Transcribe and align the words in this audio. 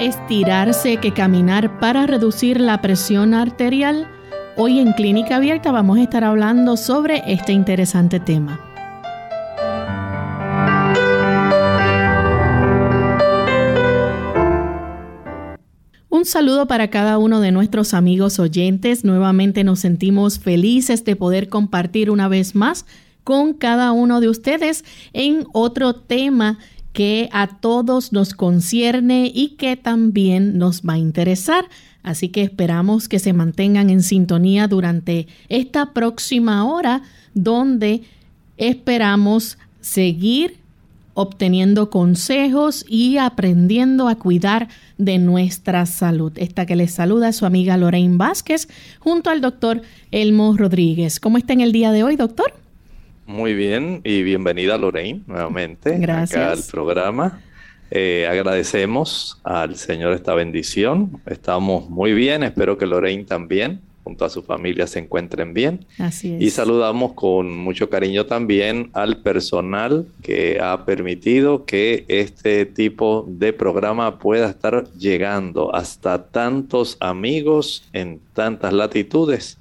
Estirarse 0.00 0.96
que 0.96 1.12
caminar 1.12 1.78
para 1.78 2.06
reducir 2.06 2.60
la 2.60 2.80
presión 2.80 3.34
arterial? 3.34 4.08
Hoy 4.56 4.78
en 4.78 4.92
Clínica 4.92 5.36
Abierta 5.36 5.72
vamos 5.72 5.98
a 5.98 6.02
estar 6.02 6.24
hablando 6.24 6.76
sobre 6.76 7.22
este 7.26 7.52
interesante 7.52 8.20
tema. 8.20 8.60
Un 16.08 16.26
saludo 16.26 16.66
para 16.66 16.88
cada 16.88 17.18
uno 17.18 17.40
de 17.40 17.50
nuestros 17.50 17.94
amigos 17.94 18.38
oyentes. 18.38 19.04
Nuevamente 19.04 19.64
nos 19.64 19.80
sentimos 19.80 20.38
felices 20.38 21.04
de 21.04 21.16
poder 21.16 21.48
compartir 21.48 22.10
una 22.10 22.28
vez 22.28 22.54
más 22.54 22.86
con 23.24 23.54
cada 23.54 23.92
uno 23.92 24.20
de 24.20 24.28
ustedes 24.28 24.84
en 25.12 25.46
otro 25.52 25.94
tema 25.94 26.58
que 26.92 27.28
a 27.32 27.46
todos 27.46 28.12
nos 28.12 28.34
concierne 28.34 29.30
y 29.34 29.50
que 29.50 29.76
también 29.76 30.58
nos 30.58 30.82
va 30.82 30.94
a 30.94 30.98
interesar. 30.98 31.64
Así 32.02 32.28
que 32.28 32.42
esperamos 32.42 33.08
que 33.08 33.18
se 33.18 33.32
mantengan 33.32 33.90
en 33.90 34.02
sintonía 34.02 34.68
durante 34.68 35.28
esta 35.48 35.92
próxima 35.92 36.64
hora 36.64 37.02
donde 37.34 38.02
esperamos 38.56 39.58
seguir 39.80 40.58
obteniendo 41.14 41.90
consejos 41.90 42.84
y 42.88 43.18
aprendiendo 43.18 44.08
a 44.08 44.16
cuidar 44.16 44.68
de 44.98 45.18
nuestra 45.18 45.84
salud. 45.86 46.32
Esta 46.36 46.64
que 46.66 46.76
les 46.76 46.92
saluda 46.92 47.32
su 47.32 47.44
amiga 47.44 47.76
Lorraine 47.76 48.16
Vázquez 48.16 48.68
junto 48.98 49.30
al 49.30 49.40
doctor 49.40 49.82
Elmo 50.10 50.56
Rodríguez. 50.56 51.20
¿Cómo 51.20 51.38
está 51.38 51.52
en 51.52 51.60
el 51.60 51.72
día 51.72 51.92
de 51.92 52.02
hoy, 52.02 52.16
doctor? 52.16 52.61
Muy 53.26 53.54
bien 53.54 54.00
y 54.04 54.22
bienvenida 54.22 54.76
Lorraine 54.76 55.22
nuevamente 55.26 55.96
Gracias. 55.98 56.40
acá 56.40 56.52
al 56.52 56.62
programa. 56.70 57.40
Eh, 57.90 58.26
agradecemos 58.28 59.38
al 59.44 59.76
Señor 59.76 60.14
esta 60.14 60.34
bendición. 60.34 61.20
Estamos 61.26 61.88
muy 61.90 62.14
bien, 62.14 62.42
espero 62.42 62.78
que 62.78 62.86
Lorraine 62.86 63.24
también, 63.24 63.80
junto 64.02 64.24
a 64.24 64.30
su 64.30 64.42
familia, 64.42 64.86
se 64.86 64.98
encuentren 64.98 65.52
bien. 65.54 65.84
Así 65.98 66.34
es. 66.34 66.42
Y 66.42 66.50
saludamos 66.50 67.12
con 67.12 67.54
mucho 67.54 67.90
cariño 67.90 68.26
también 68.26 68.90
al 68.94 69.18
personal 69.18 70.06
que 70.22 70.58
ha 70.60 70.84
permitido 70.84 71.64
que 71.64 72.06
este 72.08 72.64
tipo 72.64 73.26
de 73.28 73.52
programa 73.52 74.18
pueda 74.18 74.48
estar 74.48 74.90
llegando 74.94 75.74
hasta 75.74 76.24
tantos 76.24 76.96
amigos 76.98 77.88
en 77.92 78.20
tantas 78.32 78.72
latitudes. 78.72 79.58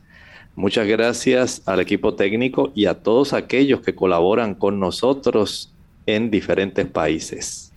Muchas 0.62 0.86
gracias 0.86 1.64
al 1.66 1.80
equipo 1.80 2.14
técnico 2.14 2.72
y 2.76 2.86
a 2.86 2.94
todos 2.94 3.34
aquellos 3.34 3.82
que 3.82 3.96
colaboran 3.96 4.54
con 4.54 4.80
nosotros 4.80 5.72
en 6.06 6.30
diferentes 6.30 6.86
países. 6.86 7.72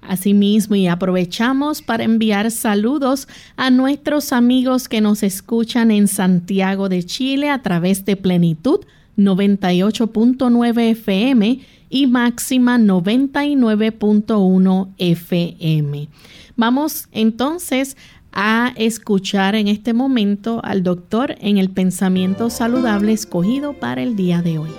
Asimismo, 0.00 0.74
y 0.74 0.86
aprovechamos 0.86 1.82
para 1.82 2.04
enviar 2.04 2.50
saludos 2.50 3.28
a 3.56 3.68
nuestros 3.68 4.32
amigos 4.32 4.88
que 4.88 5.02
nos 5.02 5.22
escuchan 5.22 5.90
en 5.90 6.08
Santiago 6.08 6.88
de 6.88 7.04
Chile 7.04 7.50
a 7.50 7.60
través 7.60 8.06
de 8.06 8.16
Plenitud 8.16 8.80
98.9 9.18 10.90
FM 10.92 11.60
y 11.90 12.06
Máxima 12.06 12.78
99.1 12.78 14.88
FM. 14.96 16.08
Vamos 16.56 17.08
entonces 17.12 17.98
a 18.32 18.72
escuchar 18.76 19.54
en 19.54 19.68
este 19.68 19.92
momento 19.92 20.60
al 20.64 20.82
doctor 20.82 21.36
en 21.40 21.58
el 21.58 21.70
pensamiento 21.70 22.50
saludable 22.50 23.12
escogido 23.12 23.74
para 23.74 24.02
el 24.02 24.16
día 24.16 24.42
de 24.42 24.58
hoy. 24.58 24.70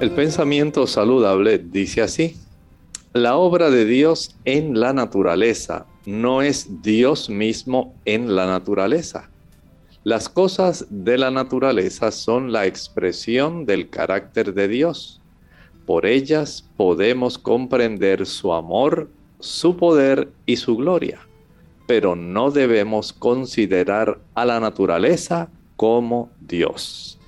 El 0.00 0.10
pensamiento 0.10 0.86
saludable 0.86 1.58
dice 1.58 2.02
así, 2.02 2.36
la 3.12 3.36
obra 3.36 3.70
de 3.70 3.84
Dios 3.84 4.36
en 4.44 4.80
la 4.80 4.92
naturaleza 4.92 5.86
no 6.04 6.42
es 6.42 6.82
Dios 6.82 7.30
mismo 7.30 7.94
en 8.04 8.34
la 8.34 8.46
naturaleza. 8.46 9.30
Las 10.02 10.28
cosas 10.28 10.86
de 10.90 11.16
la 11.16 11.30
naturaleza 11.30 12.10
son 12.10 12.52
la 12.52 12.66
expresión 12.66 13.64
del 13.64 13.88
carácter 13.88 14.52
de 14.52 14.68
Dios. 14.68 15.20
Por 15.86 16.06
ellas 16.06 16.68
podemos 16.76 17.38
comprender 17.38 18.26
su 18.26 18.52
amor, 18.52 19.08
su 19.44 19.76
poder 19.76 20.30
y 20.46 20.56
su 20.56 20.74
gloria, 20.76 21.20
pero 21.86 22.16
no 22.16 22.50
debemos 22.50 23.12
considerar 23.12 24.18
a 24.34 24.46
la 24.46 24.58
naturaleza 24.58 25.50
como 25.76 26.30
Dios. 26.40 27.18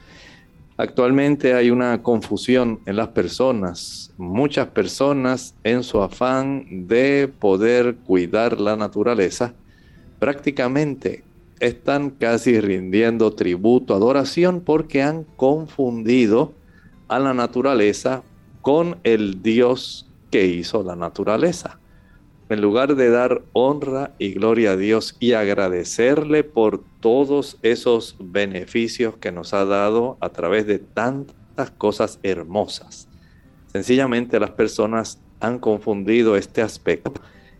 Actualmente 0.78 1.53
hay 1.53 1.71
una 1.71 2.03
confusión 2.03 2.81
en 2.87 2.97
las 2.97 3.09
personas. 3.09 4.12
Muchas 4.16 4.69
personas 4.69 5.55
en 5.62 5.82
su 5.82 6.00
afán 6.00 6.87
de 6.87 7.28
poder 7.38 7.97
cuidar 7.97 8.60
la 8.60 8.76
naturaleza, 8.76 9.53
prácticamente 10.19 11.22
están 11.60 12.10
casi 12.10 12.60
rindiendo 12.60 13.32
tributo, 13.32 13.94
adoración, 13.94 14.62
porque 14.62 15.03
han 15.03 15.25
confundido 15.37 16.55
a 17.09 17.19
la 17.19 17.34
naturaleza 17.34 18.22
con 18.62 18.97
el 19.05 19.43
Dios 19.43 20.09
que 20.31 20.47
hizo 20.47 20.82
la 20.82 20.97
naturaleza 20.97 21.78
en 22.48 22.60
lugar 22.60 22.94
de 22.94 23.10
dar 23.10 23.42
honra 23.52 24.12
y 24.18 24.32
gloria 24.32 24.72
a 24.72 24.76
Dios 24.76 25.16
y 25.18 25.32
agradecerle 25.32 26.44
por 26.44 26.82
todos 27.00 27.58
esos 27.62 28.16
beneficios 28.20 29.16
que 29.16 29.32
nos 29.32 29.52
ha 29.52 29.64
dado 29.64 30.16
a 30.20 30.28
través 30.28 30.66
de 30.66 30.78
tantas 30.78 31.70
cosas 31.72 32.20
hermosas. 32.22 33.08
Sencillamente 33.72 34.38
las 34.38 34.50
personas 34.50 35.18
han 35.40 35.58
confundido 35.58 36.36
este 36.36 36.62
aspecto 36.62 37.14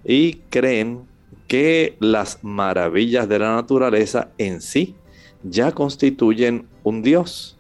y 0.05 0.35
creen 0.51 1.03
que 1.49 1.97
las 2.01 2.43
maravillas 2.43 3.29
de 3.29 3.39
la 3.39 3.55
naturaleza 3.55 4.31
en 4.39 4.61
sí 4.61 4.95
ya 5.43 5.73
constituyen 5.73 6.67
un 6.85 7.03
Dios, 7.03 7.59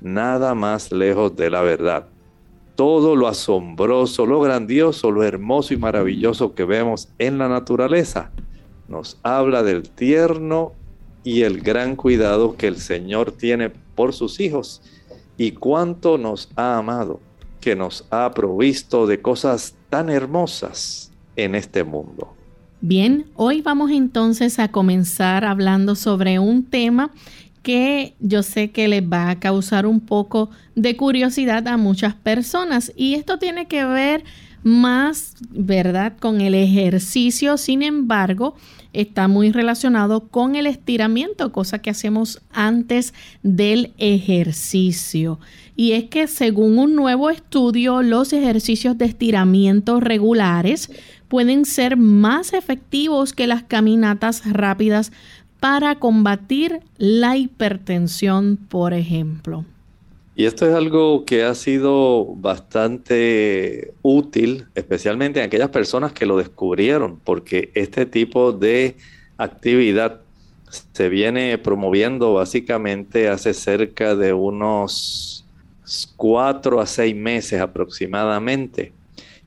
nada 0.00 0.54
más 0.54 0.92
lejos 0.92 1.34
de 1.36 1.50
la 1.50 1.62
verdad 1.62 2.06
todo 2.78 3.16
lo 3.16 3.26
asombroso, 3.26 4.24
lo 4.24 4.40
grandioso, 4.40 5.10
lo 5.10 5.24
hermoso 5.24 5.74
y 5.74 5.76
maravilloso 5.76 6.54
que 6.54 6.62
vemos 6.62 7.08
en 7.18 7.36
la 7.36 7.48
naturaleza. 7.48 8.30
Nos 8.86 9.18
habla 9.24 9.64
del 9.64 9.90
tierno 9.90 10.74
y 11.24 11.42
el 11.42 11.60
gran 11.60 11.96
cuidado 11.96 12.56
que 12.56 12.68
el 12.68 12.76
Señor 12.76 13.32
tiene 13.32 13.70
por 13.70 14.12
sus 14.14 14.38
hijos 14.38 14.80
y 15.36 15.50
cuánto 15.50 16.18
nos 16.18 16.52
ha 16.54 16.78
amado, 16.78 17.18
que 17.60 17.74
nos 17.74 18.06
ha 18.10 18.30
provisto 18.30 19.08
de 19.08 19.20
cosas 19.20 19.74
tan 19.90 20.08
hermosas 20.08 21.10
en 21.34 21.56
este 21.56 21.82
mundo. 21.82 22.32
Bien, 22.80 23.26
hoy 23.34 23.60
vamos 23.60 23.90
entonces 23.90 24.60
a 24.60 24.68
comenzar 24.68 25.44
hablando 25.44 25.96
sobre 25.96 26.38
un 26.38 26.64
tema 26.64 27.10
que 27.68 28.14
yo 28.18 28.42
sé 28.42 28.70
que 28.70 28.88
les 28.88 29.02
va 29.02 29.28
a 29.28 29.40
causar 29.40 29.84
un 29.84 30.00
poco 30.00 30.48
de 30.74 30.96
curiosidad 30.96 31.68
a 31.68 31.76
muchas 31.76 32.14
personas 32.14 32.94
y 32.96 33.12
esto 33.12 33.38
tiene 33.38 33.66
que 33.66 33.84
ver 33.84 34.24
más, 34.62 35.34
¿verdad?, 35.50 36.14
con 36.18 36.40
el 36.40 36.54
ejercicio, 36.54 37.58
sin 37.58 37.82
embargo, 37.82 38.54
está 38.94 39.28
muy 39.28 39.52
relacionado 39.52 40.28
con 40.28 40.56
el 40.56 40.66
estiramiento, 40.66 41.52
cosa 41.52 41.80
que 41.80 41.90
hacemos 41.90 42.40
antes 42.52 43.12
del 43.42 43.92
ejercicio. 43.98 45.38
Y 45.76 45.92
es 45.92 46.04
que 46.04 46.26
según 46.26 46.78
un 46.78 46.96
nuevo 46.96 47.28
estudio, 47.28 48.00
los 48.00 48.32
ejercicios 48.32 48.96
de 48.96 49.04
estiramiento 49.04 50.00
regulares 50.00 50.90
pueden 51.28 51.66
ser 51.66 51.98
más 51.98 52.54
efectivos 52.54 53.34
que 53.34 53.46
las 53.46 53.62
caminatas 53.62 54.50
rápidas 54.50 55.12
para 55.60 55.96
combatir 55.96 56.80
la 56.96 57.36
hipertensión, 57.36 58.56
por 58.56 58.94
ejemplo. 58.94 59.64
Y 60.36 60.44
esto 60.44 60.68
es 60.68 60.74
algo 60.74 61.24
que 61.24 61.42
ha 61.42 61.54
sido 61.56 62.26
bastante 62.36 63.92
útil, 64.02 64.66
especialmente 64.76 65.40
en 65.40 65.46
aquellas 65.46 65.70
personas 65.70 66.12
que 66.12 66.26
lo 66.26 66.36
descubrieron, 66.36 67.18
porque 67.24 67.72
este 67.74 68.06
tipo 68.06 68.52
de 68.52 68.96
actividad 69.36 70.20
se 70.92 71.08
viene 71.08 71.58
promoviendo 71.58 72.34
básicamente 72.34 73.28
hace 73.28 73.52
cerca 73.52 74.14
de 74.14 74.32
unos 74.32 75.44
cuatro 76.16 76.80
a 76.80 76.86
seis 76.86 77.16
meses 77.16 77.60
aproximadamente. 77.60 78.92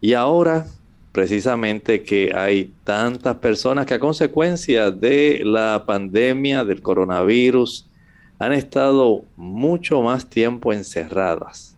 Y 0.02 0.14
ahora, 0.14 0.66
precisamente 1.12 2.04
que 2.04 2.32
hay 2.34 2.74
tantas 2.84 3.38
personas 3.38 3.86
que 3.86 3.96
a 3.96 4.00
consecuencia 4.00 4.92
de 4.92 5.42
la 5.44 5.84
pandemia 5.86 6.64
del 6.64 6.82
coronavirus 6.82 7.88
han 8.40 8.54
estado 8.54 9.24
mucho 9.36 10.02
más 10.02 10.30
tiempo 10.30 10.74
encerradas. 10.74 11.78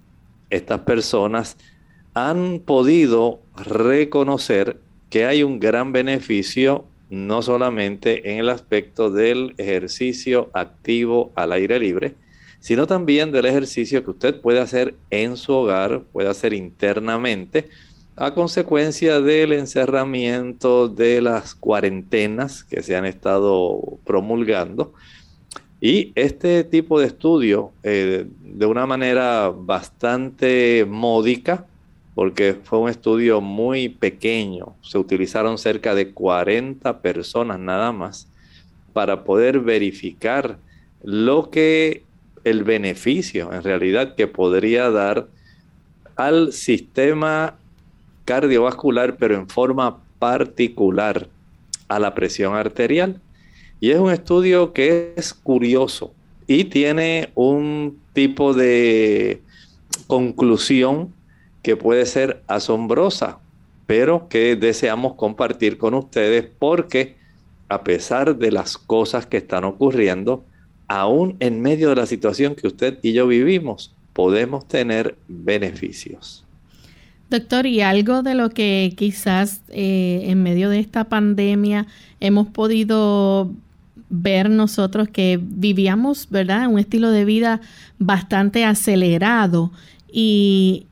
Estas 0.49 0.81
personas 0.81 1.57
han 2.13 2.59
podido 2.59 3.41
reconocer 3.55 4.79
que 5.09 5.25
hay 5.25 5.43
un 5.43 5.59
gran 5.59 5.91
beneficio 5.91 6.85
no 7.09 7.41
solamente 7.41 8.31
en 8.31 8.39
el 8.39 8.49
aspecto 8.49 9.11
del 9.11 9.53
ejercicio 9.57 10.49
activo 10.53 11.31
al 11.35 11.51
aire 11.51 11.79
libre, 11.79 12.15
sino 12.59 12.87
también 12.87 13.31
del 13.31 13.45
ejercicio 13.45 14.03
que 14.03 14.11
usted 14.11 14.41
puede 14.41 14.59
hacer 14.59 14.95
en 15.09 15.37
su 15.37 15.53
hogar, 15.53 16.03
puede 16.11 16.29
hacer 16.29 16.53
internamente, 16.53 17.69
a 18.15 18.33
consecuencia 18.33 19.19
del 19.21 19.53
encerramiento 19.53 20.87
de 20.87 21.21
las 21.21 21.55
cuarentenas 21.55 22.63
que 22.63 22.83
se 22.83 22.95
han 22.95 23.05
estado 23.05 23.79
promulgando. 24.05 24.93
Y 25.81 26.11
este 26.15 26.63
tipo 26.63 26.99
de 26.99 27.07
estudio, 27.07 27.71
eh, 27.83 28.25
de 28.41 28.65
una 28.65 28.85
manera 28.85 29.49
bastante 29.53 30.85
módica, 30.87 31.65
porque 32.15 32.55
fue 32.63 32.79
un 32.79 32.89
estudio 32.89 33.41
muy 33.41 33.89
pequeño, 33.89 34.75
se 34.81 34.97
utilizaron 34.97 35.57
cerca 35.57 35.95
de 35.95 36.11
40 36.11 37.01
personas 37.01 37.59
nada 37.59 37.91
más 37.91 38.27
para 38.93 39.23
poder 39.23 39.59
verificar 39.59 40.57
lo 41.03 41.49
que 41.49 42.03
el 42.43 42.63
beneficio 42.63 43.51
en 43.51 43.63
realidad 43.63 44.15
que 44.15 44.27
podría 44.27 44.91
dar 44.91 45.27
al 46.15 46.53
sistema 46.53 47.55
cardiovascular, 48.25 49.17
pero 49.17 49.35
en 49.35 49.47
forma 49.47 49.99
particular 50.19 51.27
a 51.87 51.99
la 51.99 52.13
presión 52.13 52.55
arterial. 52.55 53.19
Y 53.79 53.91
es 53.91 53.99
un 53.99 54.11
estudio 54.11 54.73
que 54.73 55.13
es 55.15 55.33
curioso 55.33 56.13
y 56.47 56.65
tiene 56.65 57.31
un 57.35 57.99
tipo 58.13 58.53
de 58.53 59.41
conclusión 60.07 61.13
que 61.61 61.75
puede 61.75 62.05
ser 62.05 62.41
asombrosa, 62.47 63.39
pero 63.87 64.27
que 64.29 64.55
deseamos 64.55 65.15
compartir 65.15 65.77
con 65.77 65.93
ustedes 65.93 66.45
porque 66.59 67.15
a 67.69 67.83
pesar 67.83 68.35
de 68.37 68.51
las 68.51 68.77
cosas 68.77 69.25
que 69.25 69.37
están 69.37 69.63
ocurriendo, 69.63 70.43
aún 70.87 71.35
en 71.39 71.61
medio 71.61 71.89
de 71.89 71.95
la 71.95 72.05
situación 72.05 72.55
que 72.55 72.67
usted 72.67 72.99
y 73.01 73.13
yo 73.13 73.27
vivimos, 73.27 73.95
podemos 74.13 74.67
tener 74.67 75.15
beneficios. 75.27 76.42
Doctor, 77.29 77.65
y 77.65 77.81
algo 77.81 78.21
de 78.21 78.35
lo 78.35 78.49
que 78.49 78.93
quizás 78.95 79.61
eh, 79.69 80.25
en 80.25 80.43
medio 80.43 80.69
de 80.69 80.79
esta 80.79 81.05
pandemia 81.05 81.87
hemos 82.19 82.47
podido 82.47 83.51
ver 84.09 84.49
nosotros 84.49 85.07
que 85.09 85.39
vivíamos, 85.41 86.29
¿verdad?, 86.29 86.67
un 86.67 86.77
estilo 86.77 87.09
de 87.09 87.25
vida 87.25 87.61
bastante 87.97 88.65
acelerado 88.65 89.71
y 90.11 90.85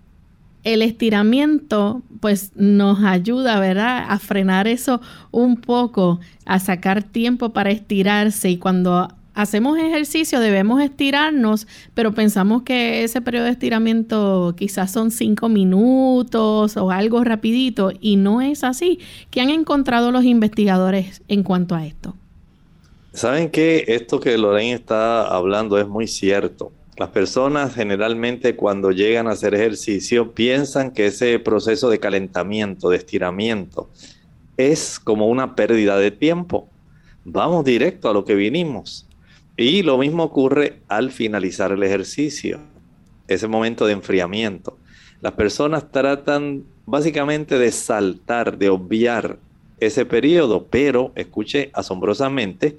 el 0.63 0.81
estiramiento 0.81 2.01
pues 2.19 2.51
nos 2.55 3.03
ayuda, 3.03 3.59
¿verdad?, 3.59 4.05
a 4.09 4.17
frenar 4.17 4.67
eso 4.67 5.01
un 5.29 5.57
poco, 5.57 6.19
a 6.45 6.59
sacar 6.59 7.03
tiempo 7.03 7.49
para 7.49 7.69
estirarse 7.69 8.49
y 8.49 8.57
cuando 8.57 9.07
hacemos 9.33 9.77
ejercicio 9.77 10.39
debemos 10.39 10.81
estirarnos, 10.81 11.67
pero 11.93 12.13
pensamos 12.13 12.63
que 12.63 13.03
ese 13.03 13.21
periodo 13.21 13.45
de 13.45 13.51
estiramiento 13.51 14.53
quizás 14.57 14.91
son 14.91 15.11
cinco 15.11 15.49
minutos 15.49 16.77
o 16.77 16.91
algo 16.91 17.23
rapidito 17.23 17.91
y 17.99 18.17
no 18.17 18.41
es 18.41 18.63
así. 18.63 18.99
¿Qué 19.29 19.41
han 19.41 19.49
encontrado 19.49 20.11
los 20.11 20.23
investigadores 20.23 21.21
en 21.27 21.43
cuanto 21.43 21.75
a 21.75 21.85
esto? 21.85 22.15
Saben 23.13 23.49
que 23.49 23.85
esto 23.87 24.19
que 24.19 24.37
Lorraine 24.37 24.73
está 24.73 25.27
hablando 25.27 25.77
es 25.77 25.87
muy 25.87 26.07
cierto. 26.07 26.71
Las 26.97 27.09
personas 27.09 27.73
generalmente 27.73 28.55
cuando 28.55 28.91
llegan 28.91 29.27
a 29.27 29.31
hacer 29.31 29.53
ejercicio 29.53 30.33
piensan 30.33 30.91
que 30.91 31.07
ese 31.07 31.39
proceso 31.39 31.89
de 31.89 31.99
calentamiento, 31.99 32.89
de 32.89 32.97
estiramiento, 32.97 33.89
es 34.55 34.99
como 34.99 35.27
una 35.27 35.55
pérdida 35.55 35.97
de 35.97 36.11
tiempo. 36.11 36.69
Vamos 37.25 37.65
directo 37.65 38.09
a 38.09 38.13
lo 38.13 38.23
que 38.23 38.35
vinimos. 38.35 39.07
Y 39.61 39.83
lo 39.83 39.99
mismo 39.99 40.23
ocurre 40.23 40.81
al 40.87 41.11
finalizar 41.11 41.71
el 41.71 41.83
ejercicio, 41.83 42.59
ese 43.27 43.47
momento 43.47 43.85
de 43.85 43.93
enfriamiento. 43.93 44.79
Las 45.21 45.33
personas 45.33 45.91
tratan 45.91 46.63
básicamente 46.87 47.59
de 47.59 47.71
saltar, 47.71 48.57
de 48.57 48.69
obviar 48.69 49.37
ese 49.79 50.03
periodo, 50.05 50.65
pero 50.67 51.11
escuche 51.15 51.69
asombrosamente, 51.73 52.77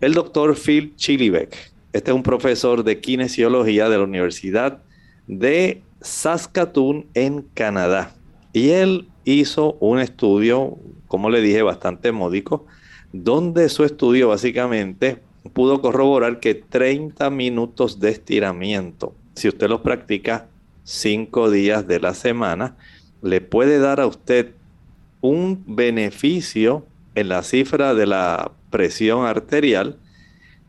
el 0.00 0.12
doctor 0.12 0.56
Phil 0.56 0.94
Chilibeck, 0.96 1.56
este 1.92 2.10
es 2.10 2.14
un 2.16 2.24
profesor 2.24 2.82
de 2.82 3.00
kinesiología 3.00 3.88
de 3.88 3.98
la 3.98 4.04
Universidad 4.04 4.82
de 5.28 5.82
Saskatoon 6.00 7.06
en 7.14 7.42
Canadá. 7.54 8.12
Y 8.52 8.70
él 8.70 9.06
hizo 9.24 9.74
un 9.78 10.00
estudio, 10.00 10.78
como 11.06 11.30
le 11.30 11.40
dije, 11.42 11.62
bastante 11.62 12.10
módico, 12.10 12.66
donde 13.12 13.68
su 13.68 13.84
estudio 13.84 14.28
básicamente 14.28 15.27
pudo 15.52 15.80
corroborar 15.80 16.40
que 16.40 16.54
30 16.54 17.30
minutos 17.30 18.00
de 18.00 18.10
estiramiento, 18.10 19.14
si 19.34 19.48
usted 19.48 19.68
los 19.68 19.80
practica 19.80 20.48
cinco 20.84 21.50
días 21.50 21.86
de 21.86 22.00
la 22.00 22.14
semana, 22.14 22.76
le 23.22 23.40
puede 23.40 23.78
dar 23.78 24.00
a 24.00 24.06
usted 24.06 24.52
un 25.20 25.64
beneficio 25.66 26.84
en 27.14 27.28
la 27.28 27.42
cifra 27.42 27.94
de 27.94 28.06
la 28.06 28.52
presión 28.70 29.26
arterial 29.26 29.96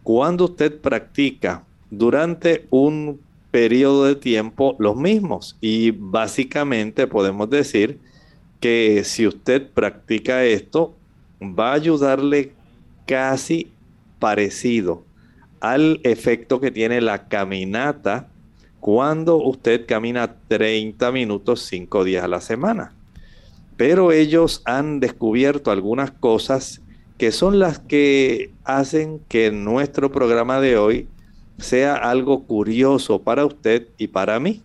cuando 0.04 0.46
usted 0.46 0.80
practica 0.80 1.64
durante 1.92 2.66
un 2.70 3.20
periodo 3.52 4.06
de 4.06 4.16
tiempo 4.16 4.76
los 4.80 4.96
mismos. 4.96 5.58
Y 5.62 5.92
básicamente 5.92 7.08
podemos 7.08 7.50
decir 7.50 8.00
que 8.60 9.04
si 9.04 9.28
usted 9.28 9.68
practica 9.72 10.44
esto, 10.44 10.96
va 11.42 11.72
a 11.72 11.76
ayudarle 11.76 12.52
casi 13.06 13.72
parecido 14.20 15.06
al 15.60 16.00
efecto 16.04 16.60
que 16.60 16.72
tiene 16.72 17.02
la 17.02 17.28
caminata 17.28 18.30
cuando 18.80 19.38
usted 19.38 19.86
camina 19.86 20.36
30 20.48 21.12
minutos 21.12 21.64
5 21.64 22.04
días 22.04 22.24
a 22.24 22.28
la 22.28 22.42
semana. 22.42 22.94
Pero 23.76 24.12
ellos 24.12 24.62
han 24.66 25.00
descubierto 25.00 25.72
algunas 25.72 26.12
cosas 26.12 26.82
que 27.18 27.32
son 27.32 27.60
las 27.60 27.80
que 27.80 28.52
hacen 28.64 29.20
que 29.28 29.52
nuestro 29.52 30.12
programa 30.12 30.62
de 30.62 30.78
hoy 30.78 31.08
sea 31.58 31.96
algo 31.96 32.46
curioso 32.46 33.22
para 33.22 33.46
usted 33.46 33.88
y 33.98 34.08
para 34.08 34.40
mí. 34.40 34.62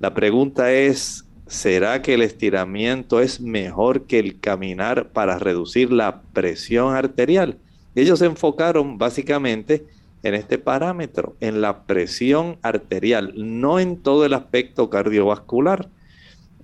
La 0.00 0.12
pregunta 0.12 0.72
es, 0.72 1.24
¿será 1.46 2.02
que 2.02 2.14
el 2.14 2.22
estiramiento 2.22 3.20
es 3.20 3.40
mejor 3.40 4.02
que 4.02 4.18
el 4.18 4.38
caminar 4.38 5.08
para 5.12 5.38
reducir 5.38 5.90
la 5.90 6.20
presión 6.34 6.94
arterial? 6.94 7.56
Ellos 7.94 8.18
se 8.18 8.26
enfocaron 8.26 8.98
básicamente 8.98 9.86
en 10.22 10.34
este 10.34 10.58
parámetro, 10.58 11.36
en 11.40 11.60
la 11.60 11.84
presión 11.84 12.56
arterial, 12.62 13.34
no 13.36 13.78
en 13.78 13.98
todo 13.98 14.24
el 14.24 14.34
aspecto 14.34 14.90
cardiovascular. 14.90 15.88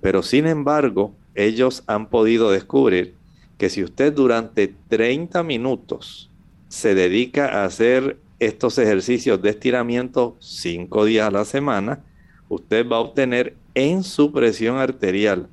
Pero 0.01 0.23
sin 0.23 0.47
embargo, 0.47 1.13
ellos 1.35 1.83
han 1.87 2.09
podido 2.09 2.51
descubrir 2.51 3.15
que 3.57 3.69
si 3.69 3.83
usted 3.83 4.13
durante 4.13 4.73
30 4.89 5.43
minutos 5.43 6.31
se 6.67 6.95
dedica 6.95 7.61
a 7.61 7.65
hacer 7.65 8.17
estos 8.39 8.79
ejercicios 8.79 9.39
de 9.41 9.51
estiramiento 9.51 10.35
5 10.39 11.05
días 11.05 11.27
a 11.27 11.31
la 11.31 11.45
semana, 11.45 12.03
usted 12.49 12.87
va 12.89 12.97
a 12.97 13.01
obtener 13.01 13.55
en 13.75 14.03
su 14.03 14.31
presión 14.31 14.77
arterial 14.77 15.47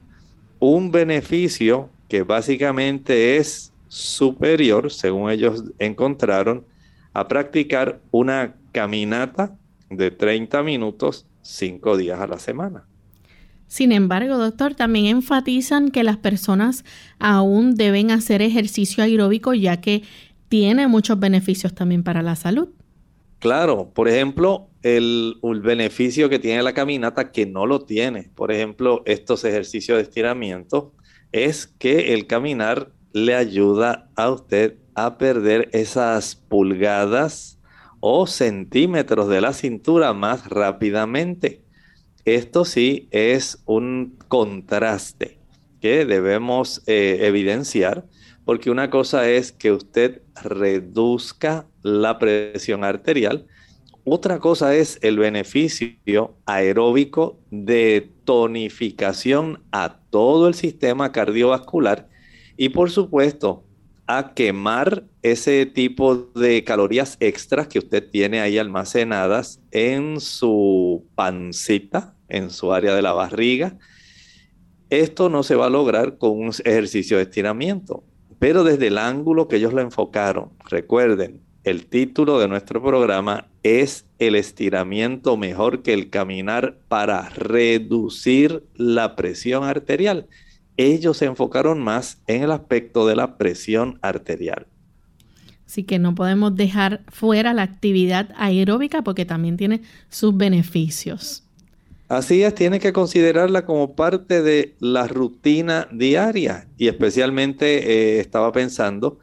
un 0.59 0.91
beneficio 0.91 1.91
que 2.09 2.23
básicamente 2.23 3.37
es 3.37 3.73
superior, 3.89 4.91
según 4.91 5.31
ellos 5.31 5.65
encontraron, 5.79 6.65
a 7.13 7.27
practicar 7.27 8.01
una 8.11 8.55
caminata 8.73 9.57
de 9.91 10.11
30 10.11 10.63
minutos 10.63 11.27
5 11.43 11.97
días 11.97 12.21
a 12.21 12.27
la 12.27 12.39
semana. 12.39 12.85
Sin 13.67 13.93
embargo, 13.93 14.39
doctor, 14.39 14.75
también 14.75 15.07
enfatizan 15.07 15.91
que 15.91 16.03
las 16.03 16.17
personas 16.17 16.85
aún 17.19 17.75
deben 17.75 18.11
hacer 18.11 18.41
ejercicio 18.41 19.05
aeróbico 19.05 19.53
ya 19.53 19.81
que 19.81 20.03
tiene 20.49 20.89
muchos 20.89 21.19
beneficios 21.21 21.75
también 21.75 22.03
para 22.03 22.23
la 22.23 22.35
salud. 22.35 22.69
Claro, 23.39 23.91
por 23.95 24.09
ejemplo, 24.09 24.69
el, 24.83 25.37
el, 25.43 25.61
beneficio 25.61 26.29
que 26.29 26.39
tiene 26.39 26.63
la 26.63 26.73
caminata 26.73 27.31
que 27.31 27.47
no 27.47 27.67
lo 27.67 27.81
tiene, 27.81 28.31
por 28.35 28.51
ejemplo, 28.51 29.03
estos 29.05 29.45
ejercicios 29.45 29.99
de 29.99 30.03
estiramiento, 30.03 30.93
es 31.31 31.67
que 31.67 32.15
el 32.15 32.27
caminar 32.27 32.91
le 33.25 33.35
ayuda 33.35 34.09
a 34.17 34.31
usted 34.31 34.77
a 34.95 35.19
perder 35.19 35.69
esas 35.73 36.37
pulgadas 36.37 37.59
o 38.01 38.27
centímetros 38.27 39.29
de 39.29 39.41
la 39.41 39.53
cintura 39.53 40.13
más 40.13 40.49
rápidamente. 40.49 41.63
Esto 42.25 42.65
sí 42.65 43.09
es 43.11 43.63
un 43.65 44.17
contraste 44.29 45.39
que 45.81 46.05
debemos 46.05 46.83
eh, 46.87 47.19
evidenciar 47.23 48.05
porque 48.45 48.71
una 48.71 48.89
cosa 48.89 49.29
es 49.29 49.53
que 49.53 49.73
usted 49.73 50.23
reduzca 50.43 51.67
la 51.83 52.19
presión 52.19 52.83
arterial, 52.83 53.47
otra 54.05 54.39
cosa 54.39 54.75
es 54.75 54.99
el 55.03 55.19
beneficio 55.19 56.35
aeróbico 56.47 57.39
de 57.51 58.11
tonificación 58.25 59.63
a 59.71 59.99
todo 60.09 60.49
el 60.49 60.55
sistema 60.55 61.13
cardiovascular 61.13 62.09
y 62.59 62.71
por 62.71 62.91
supuesto 62.91 63.65
a 64.07 64.35
quemar 64.35 65.05
ese 65.23 65.65
tipo 65.65 66.17
de 66.35 66.65
calorías 66.65 67.17
extras 67.21 67.69
que 67.69 67.79
usted 67.79 68.11
tiene 68.11 68.41
ahí 68.41 68.59
almacenadas 68.59 69.61
en 69.71 70.21
su 70.21 71.07
pancita, 71.15 72.17
en 72.29 72.51
su 72.51 72.73
área 72.73 72.95
de 72.95 73.03
la 73.03 73.13
barriga. 73.13 73.79
Esto 74.91 75.29
no 75.29 75.43
se 75.43 75.55
va 75.55 75.67
a 75.67 75.71
lograr 75.71 76.19
con 76.19 76.33
un 76.33 76.49
ejercicio 76.65 77.19
de 77.19 77.25
estiramiento, 77.25 78.03
pero 78.39 78.65
desde 78.65 78.89
el 78.89 78.99
ángulo 78.99 79.47
que 79.47 79.57
ellos 79.57 79.75
lo 79.75 79.83
enfocaron. 79.83 80.51
Recuerden, 80.69 81.43
el 81.63 81.87
título 81.87 82.41
de 82.41 82.49
nuestro 82.49 82.83
programa 82.83 83.49
es 83.63 84.07
el 84.19 84.35
estiramiento 84.35 85.37
mejor 85.37 85.83
que 85.83 85.93
el 85.93 86.11
caminar 86.11 86.79
para 86.89 87.29
reducir 87.29 88.65
la 88.75 89.15
presión 89.15 89.65
arterial. 89.65 90.27
Ellos 90.79 91.19
se 91.19 91.27
enfocaron 91.27 91.81
más 91.81 92.23
en 92.27 92.45
el 92.45 92.53
aspecto 92.53 93.07
de 93.07 93.17
la 93.17 93.37
presión 93.37 93.99
arterial. 94.01 94.67
Así 95.67 95.83
que 95.83 95.99
no 95.99 96.15
podemos 96.15 96.57
dejar 96.57 97.03
fuera 97.09 97.53
la 97.53 97.63
actividad 97.63 98.31
aeróbica 98.39 99.03
porque 99.03 99.27
también 99.27 99.59
tiene 99.59 99.83
sus 100.09 100.35
beneficios. 100.35 101.43
Así 102.09 102.43
es, 102.43 102.55
tiene 102.55 102.81
que 102.81 102.95
considerarla 102.95 103.67
como 103.67 103.95
parte 103.95 104.41
de 104.41 104.77
la 104.79 105.07
rutina 105.09 105.89
diaria 105.93 106.67
y 106.79 106.89
especialmente 106.89 108.17
eh, 108.17 108.21
estaba 108.21 108.51
pensando 108.53 109.19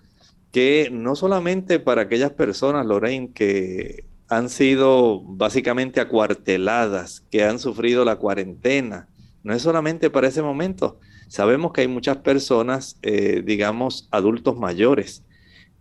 que 0.52 0.90
no 0.92 1.16
solamente 1.16 1.80
para 1.80 2.04
aquellas 2.04 2.32
personas, 2.32 2.86
Lorraine, 2.86 3.32
que 3.34 4.06
han 4.28 4.50
sido 4.50 5.22
básicamente 5.22 6.00
acuarteladas, 6.00 7.24
que 7.32 7.44
han 7.44 7.60
sufrido 7.60 8.06
la 8.06 8.18
cuarentena, 8.18 9.08
no 9.44 9.54
es 9.54 9.62
solamente 9.62 10.10
para 10.10 10.28
ese 10.28 10.42
momento. 10.42 11.00
Sabemos 11.28 11.74
que 11.74 11.82
hay 11.82 11.88
muchas 11.88 12.18
personas, 12.18 12.98
eh, 13.02 13.42
digamos, 13.44 14.08
adultos 14.12 14.58
mayores, 14.58 15.24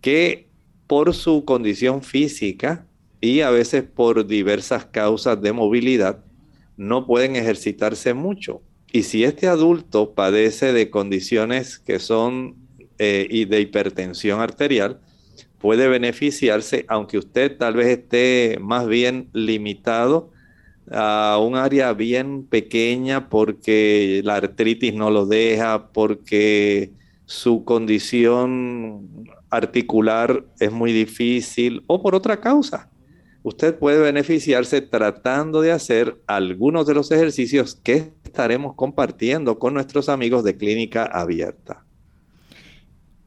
que 0.01 0.49
por 0.87 1.13
su 1.13 1.45
condición 1.45 2.03
física 2.03 2.85
y 3.21 3.41
a 3.41 3.49
veces 3.49 3.83
por 3.83 4.27
diversas 4.27 4.85
causas 4.85 5.41
de 5.41 5.53
movilidad, 5.53 6.23
no 6.77 7.05
pueden 7.05 7.35
ejercitarse 7.35 8.13
mucho. 8.13 8.61
Y 8.91 9.03
si 9.03 9.23
este 9.23 9.47
adulto 9.47 10.13
padece 10.13 10.73
de 10.73 10.89
condiciones 10.89 11.79
que 11.79 11.99
son 11.99 12.55
eh, 12.99 13.27
y 13.29 13.45
de 13.45 13.61
hipertensión 13.61 14.41
arterial, 14.41 15.01
puede 15.59 15.87
beneficiarse, 15.87 16.85
aunque 16.87 17.17
usted 17.17 17.57
tal 17.57 17.73
vez 17.73 17.87
esté 17.87 18.57
más 18.61 18.87
bien 18.87 19.29
limitado 19.33 20.31
a 20.91 21.39
un 21.41 21.55
área 21.55 21.93
bien 21.93 22.45
pequeña 22.45 23.29
porque 23.29 24.21
la 24.23 24.35
artritis 24.35 24.93
no 24.93 25.09
lo 25.09 25.25
deja, 25.25 25.87
porque 25.89 26.91
su 27.25 27.63
condición 27.65 29.09
articular 29.49 30.45
es 30.59 30.71
muy 30.71 30.91
difícil 30.91 31.83
o 31.87 32.01
por 32.01 32.15
otra 32.15 32.39
causa. 32.39 32.89
Usted 33.43 33.77
puede 33.77 33.99
beneficiarse 33.99 34.81
tratando 34.81 35.61
de 35.61 35.71
hacer 35.71 36.19
algunos 36.25 36.87
de 36.87 36.95
los 36.95 37.11
ejercicios 37.11 37.75
que 37.75 38.11
estaremos 38.23 38.73
compartiendo 38.75 39.59
con 39.59 39.75
nuestros 39.75 40.09
amigos 40.09 40.43
de 40.43 40.57
Clínica 40.57 41.05
Abierta. 41.05 41.84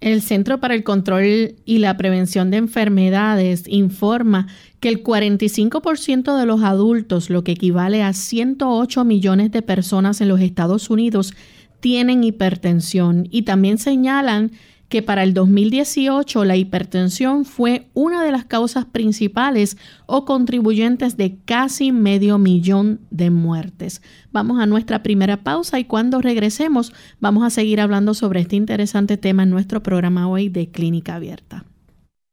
El 0.00 0.22
Centro 0.22 0.60
para 0.60 0.74
el 0.74 0.84
Control 0.84 1.56
y 1.64 1.78
la 1.78 1.96
Prevención 1.96 2.50
de 2.50 2.58
Enfermedades 2.58 3.64
informa 3.66 4.46
que 4.78 4.88
el 4.88 5.02
45% 5.02 6.38
de 6.38 6.46
los 6.46 6.62
adultos, 6.62 7.30
lo 7.30 7.42
que 7.42 7.52
equivale 7.52 8.02
a 8.02 8.12
108 8.12 9.04
millones 9.04 9.50
de 9.50 9.62
personas 9.62 10.20
en 10.20 10.28
los 10.28 10.40
Estados 10.40 10.88
Unidos, 10.88 11.34
tienen 11.80 12.22
hipertensión. 12.22 13.26
Y 13.30 13.42
también 13.42 13.78
señalan 13.78 14.52
que 14.88 15.02
para 15.02 15.23
el 15.23 15.35
2018 15.35 16.45
la 16.45 16.57
hipertensión 16.57 17.45
fue 17.45 17.88
una 17.95 18.25
de 18.25 18.33
las 18.33 18.45
causas 18.45 18.87
principales 18.87 19.76
o 20.07 20.25
contribuyentes 20.25 21.16
de 21.16 21.38
casi 21.45 21.92
medio 21.92 22.38
millón 22.38 23.00
de 23.11 23.30
muertes. 23.30 24.02
Vamos 24.33 24.61
a 24.61 24.66
nuestra 24.66 25.02
primera 25.02 25.38
pausa 25.38 25.78
y 25.78 25.85
cuando 25.85 26.21
regresemos 26.21 26.92
vamos 27.21 27.45
a 27.45 27.50
seguir 27.50 27.80
hablando 27.80 28.14
sobre 28.14 28.40
este 28.40 28.57
interesante 28.57 29.16
tema 29.16 29.42
en 29.42 29.50
nuestro 29.50 29.83
programa 29.83 30.28
hoy 30.28 30.49
de 30.49 30.71
Clínica 30.71 31.16
Abierta. 31.16 31.64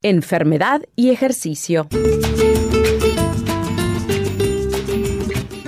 Enfermedad 0.02 0.84
y 0.96 1.10
ejercicio. 1.10 1.88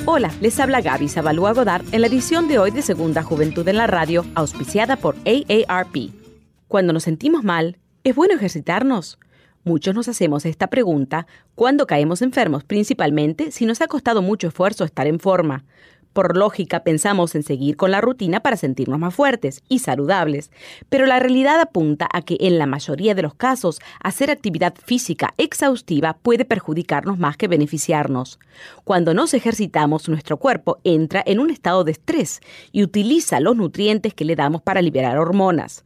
Hola, 0.06 0.32
les 0.40 0.60
habla 0.60 0.82
Gaby 0.82 1.10
Zabalúa 1.10 1.54
Godard 1.54 1.84
en 1.92 2.02
la 2.02 2.08
edición 2.08 2.48
de 2.48 2.60
hoy 2.60 2.72
de 2.72 2.82
Segunda 2.82 3.24
Juventud 3.24 3.68
en 3.68 3.78
la 3.78 3.88
Radio, 3.88 4.26
auspiciada 4.36 4.96
por 4.96 5.16
AARP. 5.26 6.27
Cuando 6.68 6.92
nos 6.92 7.04
sentimos 7.04 7.46
mal, 7.46 7.78
¿es 8.04 8.14
bueno 8.14 8.34
ejercitarnos? 8.34 9.20
Muchos 9.64 9.96
nos 9.96 10.10
hacemos 10.10 10.46
esta 10.46 10.68
pregunta 10.68 11.26
cuando 11.56 11.88
caemos 11.88 12.22
enfermos, 12.22 12.66
principalmente 12.66 13.52
si 13.52 13.66
nos 13.66 13.80
ha 13.80 13.88
costado 13.88 14.22
mucho 14.22 14.50
esfuerzo 14.50 14.84
estar 14.84 15.08
en 15.08 15.22
forma. 15.22 15.64
Por 16.12 16.36
lógica 16.36 16.84
pensamos 16.84 17.36
en 17.36 17.44
seguir 17.44 17.78
con 17.78 17.92
la 17.92 18.02
rutina 18.02 18.42
para 18.42 18.58
sentirnos 18.58 19.00
más 19.00 19.16
fuertes 19.16 19.62
y 19.70 19.80
saludables, 19.80 20.52
pero 20.90 21.06
la 21.06 21.20
realidad 21.20 21.62
apunta 21.62 22.10
a 22.12 22.22
que 22.22 22.36
en 22.42 22.58
la 22.58 22.66
mayoría 22.66 23.16
de 23.16 23.22
los 23.22 23.36
casos 23.36 23.80
hacer 24.02 24.30
actividad 24.30 24.74
física 24.84 25.36
exhaustiva 25.38 26.18
puede 26.22 26.44
perjudicarnos 26.44 27.18
más 27.18 27.38
que 27.38 27.48
beneficiarnos. 27.48 28.40
Cuando 28.84 29.14
nos 29.14 29.34
ejercitamos, 29.34 30.10
nuestro 30.10 30.36
cuerpo 30.36 30.80
entra 30.84 31.24
en 31.26 31.40
un 31.40 31.50
estado 31.50 31.86
de 31.86 31.94
estrés 31.94 32.42
y 32.74 32.84
utiliza 32.84 33.40
los 33.40 33.56
nutrientes 33.56 34.14
que 34.14 34.26
le 34.26 34.36
damos 34.36 34.62
para 34.62 34.82
liberar 34.82 35.18
hormonas. 35.18 35.86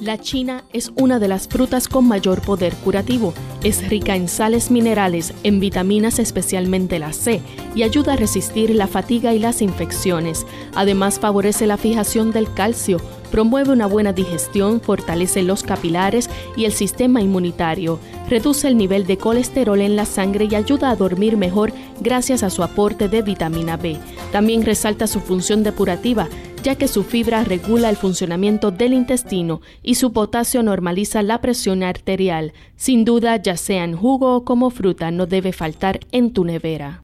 La 0.00 0.18
china 0.18 0.64
es 0.72 0.92
una 0.96 1.18
de 1.18 1.28
las 1.28 1.48
frutas 1.48 1.88
con 1.88 2.06
mayor 2.06 2.40
poder 2.42 2.74
curativo. 2.74 3.34
Es 3.64 3.88
rica 3.88 4.14
en 4.14 4.28
sales 4.28 4.70
minerales, 4.70 5.32
en 5.42 5.58
vitaminas 5.58 6.18
especialmente 6.18 6.98
la 6.98 7.14
C, 7.14 7.40
y 7.74 7.82
ayuda 7.82 8.12
a 8.12 8.16
resistir 8.16 8.68
la 8.74 8.86
fatiga 8.86 9.32
y 9.32 9.38
las 9.38 9.62
infecciones. 9.62 10.46
Además 10.74 11.18
favorece 11.18 11.66
la 11.66 11.78
fijación 11.78 12.30
del 12.30 12.52
calcio, 12.52 13.00
promueve 13.30 13.72
una 13.72 13.86
buena 13.86 14.12
digestión, 14.12 14.82
fortalece 14.82 15.42
los 15.42 15.62
capilares 15.62 16.28
y 16.58 16.66
el 16.66 16.72
sistema 16.72 17.22
inmunitario, 17.22 17.98
reduce 18.28 18.68
el 18.68 18.76
nivel 18.76 19.06
de 19.06 19.16
colesterol 19.16 19.80
en 19.80 19.96
la 19.96 20.04
sangre 20.04 20.46
y 20.50 20.54
ayuda 20.54 20.90
a 20.90 20.96
dormir 20.96 21.38
mejor 21.38 21.72
gracias 22.00 22.42
a 22.42 22.50
su 22.50 22.62
aporte 22.62 23.08
de 23.08 23.22
vitamina 23.22 23.78
B. 23.78 23.96
También 24.30 24.62
resalta 24.62 25.06
su 25.06 25.20
función 25.20 25.62
depurativa, 25.62 26.28
ya 26.64 26.76
que 26.76 26.88
su 26.88 27.04
fibra 27.04 27.44
regula 27.44 27.90
el 27.90 27.96
funcionamiento 27.96 28.70
del 28.70 28.94
intestino 28.94 29.60
y 29.82 29.96
su 29.96 30.14
potasio 30.14 30.62
normaliza 30.62 31.22
la 31.22 31.42
presión 31.42 31.82
arterial. 31.82 32.54
Sin 32.74 33.04
duda, 33.04 33.36
ya 33.36 33.53
sea 33.56 33.84
en 33.84 33.96
jugo 33.96 34.36
o 34.36 34.44
como 34.44 34.70
fruta, 34.70 35.10
no 35.10 35.26
debe 35.26 35.52
faltar 35.52 36.00
en 36.12 36.32
tu 36.32 36.44
nevera. 36.44 37.02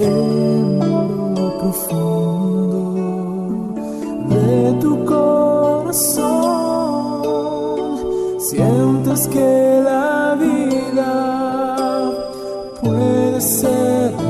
En 0.00 0.78
lo 1.34 1.58
profundo 1.58 2.98
de 4.28 4.72
tu 4.80 5.04
corazón, 5.04 6.22
sientes 8.38 9.28
que 9.28 9.80
la 9.84 10.36
vida 10.38 12.12
puede 12.80 13.40
ser. 13.40 14.27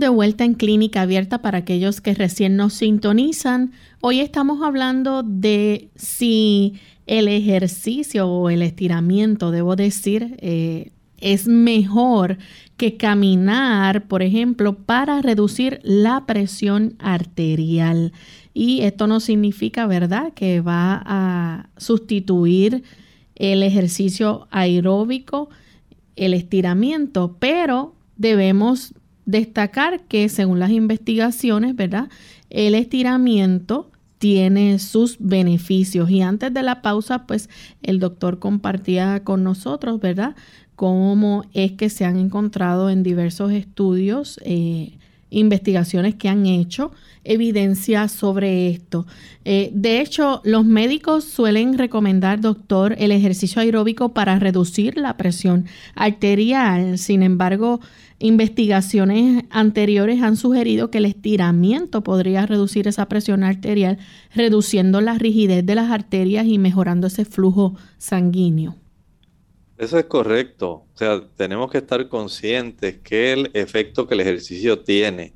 De 0.00 0.08
vuelta 0.08 0.44
en 0.44 0.54
Clínica 0.54 1.02
Abierta 1.02 1.42
para 1.42 1.58
aquellos 1.58 2.00
que 2.00 2.14
recién 2.14 2.56
nos 2.56 2.72
sintonizan. 2.72 3.72
Hoy 4.00 4.20
estamos 4.20 4.62
hablando 4.62 5.22
de 5.22 5.90
si 5.94 6.80
el 7.06 7.28
ejercicio 7.28 8.26
o 8.26 8.48
el 8.50 8.62
estiramiento, 8.62 9.50
debo 9.50 9.76
decir, 9.76 10.36
eh, 10.38 10.90
es 11.18 11.46
mejor 11.46 12.38
que 12.78 12.96
caminar, 12.96 14.08
por 14.08 14.22
ejemplo, 14.22 14.74
para 14.74 15.20
reducir 15.20 15.80
la 15.82 16.24
presión 16.24 16.94
arterial. 16.98 18.12
Y 18.54 18.80
esto 18.80 19.06
no 19.06 19.20
significa, 19.20 19.86
¿verdad?, 19.86 20.32
que 20.32 20.62
va 20.62 21.02
a 21.04 21.68
sustituir 21.76 22.84
el 23.36 23.62
ejercicio 23.62 24.48
aeróbico, 24.50 25.50
el 26.16 26.32
estiramiento, 26.32 27.36
pero 27.38 27.94
debemos 28.16 28.94
destacar 29.30 30.02
que 30.02 30.28
según 30.28 30.58
las 30.58 30.70
investigaciones, 30.70 31.76
¿verdad? 31.76 32.08
El 32.50 32.74
estiramiento 32.74 33.90
tiene 34.20 34.78
sus 34.78 35.16
beneficios. 35.18 36.10
Y 36.10 36.20
antes 36.20 36.52
de 36.52 36.62
la 36.62 36.82
pausa, 36.82 37.26
pues 37.26 37.48
el 37.82 37.98
doctor 37.98 38.38
compartía 38.38 39.24
con 39.24 39.42
nosotros, 39.42 39.98
¿verdad? 39.98 40.36
Cómo 40.76 41.44
es 41.54 41.72
que 41.72 41.88
se 41.88 42.04
han 42.04 42.18
encontrado 42.18 42.90
en 42.90 43.02
diversos 43.02 43.50
estudios, 43.52 44.38
eh, 44.44 44.98
investigaciones 45.30 46.16
que 46.16 46.28
han 46.28 46.44
hecho, 46.44 46.92
evidencia 47.24 48.08
sobre 48.08 48.68
esto. 48.68 49.06
Eh, 49.44 49.70
de 49.72 50.00
hecho, 50.00 50.42
los 50.44 50.66
médicos 50.66 51.24
suelen 51.24 51.78
recomendar, 51.78 52.40
doctor, 52.40 52.94
el 52.98 53.12
ejercicio 53.12 53.62
aeróbico 53.62 54.12
para 54.12 54.38
reducir 54.38 54.98
la 54.98 55.16
presión 55.16 55.66
arterial. 55.94 56.98
Sin 56.98 57.22
embargo, 57.22 57.80
Investigaciones 58.22 59.44
anteriores 59.48 60.22
han 60.22 60.36
sugerido 60.36 60.90
que 60.90 60.98
el 60.98 61.06
estiramiento 61.06 62.02
podría 62.02 62.44
reducir 62.44 62.86
esa 62.86 63.08
presión 63.08 63.42
arterial, 63.42 63.96
reduciendo 64.34 65.00
la 65.00 65.16
rigidez 65.16 65.64
de 65.64 65.74
las 65.74 65.90
arterias 65.90 66.44
y 66.44 66.58
mejorando 66.58 67.06
ese 67.06 67.24
flujo 67.24 67.76
sanguíneo. 67.96 68.76
Eso 69.78 69.98
es 69.98 70.04
correcto. 70.04 70.84
O 70.92 70.96
sea, 70.96 71.22
tenemos 71.34 71.70
que 71.70 71.78
estar 71.78 72.10
conscientes 72.10 72.98
que 72.98 73.32
el 73.32 73.50
efecto 73.54 74.06
que 74.06 74.12
el 74.12 74.20
ejercicio 74.20 74.80
tiene 74.80 75.32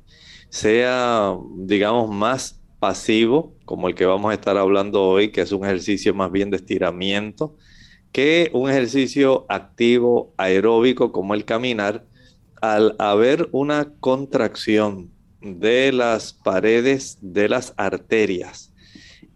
sea, 0.49 1.35
digamos, 1.57 2.11
más 2.11 2.61
pasivo, 2.77 3.55
como 3.65 3.87
el 3.87 3.95
que 3.95 4.05
vamos 4.05 4.29
a 4.29 4.35
estar 4.35 4.57
hablando 4.57 5.03
hoy, 5.03 5.31
que 5.31 5.41
es 5.41 5.51
un 5.51 5.65
ejercicio 5.65 6.13
más 6.13 6.31
bien 6.31 6.51
de 6.51 6.57
estiramiento, 6.57 7.55
que 8.11 8.51
un 8.53 8.69
ejercicio 8.69 9.47
activo, 9.49 10.35
aeróbico, 10.37 11.11
como 11.11 11.33
el 11.33 11.45
caminar, 11.45 12.05
al 12.61 12.95
haber 12.99 13.49
una 13.51 13.91
contracción 13.99 15.11
de 15.41 15.91
las 15.91 16.33
paredes 16.33 17.17
de 17.21 17.49
las 17.49 17.73
arterias, 17.77 18.71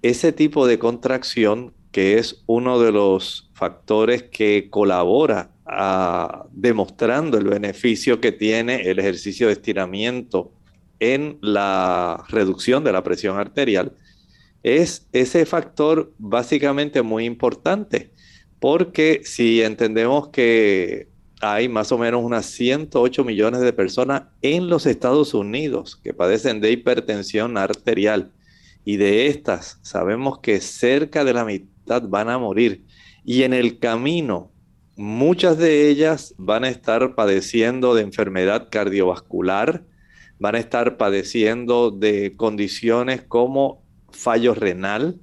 ese 0.02 0.32
tipo 0.32 0.66
de 0.66 0.80
contracción, 0.80 1.74
que 1.92 2.18
es 2.18 2.44
uno 2.46 2.80
de 2.80 2.92
los 2.92 3.50
factores 3.54 4.24
que 4.24 4.70
colabora 4.70 5.52
a, 5.66 6.46
demostrando 6.52 7.38
el 7.38 7.46
beneficio 7.46 8.22
que 8.22 8.32
tiene 8.32 8.90
el 8.90 9.00
ejercicio 9.00 9.48
de 9.48 9.54
estiramiento 9.54 10.52
en 11.00 11.38
la 11.42 12.24
reducción 12.30 12.84
de 12.84 12.92
la 12.92 13.04
presión 13.04 13.38
arterial, 13.38 13.94
es 14.64 15.08
ese 15.14 15.46
factor 15.46 16.14
básicamente 16.18 17.02
muy 17.02 17.26
importante, 17.26 18.12
porque 18.60 19.22
si 19.24 19.62
entendemos 19.62 20.30
que 20.30 21.09
hay 21.40 21.70
más 21.70 21.92
o 21.92 21.98
menos 21.98 22.24
unas 22.24 22.46
108 22.48 23.24
millones 23.24 23.62
de 23.62 23.74
personas 23.74 24.24
en 24.42 24.70
los 24.70 24.86
Estados 24.86 25.34
Unidos 25.34 25.96
que 25.96 26.14
padecen 26.14 26.60
de 26.60 26.72
hipertensión 26.72 27.58
arterial. 27.58 28.32
Y 28.84 28.98
de 28.98 29.28
estas 29.28 29.80
sabemos 29.82 30.40
que 30.40 30.60
cerca 30.60 31.24
de 31.24 31.34
la 31.34 31.46
mitad 31.46 32.04
van 32.04 32.30
a 32.30 32.38
morir. 32.38 32.86
Y 33.24 33.44
en 33.44 33.54
el 33.54 33.80
camino, 33.80 34.52
muchas 34.96 35.58
de 35.58 35.90
ellas 35.90 36.34
van 36.38 36.64
a 36.64 36.70
estar 36.70 37.16
padeciendo 37.16 37.96
de 37.96 38.02
enfermedad 38.02 38.68
cardiovascular, 38.70 39.84
van 40.40 40.56
a 40.56 40.60
estar 40.60 40.98
padeciendo 40.98 41.92
de 41.92 42.36
condiciones 42.36 43.22
como 43.22 43.82
fallo 44.12 44.54
renal, 44.54 45.20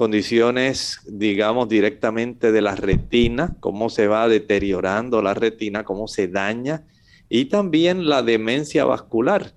condiciones, 0.00 0.98
digamos, 1.06 1.68
directamente 1.68 2.52
de 2.52 2.62
la 2.62 2.74
retina, 2.74 3.54
cómo 3.60 3.90
se 3.90 4.06
va 4.06 4.28
deteriorando 4.28 5.20
la 5.20 5.34
retina, 5.34 5.84
cómo 5.84 6.08
se 6.08 6.26
daña, 6.26 6.84
y 7.28 7.44
también 7.44 8.08
la 8.08 8.22
demencia 8.22 8.86
vascular. 8.86 9.52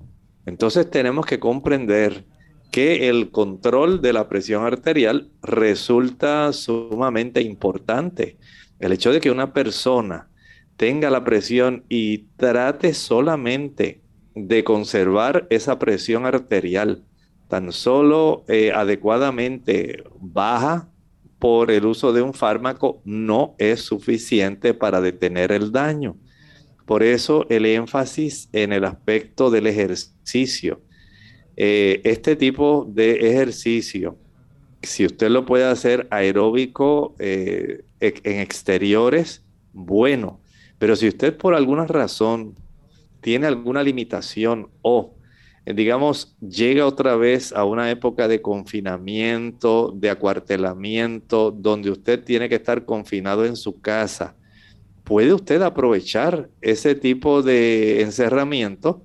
Entonces 0.46 0.92
tenemos 0.92 1.26
que 1.26 1.40
comprender 1.40 2.26
que 2.72 3.08
el 3.08 3.32
control 3.32 4.02
de 4.02 4.12
la 4.12 4.28
presión 4.28 4.66
arterial 4.66 5.30
resulta 5.42 6.52
sumamente 6.52 7.40
importante. 7.42 8.36
El 8.82 8.92
hecho 8.92 9.14
de 9.14 9.22
que 9.22 9.32
una 9.32 9.54
persona 9.54 10.28
tenga 10.76 11.10
la 11.10 11.24
presión 11.24 11.86
y 11.88 12.26
trate 12.36 12.94
solamente 12.94 14.02
de 14.36 14.66
conservar 14.66 15.48
esa 15.50 15.80
presión 15.80 16.26
arterial 16.26 17.06
tan 17.54 17.72
solo 17.72 18.46
eh, 18.48 18.72
adecuadamente 18.74 20.04
baja 20.20 20.90
por 21.38 21.70
el 21.70 21.86
uso 21.86 22.12
de 22.12 22.24
un 22.24 22.34
fármaco 22.34 23.00
no 23.06 23.54
es 23.60 23.82
suficiente 23.82 24.74
para 24.74 25.02
detener 25.02 25.52
el 25.52 25.72
daño. 25.72 26.18
Por 26.88 27.04
eso 27.04 27.46
el 27.50 27.68
énfasis 27.68 28.50
en 28.54 28.74
el 28.74 28.86
aspecto 28.86 29.52
del 29.52 29.68
ejercicio. 29.68 30.82
Eh, 31.56 32.02
este 32.06 32.36
tipo 32.36 32.88
de 32.90 33.30
ejercicio, 33.30 34.18
si 34.82 35.06
usted 35.06 35.30
lo 35.30 35.46
puede 35.46 35.66
hacer 35.66 36.08
aeróbico 36.10 37.14
eh, 37.20 37.84
en 38.00 38.40
exteriores, 38.40 39.44
bueno, 39.74 40.42
pero 40.80 40.96
si 40.96 41.08
usted 41.08 41.38
por 41.38 41.54
alguna 41.54 41.86
razón 41.86 42.56
tiene 43.22 43.46
alguna 43.46 43.84
limitación 43.84 44.70
o 44.82 45.14
digamos, 45.66 46.36
llega 46.42 46.86
otra 46.86 47.16
vez 47.16 47.54
a 47.54 47.64
una 47.64 47.90
época 47.90 48.28
de 48.28 48.42
confinamiento, 48.42 49.94
de 49.96 50.10
acuartelamiento, 50.10 51.52
donde 51.52 51.92
usted 51.92 52.24
tiene 52.24 52.50
que 52.50 52.56
estar 52.56 52.86
confinado 52.86 53.46
en 53.46 53.56
su 53.56 53.80
casa, 53.80 54.36
puede 55.04 55.34
usted 55.34 55.62
aprovechar 55.62 56.50
ese 56.62 56.96
tipo 56.96 57.42
de 57.42 58.02
encerramiento 58.02 59.04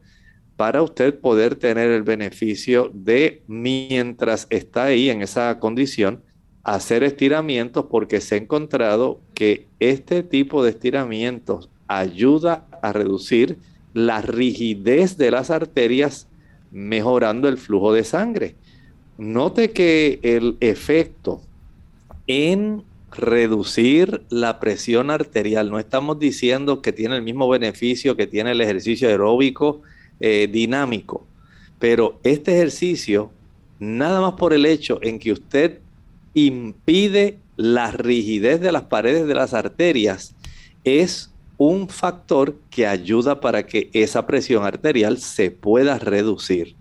para 0.56 0.82
usted 0.82 1.20
poder 1.20 1.54
tener 1.54 1.90
el 1.90 2.02
beneficio 2.02 2.90
de, 2.92 3.42
mientras 3.46 4.46
está 4.50 4.84
ahí 4.84 5.10
en 5.10 5.22
esa 5.22 5.58
condición, 5.60 6.22
hacer 6.64 7.02
estiramientos 7.02 7.86
porque 7.90 8.20
se 8.20 8.34
ha 8.34 8.38
encontrado 8.38 9.20
que 9.34 9.68
este 9.78 10.22
tipo 10.22 10.64
de 10.64 10.70
estiramientos 10.70 11.70
ayuda 11.86 12.66
a 12.82 12.92
reducir 12.92 13.58
la 13.94 14.20
rigidez 14.20 15.16
de 15.16 15.30
las 15.30 15.50
arterias, 15.50 16.27
mejorando 16.70 17.48
el 17.48 17.58
flujo 17.58 17.92
de 17.92 18.04
sangre. 18.04 18.54
Note 19.16 19.72
que 19.72 20.20
el 20.22 20.56
efecto 20.60 21.40
en 22.26 22.84
reducir 23.10 24.22
la 24.28 24.60
presión 24.60 25.10
arterial, 25.10 25.70
no 25.70 25.78
estamos 25.78 26.18
diciendo 26.18 26.82
que 26.82 26.92
tiene 26.92 27.16
el 27.16 27.22
mismo 27.22 27.48
beneficio 27.48 28.16
que 28.16 28.26
tiene 28.26 28.52
el 28.52 28.60
ejercicio 28.60 29.08
aeróbico 29.08 29.82
eh, 30.20 30.48
dinámico, 30.50 31.26
pero 31.78 32.20
este 32.22 32.54
ejercicio, 32.54 33.30
nada 33.78 34.20
más 34.20 34.34
por 34.34 34.52
el 34.52 34.66
hecho 34.66 34.98
en 35.02 35.18
que 35.18 35.32
usted 35.32 35.78
impide 36.34 37.38
la 37.56 37.90
rigidez 37.90 38.60
de 38.60 38.72
las 38.72 38.82
paredes 38.82 39.26
de 39.26 39.34
las 39.34 39.54
arterias, 39.54 40.34
es 40.84 41.32
un 41.58 41.88
factor 41.88 42.56
que 42.70 42.86
ayuda 42.86 43.40
para 43.40 43.66
que 43.66 43.90
esa 43.92 44.26
presión 44.26 44.64
arterial 44.64 45.18
se 45.18 45.50
pueda 45.50 45.98
reducir. 45.98 46.76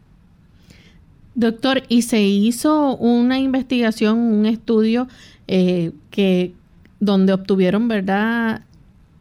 Doctor, 1.35 1.83
¿y 1.89 2.03
se 2.03 2.21
hizo 2.21 2.95
una 2.95 3.39
investigación, 3.39 4.17
un 4.17 4.45
estudio 4.45 5.07
eh, 5.47 5.91
que 6.09 6.53
donde 6.99 7.33
obtuvieron, 7.33 7.87
verdad, 7.87 8.61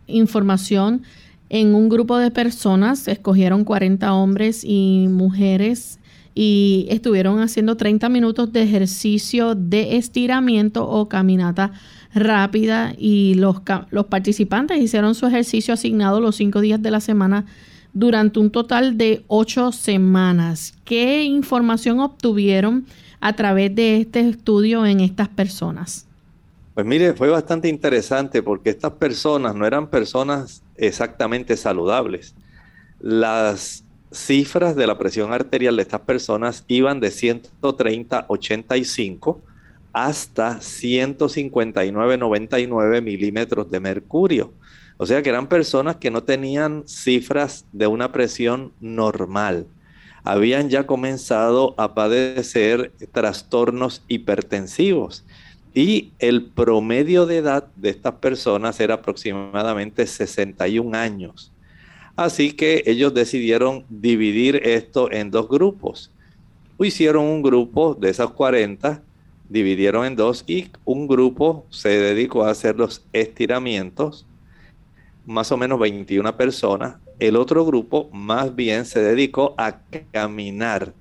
información 0.06 1.02
en 1.48 1.74
un 1.74 1.88
grupo 1.88 2.18
de 2.18 2.30
personas, 2.30 3.08
escogieron 3.08 3.64
40 3.64 4.12
hombres 4.14 4.62
y 4.64 5.08
mujeres 5.08 5.98
y 6.34 6.86
estuvieron 6.90 7.40
haciendo 7.40 7.76
30 7.76 8.08
minutos 8.08 8.52
de 8.52 8.62
ejercicio 8.62 9.54
de 9.54 9.96
estiramiento 9.96 10.88
o 10.88 11.08
caminata 11.08 11.72
rápida 12.16 12.94
y 12.98 13.34
los, 13.34 13.60
los 13.90 14.06
participantes 14.06 14.78
hicieron 14.78 15.14
su 15.14 15.26
ejercicio 15.26 15.74
asignado 15.74 16.20
los 16.20 16.36
cinco 16.36 16.60
días 16.60 16.82
de 16.82 16.90
la 16.90 17.00
semana 17.00 17.46
durante 17.92 18.40
un 18.40 18.50
total 18.50 18.98
de 18.98 19.24
ocho 19.28 19.72
semanas. 19.72 20.74
¿Qué 20.84 21.24
información 21.24 22.00
obtuvieron 22.00 22.86
a 23.20 23.34
través 23.34 23.74
de 23.74 23.98
este 24.00 24.20
estudio 24.20 24.84
en 24.84 25.00
estas 25.00 25.28
personas? 25.28 26.06
Pues 26.74 26.84
mire, 26.84 27.14
fue 27.14 27.30
bastante 27.30 27.68
interesante 27.68 28.42
porque 28.42 28.70
estas 28.70 28.92
personas 28.92 29.54
no 29.54 29.66
eran 29.66 29.88
personas 29.88 30.62
exactamente 30.76 31.56
saludables. 31.56 32.34
Las 33.00 33.84
cifras 34.12 34.76
de 34.76 34.86
la 34.86 34.98
presión 34.98 35.32
arterial 35.32 35.76
de 35.76 35.82
estas 35.82 36.02
personas 36.02 36.64
iban 36.68 37.00
de 37.00 37.10
130 37.10 38.18
a 38.18 38.26
85 38.28 39.42
hasta 39.96 40.58
159,99 40.58 43.00
milímetros 43.00 43.70
de 43.70 43.80
mercurio. 43.80 44.52
O 44.98 45.06
sea 45.06 45.22
que 45.22 45.30
eran 45.30 45.48
personas 45.48 45.96
que 45.96 46.10
no 46.10 46.22
tenían 46.22 46.82
cifras 46.86 47.64
de 47.72 47.86
una 47.86 48.12
presión 48.12 48.74
normal. 48.78 49.66
Habían 50.22 50.68
ya 50.68 50.86
comenzado 50.86 51.74
a 51.78 51.94
padecer 51.94 52.92
trastornos 53.10 54.02
hipertensivos. 54.06 55.24
Y 55.72 56.12
el 56.18 56.44
promedio 56.44 57.24
de 57.24 57.38
edad 57.38 57.68
de 57.76 57.88
estas 57.88 58.16
personas 58.16 58.78
era 58.80 58.96
aproximadamente 58.96 60.06
61 60.06 60.94
años. 60.94 61.52
Así 62.16 62.52
que 62.52 62.82
ellos 62.84 63.14
decidieron 63.14 63.86
dividir 63.88 64.60
esto 64.62 65.10
en 65.10 65.30
dos 65.30 65.48
grupos. 65.48 66.10
Hicieron 66.78 67.24
un 67.24 67.40
grupo 67.40 67.94
de 67.94 68.10
esas 68.10 68.28
40 68.32 69.05
dividieron 69.48 70.06
en 70.06 70.16
dos 70.16 70.44
y 70.46 70.68
un 70.84 71.06
grupo 71.06 71.66
se 71.70 71.88
dedicó 71.88 72.44
a 72.44 72.50
hacer 72.50 72.76
los 72.76 73.04
estiramientos, 73.12 74.26
más 75.24 75.50
o 75.52 75.56
menos 75.56 75.78
21 75.78 76.36
personas. 76.36 76.96
El 77.18 77.36
otro 77.36 77.64
grupo 77.64 78.08
más 78.12 78.54
bien 78.54 78.84
se 78.84 79.00
dedicó 79.00 79.54
a 79.56 79.78
caminar. 80.12 80.92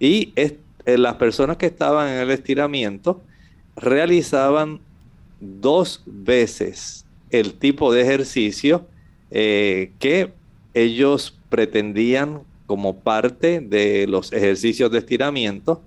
Y 0.00 0.32
eh, 0.36 0.58
las 0.84 1.14
personas 1.14 1.56
que 1.56 1.66
estaban 1.66 2.08
en 2.08 2.18
el 2.18 2.30
estiramiento 2.30 3.22
realizaban 3.76 4.80
dos 5.40 6.02
veces 6.06 7.04
el 7.30 7.54
tipo 7.54 7.92
de 7.92 8.02
ejercicio 8.02 8.86
eh, 9.30 9.92
que 9.98 10.32
ellos 10.74 11.36
pretendían 11.48 12.42
como 12.66 13.00
parte 13.00 13.60
de 13.60 14.06
los 14.06 14.32
ejercicios 14.32 14.90
de 14.90 14.98
estiramiento 14.98 15.82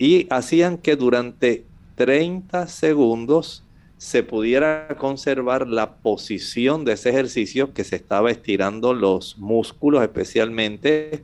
y 0.00 0.26
hacían 0.30 0.78
que 0.78 0.96
durante 0.96 1.66
30 1.96 2.68
segundos 2.68 3.62
se 3.98 4.22
pudiera 4.22 4.88
conservar 4.98 5.68
la 5.68 5.96
posición 5.96 6.86
de 6.86 6.94
ese 6.94 7.10
ejercicio 7.10 7.74
que 7.74 7.84
se 7.84 7.96
estaba 7.96 8.30
estirando 8.30 8.94
los 8.94 9.36
músculos, 9.36 10.02
especialmente 10.02 11.22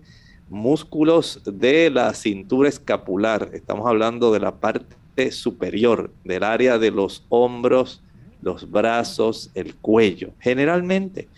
músculos 0.50 1.40
de 1.46 1.88
la 1.88 2.12
cintura 2.12 2.68
escapular. 2.68 3.48
Estamos 3.54 3.88
hablando 3.88 4.30
de 4.30 4.40
la 4.40 4.56
parte 4.56 5.30
superior, 5.30 6.12
del 6.22 6.44
área 6.44 6.78
de 6.78 6.90
los 6.90 7.24
hombros, 7.30 8.02
los 8.42 8.70
brazos, 8.70 9.50
el 9.54 9.74
cuello, 9.74 10.32
generalmente. 10.38 11.28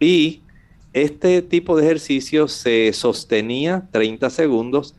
Y 0.00 0.40
este 0.92 1.42
tipo 1.42 1.76
de 1.76 1.84
ejercicio 1.84 2.48
se 2.48 2.92
sostenía 2.92 3.86
30 3.92 4.28
segundos 4.30 4.96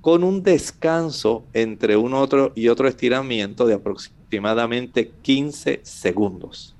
con 0.00 0.24
un 0.24 0.42
descanso 0.42 1.44
entre 1.52 1.96
un 1.96 2.14
otro 2.14 2.52
y 2.54 2.68
otro 2.68 2.88
estiramiento 2.88 3.66
de 3.66 3.74
aproximadamente 3.74 5.10
15 5.22 5.80
segundos. 5.82 6.76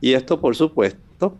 Y 0.00 0.14
esto, 0.14 0.40
por 0.40 0.56
supuesto, 0.56 1.36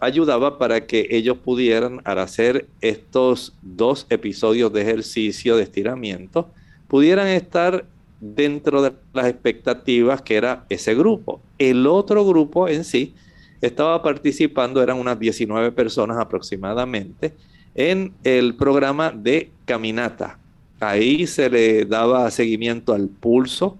ayudaba 0.00 0.58
para 0.58 0.86
que 0.86 1.06
ellos 1.10 1.38
pudieran, 1.38 2.00
al 2.04 2.18
hacer 2.18 2.66
estos 2.80 3.54
dos 3.62 4.06
episodios 4.10 4.72
de 4.72 4.82
ejercicio 4.82 5.56
de 5.56 5.62
estiramiento, 5.62 6.50
pudieran 6.88 7.28
estar 7.28 7.86
dentro 8.20 8.82
de 8.82 8.92
las 9.12 9.26
expectativas 9.26 10.22
que 10.22 10.36
era 10.36 10.66
ese 10.68 10.94
grupo. 10.94 11.40
El 11.58 11.86
otro 11.86 12.24
grupo 12.26 12.68
en 12.68 12.84
sí 12.84 13.14
estaba 13.60 14.02
participando, 14.02 14.82
eran 14.82 14.98
unas 14.98 15.18
19 15.18 15.70
personas 15.72 16.18
aproximadamente, 16.18 17.34
en 17.74 18.12
el 18.24 18.56
programa 18.56 19.12
de 19.12 19.50
caminata 19.64 20.38
Ahí 20.82 21.28
se 21.28 21.48
le 21.48 21.84
daba 21.84 22.28
seguimiento 22.32 22.92
al 22.92 23.08
pulso 23.08 23.78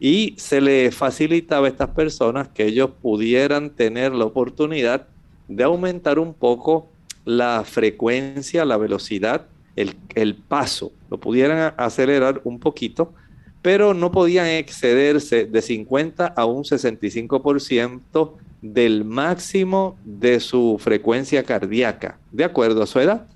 y 0.00 0.34
se 0.38 0.62
le 0.62 0.90
facilitaba 0.90 1.66
a 1.66 1.70
estas 1.70 1.90
personas 1.90 2.48
que 2.48 2.64
ellos 2.64 2.88
pudieran 3.02 3.68
tener 3.68 4.14
la 4.14 4.24
oportunidad 4.24 5.08
de 5.46 5.64
aumentar 5.64 6.18
un 6.18 6.32
poco 6.32 6.88
la 7.26 7.64
frecuencia, 7.64 8.64
la 8.64 8.78
velocidad, 8.78 9.46
el, 9.76 9.94
el 10.14 10.36
paso, 10.36 10.90
lo 11.10 11.20
pudieran 11.20 11.74
acelerar 11.76 12.40
un 12.44 12.58
poquito, 12.58 13.12
pero 13.60 13.92
no 13.92 14.10
podían 14.10 14.46
excederse 14.46 15.44
de 15.44 15.60
50 15.60 16.28
a 16.28 16.46
un 16.46 16.64
65% 16.64 18.32
del 18.62 19.04
máximo 19.04 19.98
de 20.02 20.40
su 20.40 20.78
frecuencia 20.80 21.42
cardíaca, 21.42 22.18
de 22.32 22.44
acuerdo 22.44 22.82
a 22.82 22.86
su 22.86 23.00
edad. 23.00 23.26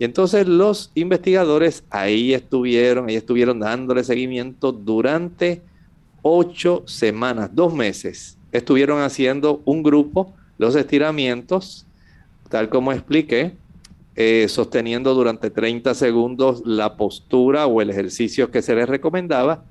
Y 0.00 0.04
entonces 0.04 0.48
los 0.48 0.90
investigadores 0.94 1.84
ahí 1.90 2.32
estuvieron, 2.32 3.10
ahí 3.10 3.16
estuvieron 3.16 3.60
dándole 3.60 4.02
seguimiento 4.02 4.72
durante 4.72 5.60
ocho 6.22 6.82
semanas, 6.86 7.50
dos 7.52 7.74
meses. 7.74 8.38
Estuvieron 8.50 9.02
haciendo 9.02 9.60
un 9.66 9.82
grupo, 9.82 10.32
los 10.56 10.74
estiramientos, 10.74 11.84
tal 12.48 12.70
como 12.70 12.92
expliqué, 12.92 13.52
eh, 14.16 14.46
sosteniendo 14.48 15.12
durante 15.12 15.50
30 15.50 15.92
segundos 15.92 16.62
la 16.64 16.96
postura 16.96 17.66
o 17.66 17.82
el 17.82 17.90
ejercicio 17.90 18.50
que 18.50 18.62
se 18.62 18.74
les 18.74 18.88
recomendaba 18.88 19.64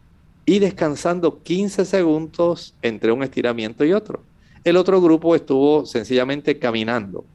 y 0.45 0.59
descansando 0.59 1.41
15 1.41 1.85
segundos 1.85 2.75
entre 2.83 3.11
un 3.11 3.23
estiramiento 3.23 3.83
y 3.83 3.93
otro. 3.93 4.21
El 4.63 4.77
otro 4.77 5.01
grupo 5.01 5.33
estuvo 5.33 5.87
sencillamente 5.87 6.59
caminando. 6.59 7.25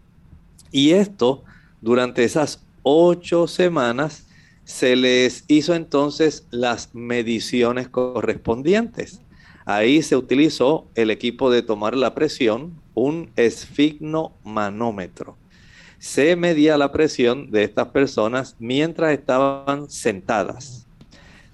Y 0.71 0.93
esto 0.93 1.43
durante 1.81 2.23
esas 2.23 2.65
ocho 2.85 3.49
semanas, 3.49 4.27
se 4.65 4.95
les 4.95 5.45
hizo 5.49 5.75
entonces 5.75 6.47
las 6.51 6.95
mediciones 6.95 7.89
correspondientes. 7.89 9.21
Ahí 9.65 10.03
se 10.03 10.17
utilizó 10.17 10.87
el 10.95 11.11
equipo 11.11 11.51
de 11.51 11.63
tomar 11.63 11.97
la 11.97 12.15
presión, 12.15 12.81
un 12.95 13.31
esfignomanómetro. 13.37 15.37
Se 15.99 16.37
medía 16.37 16.77
la 16.77 16.93
presión 16.93 17.51
de 17.51 17.65
estas 17.65 17.89
personas 17.89 18.57
mientras 18.59 19.13
estaban 19.13 19.91
sentadas. 19.91 20.87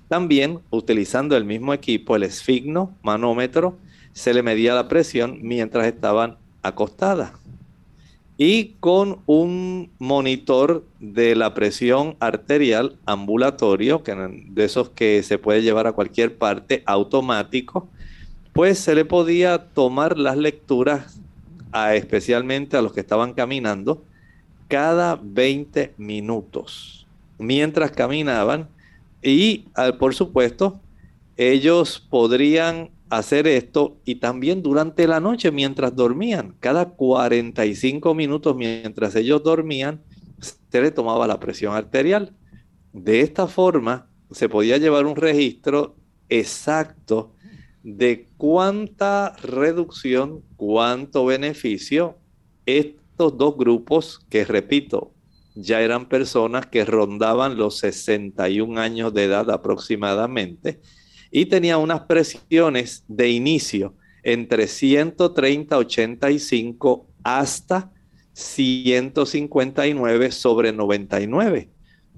También, 0.09 0.59
utilizando 0.71 1.37
el 1.37 1.45
mismo 1.45 1.73
equipo, 1.73 2.17
el 2.17 2.25
esfignomanómetro, 2.25 3.79
se 4.13 4.35
le 4.35 4.43
medía 4.43 4.75
la 4.75 4.89
presión 4.89 5.39
mientras 5.43 5.87
estaban 5.87 6.37
acostadas 6.63 7.31
y 8.43 8.77
con 8.81 9.19
un 9.27 9.91
monitor 9.99 10.87
de 10.99 11.37
la 11.37 11.53
presión 11.53 12.17
arterial 12.21 12.97
ambulatorio, 13.05 14.03
que 14.03 14.15
de 14.15 14.65
esos 14.65 14.89
que 14.89 15.23
se 15.23 15.37
puede 15.37 15.61
llevar 15.61 15.87
a 15.87 15.93
cualquier 15.93 16.39
parte, 16.39 16.83
automático, 16.87 17.91
pues 18.55 18.79
se 18.79 18.95
le 18.95 19.05
podía 19.05 19.67
tomar 19.75 20.17
las 20.17 20.39
lecturas 20.39 21.21
especialmente 21.93 22.79
a 22.79 22.83
los 22.83 22.95
que 22.95 23.01
estaban 23.01 23.35
caminando, 23.35 24.03
cada 24.69 25.21
20 25.23 25.93
minutos 25.99 27.07
mientras 27.37 27.91
caminaban. 27.91 28.71
Y 29.23 29.67
por 29.99 30.15
supuesto 30.15 30.81
ellos 31.37 32.07
podrían 32.09 32.89
hacer 33.11 33.47
esto 33.49 34.01
y 34.05 34.17
también 34.17 34.63
durante 34.63 35.07
la 35.07 35.21
noche 35.21 35.51
mientras 35.51 35.95
dormían. 35.95 36.55
Cada 36.61 36.91
45 36.91 38.15
minutos 38.15 38.57
mientras 38.57 39.15
ellos 39.17 39.43
dormían 39.43 40.03
se 40.41 40.81
le 40.81 40.93
tomaba 40.93 41.27
la 41.27 41.41
presión 41.41 41.75
arterial. 41.75 42.35
De 42.93 43.21
esta 43.21 43.47
forma 43.47 44.09
se 44.31 44.49
podía 44.49 44.79
llevar 44.79 45.07
un 45.07 45.17
registro 45.17 45.97
exacto 46.29 47.35
de 47.83 48.29
cuánta 48.37 49.35
reducción, 49.43 50.43
cuánto 50.57 51.25
beneficio 51.27 52.17
estos 52.65 53.37
dos 53.37 53.57
grupos, 53.57 54.25
que 54.31 54.45
repito, 54.45 55.13
ya 55.55 55.81
eran 55.81 56.09
personas 56.09 56.67
que 56.67 56.85
rondaban 56.85 57.57
los 57.57 57.79
61 57.79 58.81
años 58.81 59.13
de 59.13 59.25
edad 59.25 59.51
aproximadamente 59.51 60.81
y 61.31 61.47
tenían 61.47 61.81
unas 61.81 62.01
presiones 62.01 63.05
de 63.09 63.31
inicio 63.31 63.95
entre 64.23 64.67
130, 64.67 65.77
85 65.77 67.07
hasta 67.23 67.91
159 68.33 70.31
sobre 70.33 70.73
99. 70.73 71.69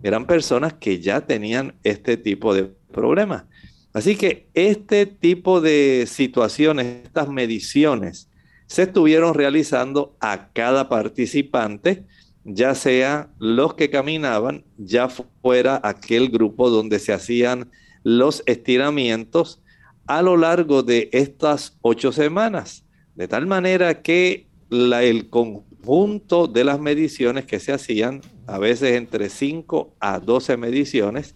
Eran 0.02 0.26
personas 0.26 0.74
que 0.74 1.00
ya 1.00 1.20
tenían 1.20 1.74
este 1.82 2.16
tipo 2.16 2.54
de 2.54 2.64
problemas. 2.64 3.44
Así 3.92 4.16
que 4.16 4.48
este 4.54 5.06
tipo 5.06 5.60
de 5.60 6.06
situaciones, 6.08 6.86
estas 7.04 7.28
mediciones, 7.28 8.28
se 8.66 8.84
estuvieron 8.84 9.34
realizando 9.34 10.16
a 10.18 10.48
cada 10.52 10.88
participante, 10.88 12.04
ya 12.44 12.74
sea 12.74 13.28
los 13.38 13.74
que 13.74 13.90
caminaban, 13.90 14.64
ya 14.78 15.08
fuera 15.08 15.78
aquel 15.84 16.30
grupo 16.30 16.70
donde 16.70 16.98
se 16.98 17.12
hacían 17.12 17.70
los 18.02 18.42
estiramientos 18.46 19.60
a 20.06 20.22
lo 20.22 20.36
largo 20.36 20.82
de 20.82 21.08
estas 21.12 21.78
ocho 21.82 22.12
semanas, 22.12 22.84
de 23.14 23.28
tal 23.28 23.46
manera 23.46 24.02
que 24.02 24.48
el 24.70 25.28
conjunto 25.28 26.46
de 26.46 26.64
las 26.64 26.80
mediciones 26.80 27.44
que 27.44 27.60
se 27.60 27.72
hacían, 27.72 28.20
a 28.46 28.58
veces 28.58 28.96
entre 28.96 29.28
5 29.28 29.94
a 30.00 30.18
12 30.18 30.56
mediciones, 30.56 31.34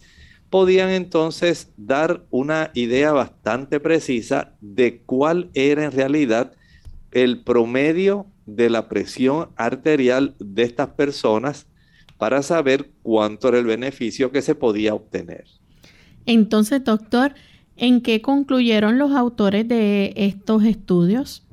podían 0.50 0.90
entonces 0.90 1.72
dar 1.76 2.24
una 2.30 2.70
idea 2.74 3.12
bastante 3.12 3.80
precisa 3.80 4.54
de 4.60 5.02
cuál 5.04 5.50
era 5.54 5.84
en 5.84 5.92
realidad 5.92 6.52
el 7.12 7.42
promedio 7.42 8.26
de 8.46 8.70
la 8.70 8.88
presión 8.88 9.50
arterial 9.56 10.34
de 10.38 10.62
estas 10.62 10.88
personas 10.90 11.66
para 12.16 12.42
saber 12.42 12.90
cuánto 13.02 13.48
era 13.48 13.58
el 13.58 13.66
beneficio 13.66 14.30
que 14.30 14.42
se 14.42 14.54
podía 14.54 14.94
obtener. 14.94 15.44
Entonces, 16.26 16.84
doctor, 16.84 17.34
¿en 17.76 18.02
qué 18.02 18.20
concluyeron 18.20 18.98
los 18.98 19.12
autores 19.12 19.66
de 19.66 20.12
estos 20.16 20.64
estudios? 20.64 21.44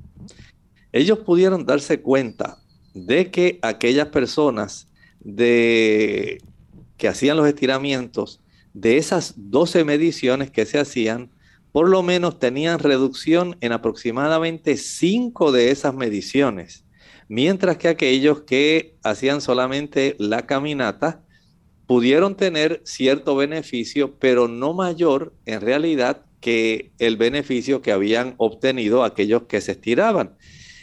Ellos 0.92 1.20
pudieron 1.20 1.66
darse 1.66 2.02
cuenta 2.02 2.58
de 2.94 3.32
que 3.32 3.60
aquellas 3.62 4.08
personas 4.10 4.88
de, 5.20 6.42
que 6.98 7.08
hacían 7.08 7.38
los 7.38 7.48
estiramientos 7.48 8.42
de 8.74 8.98
esas 8.98 9.34
12 9.38 9.84
mediciones 9.84 10.52
que 10.52 10.66
se 10.66 10.80
hacían, 10.80 11.30
por 11.72 11.90
lo 11.90 12.04
menos 12.04 12.40
tenían 12.40 12.80
reducción 12.80 13.58
en 13.62 13.72
aproximadamente 13.72 14.78
5 14.78 15.52
de 15.52 15.72
esas 15.72 15.94
mediciones, 15.94 16.86
mientras 17.28 17.78
que 17.78 17.88
aquellos 17.88 18.42
que 18.42 18.96
hacían 19.04 19.42
solamente 19.42 20.16
la 20.20 20.46
caminata 20.46 21.24
pudieron 21.86 22.36
tener 22.36 22.82
cierto 22.86 23.36
beneficio, 23.36 24.16
pero 24.20 24.48
no 24.48 24.74
mayor 24.74 25.34
en 25.46 25.62
realidad 25.62 26.26
que 26.40 26.92
el 27.00 27.18
beneficio 27.18 27.82
que 27.82 27.92
habían 27.92 28.36
obtenido 28.38 29.04
aquellos 29.04 29.44
que 29.44 29.62
se 29.62 29.74
estiraban. 29.74 30.36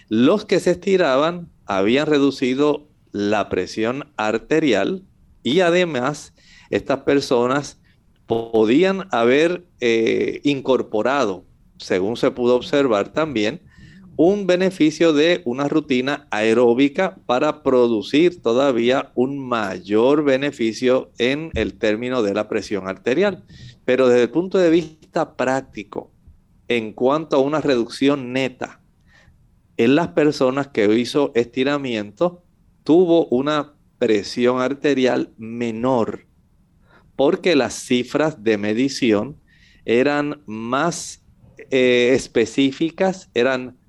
Los 0.08 0.44
que 0.44 0.60
se 0.60 0.72
estiraban 0.72 1.50
habían 1.66 2.06
reducido 2.06 2.88
la 3.12 3.48
presión 3.48 4.10
arterial 4.16 5.02
y 5.42 5.60
además 5.60 6.34
estas 6.70 7.00
personas 7.00 7.78
podían 8.26 9.08
haber 9.10 9.64
eh, 9.80 10.40
incorporado, 10.44 11.44
según 11.78 12.16
se 12.16 12.30
pudo 12.30 12.56
observar 12.56 13.12
también, 13.12 13.60
un 14.22 14.46
beneficio 14.46 15.14
de 15.14 15.40
una 15.46 15.66
rutina 15.66 16.26
aeróbica 16.30 17.16
para 17.24 17.62
producir 17.62 18.42
todavía 18.42 19.12
un 19.14 19.38
mayor 19.38 20.24
beneficio 20.24 21.10
en 21.16 21.50
el 21.54 21.78
término 21.78 22.22
de 22.22 22.34
la 22.34 22.46
presión 22.46 22.86
arterial. 22.86 23.44
Pero 23.86 24.08
desde 24.08 24.24
el 24.24 24.28
punto 24.28 24.58
de 24.58 24.68
vista 24.68 25.38
práctico, 25.38 26.12
en 26.68 26.92
cuanto 26.92 27.36
a 27.36 27.38
una 27.38 27.62
reducción 27.62 28.34
neta, 28.34 28.82
en 29.78 29.94
las 29.94 30.08
personas 30.08 30.68
que 30.68 30.84
hizo 30.94 31.32
estiramiento, 31.34 32.42
tuvo 32.84 33.24
una 33.28 33.72
presión 33.98 34.60
arterial 34.60 35.32
menor 35.38 36.26
porque 37.16 37.56
las 37.56 37.72
cifras 37.72 38.44
de 38.44 38.58
medición 38.58 39.40
eran 39.86 40.42
más 40.44 41.22
eh, 41.70 42.12
específicas, 42.14 43.30
eran 43.32 43.79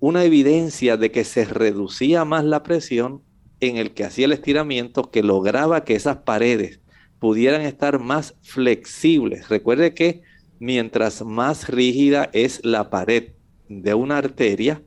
una 0.00 0.24
evidencia 0.24 0.96
de 0.96 1.10
que 1.10 1.24
se 1.24 1.44
reducía 1.44 2.24
más 2.24 2.44
la 2.44 2.62
presión 2.62 3.22
en 3.60 3.76
el 3.76 3.92
que 3.92 4.04
hacía 4.04 4.26
el 4.26 4.32
estiramiento, 4.32 5.10
que 5.10 5.22
lograba 5.22 5.84
que 5.84 5.94
esas 5.94 6.18
paredes 6.18 6.80
pudieran 7.18 7.62
estar 7.62 7.98
más 7.98 8.36
flexibles. 8.42 9.48
Recuerde 9.48 9.94
que 9.94 10.22
mientras 10.60 11.24
más 11.24 11.68
rígida 11.68 12.30
es 12.32 12.64
la 12.64 12.90
pared 12.90 13.32
de 13.68 13.94
una 13.94 14.18
arteria, 14.18 14.82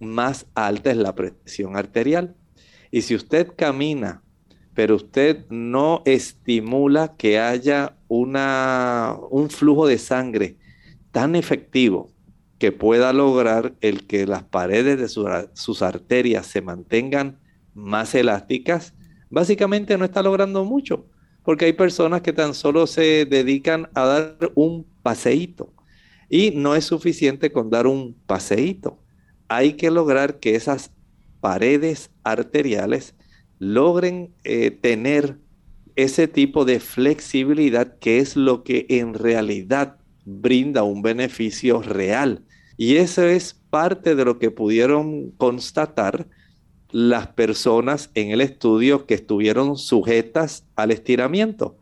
más 0.00 0.46
alta 0.54 0.90
es 0.90 0.96
la 0.96 1.14
presión 1.14 1.76
arterial. 1.76 2.34
Y 2.90 3.02
si 3.02 3.14
usted 3.14 3.52
camina 3.56 4.22
pero 4.78 4.94
usted 4.94 5.44
no 5.50 6.02
estimula 6.04 7.16
que 7.16 7.40
haya 7.40 7.96
una, 8.06 9.16
un 9.28 9.50
flujo 9.50 9.88
de 9.88 9.98
sangre 9.98 10.56
tan 11.10 11.34
efectivo 11.34 12.12
que 12.58 12.72
pueda 12.72 13.12
lograr 13.12 13.74
el 13.80 14.06
que 14.06 14.26
las 14.26 14.42
paredes 14.42 14.98
de 14.98 15.08
sus 15.54 15.82
arterias 15.82 16.46
se 16.46 16.60
mantengan 16.60 17.38
más 17.74 18.14
elásticas, 18.14 18.94
básicamente 19.30 19.96
no 19.96 20.04
está 20.04 20.22
logrando 20.22 20.64
mucho, 20.64 21.06
porque 21.44 21.66
hay 21.66 21.72
personas 21.72 22.22
que 22.22 22.32
tan 22.32 22.54
solo 22.54 22.86
se 22.86 23.24
dedican 23.24 23.88
a 23.94 24.04
dar 24.04 24.52
un 24.54 24.86
paseíto 25.02 25.72
y 26.28 26.50
no 26.50 26.74
es 26.74 26.84
suficiente 26.84 27.52
con 27.52 27.70
dar 27.70 27.86
un 27.86 28.14
paseíto. 28.26 28.98
Hay 29.48 29.74
que 29.74 29.90
lograr 29.90 30.40
que 30.40 30.56
esas 30.56 30.90
paredes 31.40 32.10
arteriales 32.24 33.14
logren 33.58 34.34
eh, 34.44 34.70
tener 34.70 35.38
ese 35.96 36.28
tipo 36.28 36.64
de 36.64 36.80
flexibilidad 36.80 37.98
que 37.98 38.18
es 38.18 38.36
lo 38.36 38.62
que 38.62 38.86
en 38.88 39.14
realidad 39.14 39.98
brinda 40.28 40.82
un 40.82 41.02
beneficio 41.02 41.82
real. 41.82 42.42
Y 42.76 42.96
eso 42.96 43.24
es 43.24 43.54
parte 43.70 44.14
de 44.14 44.24
lo 44.24 44.38
que 44.38 44.50
pudieron 44.50 45.30
constatar 45.32 46.28
las 46.90 47.28
personas 47.28 48.10
en 48.14 48.30
el 48.30 48.40
estudio 48.40 49.06
que 49.06 49.14
estuvieron 49.14 49.76
sujetas 49.76 50.64
al 50.76 50.90
estiramiento. 50.90 51.76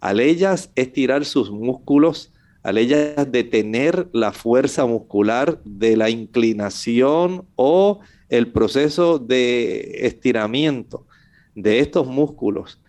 Al 0.00 0.20
ellas 0.20 0.70
estirar 0.74 1.24
sus 1.24 1.50
músculos, 1.50 2.32
al 2.62 2.78
ellas 2.78 3.30
detener 3.30 4.08
la 4.12 4.32
fuerza 4.32 4.86
muscular 4.86 5.60
de 5.64 5.96
la 5.96 6.10
inclinación 6.10 7.46
o 7.56 8.00
el 8.28 8.52
proceso 8.52 9.18
de 9.18 10.06
estiramiento, 10.06 11.06
de 11.54 11.80
estos 11.80 12.06
músculos 12.06 12.80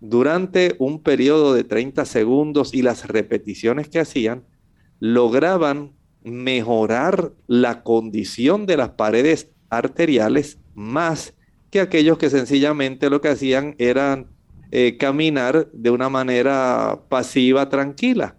durante 0.00 0.76
un 0.78 1.02
periodo 1.02 1.54
de 1.54 1.64
30 1.64 2.04
segundos 2.04 2.74
y 2.74 2.82
las 2.82 3.06
repeticiones 3.06 3.88
que 3.88 4.00
hacían, 4.00 4.44
lograban 5.00 5.92
mejorar 6.24 7.32
la 7.46 7.82
condición 7.82 8.66
de 8.66 8.76
las 8.76 8.90
paredes 8.90 9.50
arteriales 9.70 10.58
más 10.74 11.34
que 11.70 11.80
aquellos 11.80 12.18
que 12.18 12.30
sencillamente 12.30 13.10
lo 13.10 13.20
que 13.20 13.28
hacían 13.28 13.74
era 13.78 14.24
eh, 14.70 14.96
caminar 14.98 15.68
de 15.72 15.90
una 15.90 16.08
manera 16.08 17.00
pasiva, 17.08 17.68
tranquila. 17.68 18.36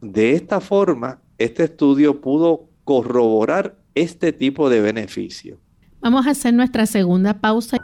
De 0.00 0.32
esta 0.32 0.60
forma, 0.60 1.20
este 1.38 1.64
estudio 1.64 2.20
pudo 2.20 2.68
corroborar 2.84 3.78
este 3.94 4.32
tipo 4.32 4.68
de 4.68 4.80
beneficio. 4.80 5.58
Vamos 6.00 6.26
a 6.26 6.30
hacer 6.30 6.52
nuestra 6.52 6.86
segunda 6.86 7.40
pausa. 7.40 7.78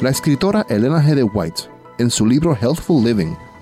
La 0.00 0.10
escritora 0.10 0.66
Elena 0.68 1.02
G. 1.02 1.14
de 1.14 1.22
White, 1.22 1.62
en 1.98 2.10
su 2.10 2.26
libro 2.26 2.54
Healthful 2.54 3.02
Living, 3.02 3.34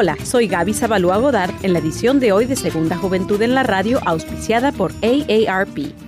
Hola, 0.00 0.16
soy 0.22 0.46
Gaby 0.46 0.74
Zabalúa 0.74 1.16
Godard 1.16 1.50
en 1.64 1.72
la 1.72 1.80
edición 1.80 2.20
de 2.20 2.30
hoy 2.30 2.46
de 2.46 2.54
Segunda 2.54 2.96
Juventud 2.96 3.42
en 3.42 3.56
la 3.56 3.64
Radio, 3.64 3.98
auspiciada 4.06 4.70
por 4.70 4.92
AARP 5.02 6.07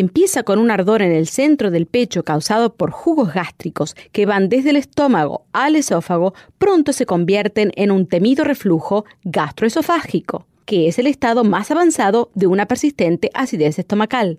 empieza 0.00 0.42
con 0.42 0.58
un 0.58 0.70
ardor 0.70 1.02
en 1.02 1.12
el 1.12 1.26
centro 1.26 1.70
del 1.70 1.86
pecho 1.86 2.24
causado 2.24 2.74
por 2.74 2.90
jugos 2.90 3.32
gástricos 3.32 3.94
que 4.12 4.26
van 4.26 4.48
desde 4.48 4.70
el 4.70 4.76
estómago 4.76 5.44
al 5.52 5.76
esófago, 5.76 6.34
pronto 6.58 6.92
se 6.92 7.06
convierten 7.06 7.72
en 7.76 7.90
un 7.90 8.06
temido 8.06 8.44
reflujo 8.44 9.04
gastroesofágico, 9.24 10.46
que 10.64 10.88
es 10.88 10.98
el 10.98 11.06
estado 11.06 11.44
más 11.44 11.70
avanzado 11.70 12.30
de 12.34 12.46
una 12.46 12.66
persistente 12.66 13.30
acidez 13.34 13.78
estomacal. 13.78 14.38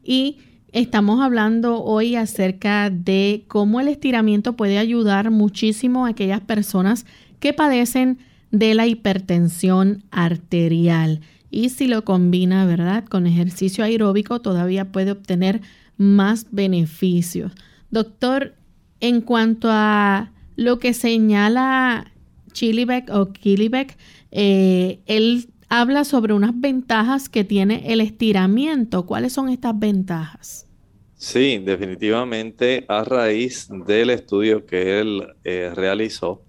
y 0.04 0.38
estamos 0.72 1.20
hablando 1.22 1.84
hoy 1.84 2.16
acerca 2.16 2.92
de 2.92 3.46
cómo 3.48 3.80
el 3.80 3.88
estiramiento 3.88 4.56
puede 4.56 4.78
ayudar 4.78 5.32
muchísimo 5.32 6.06
a 6.06 6.10
aquellas 6.10 6.42
personas 6.42 7.08
que 7.40 7.52
padecen 7.52 8.20
de 8.52 8.76
la 8.76 8.86
hipertensión 8.86 10.04
arterial 10.12 11.22
y 11.56 11.70
si 11.70 11.88
lo 11.88 12.04
combina, 12.04 12.66
¿verdad? 12.66 13.06
Con 13.06 13.26
ejercicio 13.26 13.86
aeróbico 13.86 14.42
todavía 14.42 14.92
puede 14.92 15.12
obtener 15.12 15.62
más 15.96 16.48
beneficios. 16.52 17.54
Doctor, 17.90 18.56
en 19.00 19.22
cuanto 19.22 19.70
a 19.72 20.34
lo 20.58 20.80
que 20.80 20.94
señala 20.94 22.12
Chilibeck 22.52 23.10
o 23.10 23.32
Kilibeck, 23.32 23.96
eh, 24.32 25.00
él 25.06 25.48
habla 25.70 26.04
sobre 26.04 26.34
unas 26.34 26.60
ventajas 26.60 27.30
que 27.30 27.46
tiene 27.46 27.94
el 27.94 28.02
estiramiento. 28.02 29.06
¿Cuáles 29.06 29.32
son 29.32 29.48
estas 29.48 29.80
ventajas? 29.80 30.68
Sí, 31.14 31.60
definitivamente 31.60 32.84
a 32.90 33.06
raíz 33.06 33.70
del 33.88 34.10
estudio 34.10 34.66
que 34.66 35.00
él 35.00 35.26
eh, 35.46 35.72
realizó, 35.74 36.44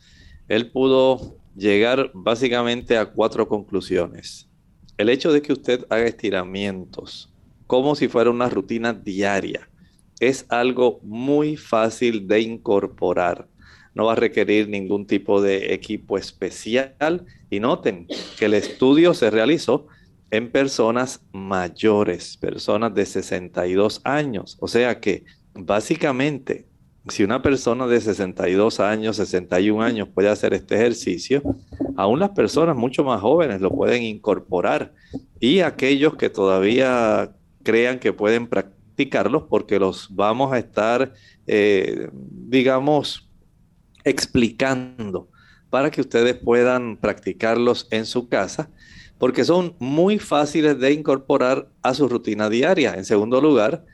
él 0.49 0.73
pudo 0.73 1.39
llegar 1.55 2.11
básicamente 2.13 2.99
a 2.99 3.07
cuatro 3.07 3.47
conclusiones 3.47 4.46
el 4.99 5.09
hecho 5.09 5.33
de 5.33 5.43
que 5.43 5.53
usted 5.53 5.87
haga 5.91 6.05
estiramientos 6.05 7.33
como 7.67 7.95
si 7.95 8.09
fuera 8.09 8.31
una 8.31 8.49
rutina 8.49 8.93
diaria 8.93 9.69
es 10.21 10.47
algo 10.49 11.01
muy 11.03 11.57
fácil 11.57 12.27
de 12.27 12.41
incorporar. 12.41 13.49
No 13.95 14.07
va 14.07 14.13
a 14.13 14.17
requerir 14.17 14.69
ningún 14.69 15.07
tipo 15.07 15.41
de 15.41 15.75
equipo 15.75 16.19
especial. 16.19 17.25
Y 17.51 17.61
noten 17.61 18.07
que 18.39 18.47
el 18.47 18.55
estudio 18.55 19.15
se 19.15 19.31
realizó 19.31 19.87
en 20.31 20.51
personas 20.51 21.23
mayores, 21.33 22.37
personas 22.37 22.95
de 22.95 23.07
62 23.07 24.01
años. 24.05 24.57
O 24.61 24.69
sea 24.69 25.01
que 25.01 25.25
básicamente 25.55 26.67
si 27.09 27.23
una 27.23 27.43
persona 27.43 27.87
de 27.87 28.01
62 28.01 28.81
años, 28.81 29.17
61 29.17 29.83
años 29.83 30.09
puede 30.09 30.29
hacer 30.29 30.55
este 30.55 30.75
ejercicio, 30.75 31.43
aún 31.97 32.19
las 32.19 32.31
personas 32.31 32.77
mucho 32.77 33.05
más 33.05 33.21
jóvenes 33.21 33.61
lo 33.61 33.71
pueden 33.71 34.03
incorporar 34.03 34.93
y 35.39 35.61
aquellos 35.61 36.17
que 36.17 36.31
todavía 36.31 37.33
crean 37.63 37.99
que 37.99 38.13
pueden 38.13 38.49
practicarlos 38.49 39.45
porque 39.49 39.79
los 39.79 40.15
vamos 40.15 40.53
a 40.53 40.59
estar, 40.59 41.13
eh, 41.47 42.11
digamos, 42.13 43.29
explicando 44.05 45.29
para 45.71 45.91
que 45.91 46.01
ustedes 46.01 46.35
puedan 46.35 46.97
practicarlos 46.97 47.89
en 47.91 48.07
su 48.07 48.29
casa 48.29 48.71
porque 49.19 49.45
son 49.45 49.75
muy 49.79 50.19
fáciles 50.19 50.79
de 50.79 50.93
incorporar 50.93 51.69
a 51.83 51.95
su 51.95 52.09
rutina 52.09 52.51
diaria. 52.51 52.95
En 52.95 53.05
segundo 53.05 53.41
lugar, 53.41 53.85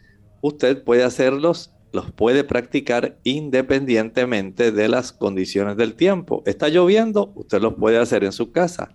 usted 0.41 0.83
puede 0.83 1.05
hacerlos 1.05 1.73
los 1.93 2.11
puede 2.11 2.45
practicar 2.45 3.19
independientemente 3.23 4.73
de 4.73 4.89
las 4.89 5.13
condiciones 5.13 5.77
del 5.77 5.95
tiempo. 5.95 6.43
Está 6.47 6.69
lloviendo, 6.69 7.33
usted 7.35 7.61
los 7.61 7.75
puede 7.75 7.99
hacer 7.99 8.25
en 8.25 8.33
su 8.33 8.51
casa. 8.51 8.95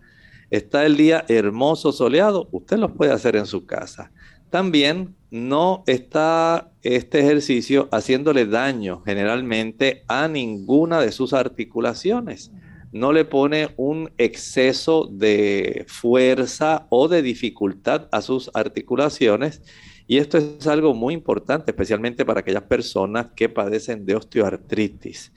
Está 0.50 0.86
el 0.86 0.98
día 0.98 1.26
hermoso, 1.28 1.92
soleado, 1.92 2.48
usted 2.52 2.78
los 2.78 2.92
puede 2.92 3.12
hacer 3.12 3.36
en 3.36 3.46
su 3.46 3.66
casa. 3.66 4.12
También 4.50 5.16
no 5.30 5.84
está 5.88 6.72
este 6.82 7.20
ejercicio 7.20 7.90
haciéndole 7.92 8.46
daño 8.46 9.02
generalmente 9.06 10.04
a 10.08 10.28
ninguna 10.28 11.02
de 11.02 11.12
sus 11.12 11.34
articulaciones. 11.34 12.52
No 12.94 13.12
le 13.12 13.26
pone 13.26 13.70
un 13.76 14.10
exceso 14.18 15.10
de 15.12 15.86
fuerza 15.90 16.88
o 16.90 17.10
de 17.10 17.22
dificultad 17.22 18.08
a 18.12 18.22
sus 18.22 18.50
articulaciones 18.54 19.62
y 20.08 20.18
esto 20.18 20.38
es 20.38 20.66
algo 20.68 20.94
muy 20.94 21.14
importante, 21.14 21.72
especialmente 21.72 22.24
para 22.24 22.40
aquellas 22.40 22.64
personas 22.64 23.28
que 23.36 23.50
padecen 23.50 24.06
de 24.06 24.16
osteoartritis. 24.16 25.34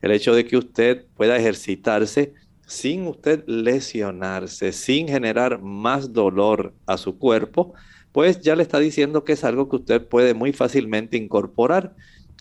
El 0.00 0.12
hecho 0.12 0.32
de 0.32 0.44
que 0.44 0.56
usted 0.56 1.06
pueda 1.16 1.36
ejercitarse 1.36 2.34
sin 2.66 3.06
usted 3.06 3.44
lesionarse, 3.46 4.72
sin 4.72 5.08
generar 5.08 5.60
más 5.60 6.12
dolor 6.12 6.72
a 6.86 6.96
su 6.98 7.18
cuerpo, 7.18 7.74
pues 8.12 8.40
ya 8.40 8.54
le 8.54 8.62
está 8.62 8.78
diciendo 8.78 9.24
que 9.24 9.32
es 9.32 9.42
algo 9.44 9.68
que 9.68 9.76
usted 9.76 10.06
puede 10.06 10.34
muy 10.34 10.52
fácilmente 10.52 11.16
incorporar. 11.16 11.94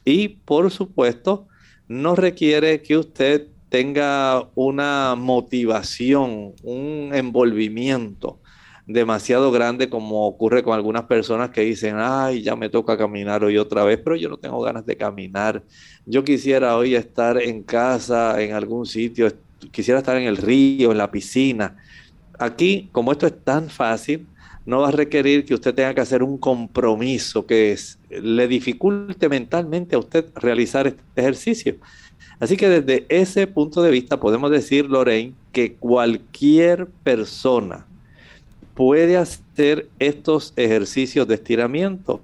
Y 0.03 0.29
por 0.29 0.69
supuesto, 0.71 1.47
no 1.87 2.15
requiere 2.15 2.83
que 2.83 2.97
usted 2.97 3.47
tenga 3.69 4.49
una 4.53 5.15
motivación, 5.15 6.53
un 6.63 7.09
envolvimiento 7.13 8.39
demasiado 8.87 9.51
grande 9.51 9.89
como 9.89 10.27
ocurre 10.27 10.63
con 10.63 10.73
algunas 10.73 11.03
personas 11.03 11.49
que 11.49 11.61
dicen, 11.61 11.95
ay, 11.97 12.43
ya 12.43 12.55
me 12.55 12.69
toca 12.69 12.97
caminar 12.97 13.43
hoy 13.43 13.57
otra 13.57 13.83
vez, 13.83 13.99
pero 14.03 14.15
yo 14.15 14.29
no 14.29 14.37
tengo 14.37 14.61
ganas 14.61 14.85
de 14.85 14.95
caminar. 14.95 15.63
Yo 16.05 16.23
quisiera 16.23 16.77
hoy 16.77 16.95
estar 16.95 17.41
en 17.41 17.63
casa, 17.63 18.41
en 18.41 18.53
algún 18.53 18.85
sitio, 18.85 19.31
quisiera 19.71 19.99
estar 19.99 20.17
en 20.17 20.27
el 20.27 20.37
río, 20.37 20.91
en 20.91 20.97
la 20.97 21.09
piscina. 21.09 21.77
Aquí, 22.37 22.89
como 22.91 23.11
esto 23.11 23.25
es 23.25 23.43
tan 23.43 23.69
fácil, 23.69 24.27
no 24.65 24.81
va 24.81 24.89
a 24.89 24.91
requerir 24.91 25.45
que 25.45 25.53
usted 25.53 25.73
tenga 25.73 25.93
que 25.93 26.01
hacer 26.01 26.23
un 26.23 26.37
compromiso 26.37 27.45
que 27.45 27.71
es, 27.71 27.99
le 28.09 28.47
dificulte 28.47 29.29
mentalmente 29.29 29.95
a 29.95 29.99
usted 29.99 30.25
realizar 30.35 30.87
este 30.87 31.03
ejercicio. 31.15 31.75
Así 32.39 32.57
que 32.57 32.67
desde 32.67 33.05
ese 33.09 33.47
punto 33.47 33.81
de 33.81 33.91
vista 33.91 34.19
podemos 34.19 34.51
decir, 34.51 34.85
Lorraine, 34.89 35.33
que 35.51 35.75
cualquier 35.75 36.87
persona 37.03 37.85
puede 38.75 39.17
hacer 39.17 39.89
estos 39.97 40.53
ejercicios 40.55 41.27
de 41.27 41.35
estiramiento. 41.35 42.21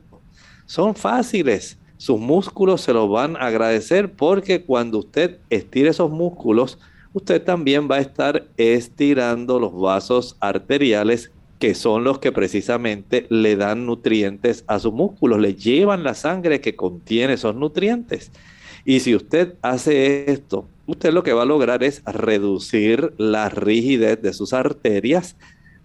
Son 0.68 0.94
fáciles, 0.94 1.78
sus 1.98 2.20
músculos 2.20 2.82
se 2.82 2.94
los 2.94 3.10
van 3.10 3.36
a 3.38 3.48
agradecer 3.48 4.12
porque 4.12 4.64
cuando 4.64 5.00
usted 5.00 5.40
estire 5.50 5.90
esos 5.90 6.12
músculos, 6.12 6.78
usted 7.14 7.42
también 7.44 7.88
va 7.90 7.96
a 7.96 8.02
estar 8.02 8.48
estirando 8.58 9.60
los 9.60 9.74
vasos 9.74 10.38
arteriales 10.40 11.32
que 11.60 11.76
son 11.76 12.04
los 12.04 12.18
que 12.18 12.32
precisamente 12.32 13.28
le 13.30 13.56
dan 13.56 13.86
nutrientes 13.86 14.64
a 14.66 14.80
sus 14.80 14.94
músculos, 14.94 15.40
le 15.40 15.54
llevan 15.54 16.04
la 16.04 16.16
sangre 16.16 16.60
que 16.60 16.76
contiene 16.76 17.34
esos 17.34 17.56
nutrientes. 17.56 18.32
Y 18.84 19.02
si 19.02 19.16
usted 19.16 19.54
hace 19.62 20.32
esto, 20.32 20.68
usted 20.88 21.14
lo 21.14 21.22
que 21.22 21.34
va 21.34 21.44
a 21.44 21.46
lograr 21.46 21.84
es 21.84 22.02
reducir 22.04 23.14
la 23.18 23.48
rigidez 23.50 24.20
de 24.24 24.34
sus 24.34 24.54
arterias, 24.54 25.38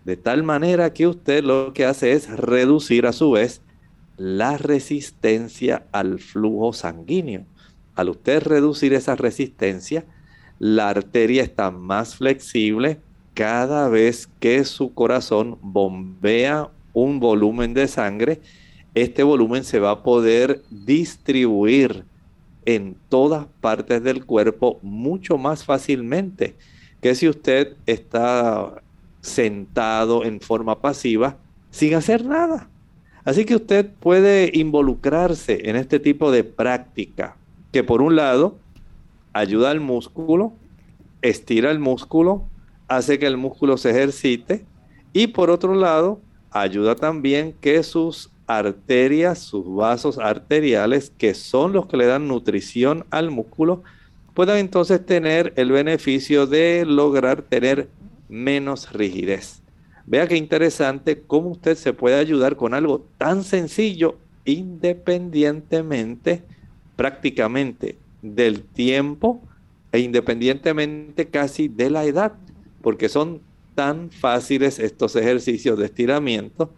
de 0.06 0.16
tal 0.16 0.44
manera 0.44 0.92
que 0.92 1.08
usted 1.08 1.42
lo 1.42 1.72
que 1.72 1.84
hace 1.84 2.12
es 2.12 2.30
reducir 2.30 3.06
a 3.06 3.12
su 3.12 3.32
vez 3.32 3.60
la 4.16 4.56
resistencia 4.56 5.84
al 5.90 6.20
flujo 6.20 6.72
sanguíneo. 6.72 7.44
Al 7.96 8.10
usted 8.10 8.40
reducir 8.40 8.94
esa 8.94 9.16
resistencia, 9.16 10.04
la 10.60 10.90
arteria 10.90 11.42
está 11.42 11.72
más 11.72 12.14
flexible, 12.14 13.00
cada 13.34 13.88
vez 13.88 14.28
que 14.38 14.64
su 14.64 14.94
corazón 14.94 15.58
bombea 15.60 16.70
un 16.92 17.18
volumen 17.18 17.74
de 17.74 17.88
sangre, 17.88 18.40
este 18.94 19.24
volumen 19.24 19.64
se 19.64 19.80
va 19.80 19.90
a 19.90 20.02
poder 20.04 20.62
distribuir 20.70 22.04
en 22.64 22.96
todas 23.08 23.46
partes 23.60 24.04
del 24.04 24.24
cuerpo 24.24 24.78
mucho 24.82 25.36
más 25.36 25.64
fácilmente 25.64 26.54
que 27.00 27.14
si 27.14 27.28
usted 27.28 27.76
está 27.86 28.82
sentado 29.26 30.24
en 30.24 30.40
forma 30.40 30.80
pasiva 30.80 31.36
sin 31.70 31.94
hacer 31.94 32.24
nada. 32.24 32.68
Así 33.24 33.44
que 33.44 33.56
usted 33.56 33.90
puede 34.00 34.50
involucrarse 34.54 35.68
en 35.68 35.76
este 35.76 35.98
tipo 35.98 36.30
de 36.30 36.44
práctica 36.44 37.36
que 37.72 37.82
por 37.82 38.00
un 38.00 38.16
lado 38.16 38.56
ayuda 39.32 39.70
al 39.70 39.80
músculo, 39.80 40.52
estira 41.22 41.70
el 41.70 41.80
músculo, 41.80 42.44
hace 42.88 43.18
que 43.18 43.26
el 43.26 43.36
músculo 43.36 43.76
se 43.76 43.90
ejercite 43.90 44.64
y 45.12 45.26
por 45.26 45.50
otro 45.50 45.74
lado 45.74 46.20
ayuda 46.52 46.94
también 46.94 47.54
que 47.60 47.82
sus 47.82 48.30
arterias, 48.46 49.40
sus 49.40 49.66
vasos 49.74 50.18
arteriales, 50.18 51.12
que 51.18 51.34
son 51.34 51.72
los 51.72 51.86
que 51.86 51.96
le 51.96 52.06
dan 52.06 52.28
nutrición 52.28 53.04
al 53.10 53.32
músculo, 53.32 53.82
puedan 54.34 54.58
entonces 54.58 55.04
tener 55.04 55.52
el 55.56 55.72
beneficio 55.72 56.46
de 56.46 56.84
lograr 56.86 57.42
tener 57.42 57.88
menos 58.28 58.92
rigidez. 58.92 59.62
Vea 60.06 60.28
qué 60.28 60.36
interesante 60.36 61.22
cómo 61.26 61.50
usted 61.50 61.76
se 61.76 61.92
puede 61.92 62.16
ayudar 62.16 62.56
con 62.56 62.74
algo 62.74 63.06
tan 63.18 63.42
sencillo 63.42 64.18
independientemente 64.44 66.42
prácticamente 66.94 67.98
del 68.22 68.62
tiempo 68.62 69.40
e 69.92 69.98
independientemente 69.98 71.26
casi 71.26 71.68
de 71.68 71.90
la 71.90 72.04
edad 72.04 72.34
porque 72.82 73.08
son 73.08 73.40
tan 73.74 74.10
fáciles 74.10 74.78
estos 74.78 75.16
ejercicios 75.16 75.78
de 75.78 75.86
estiramiento 75.86 76.72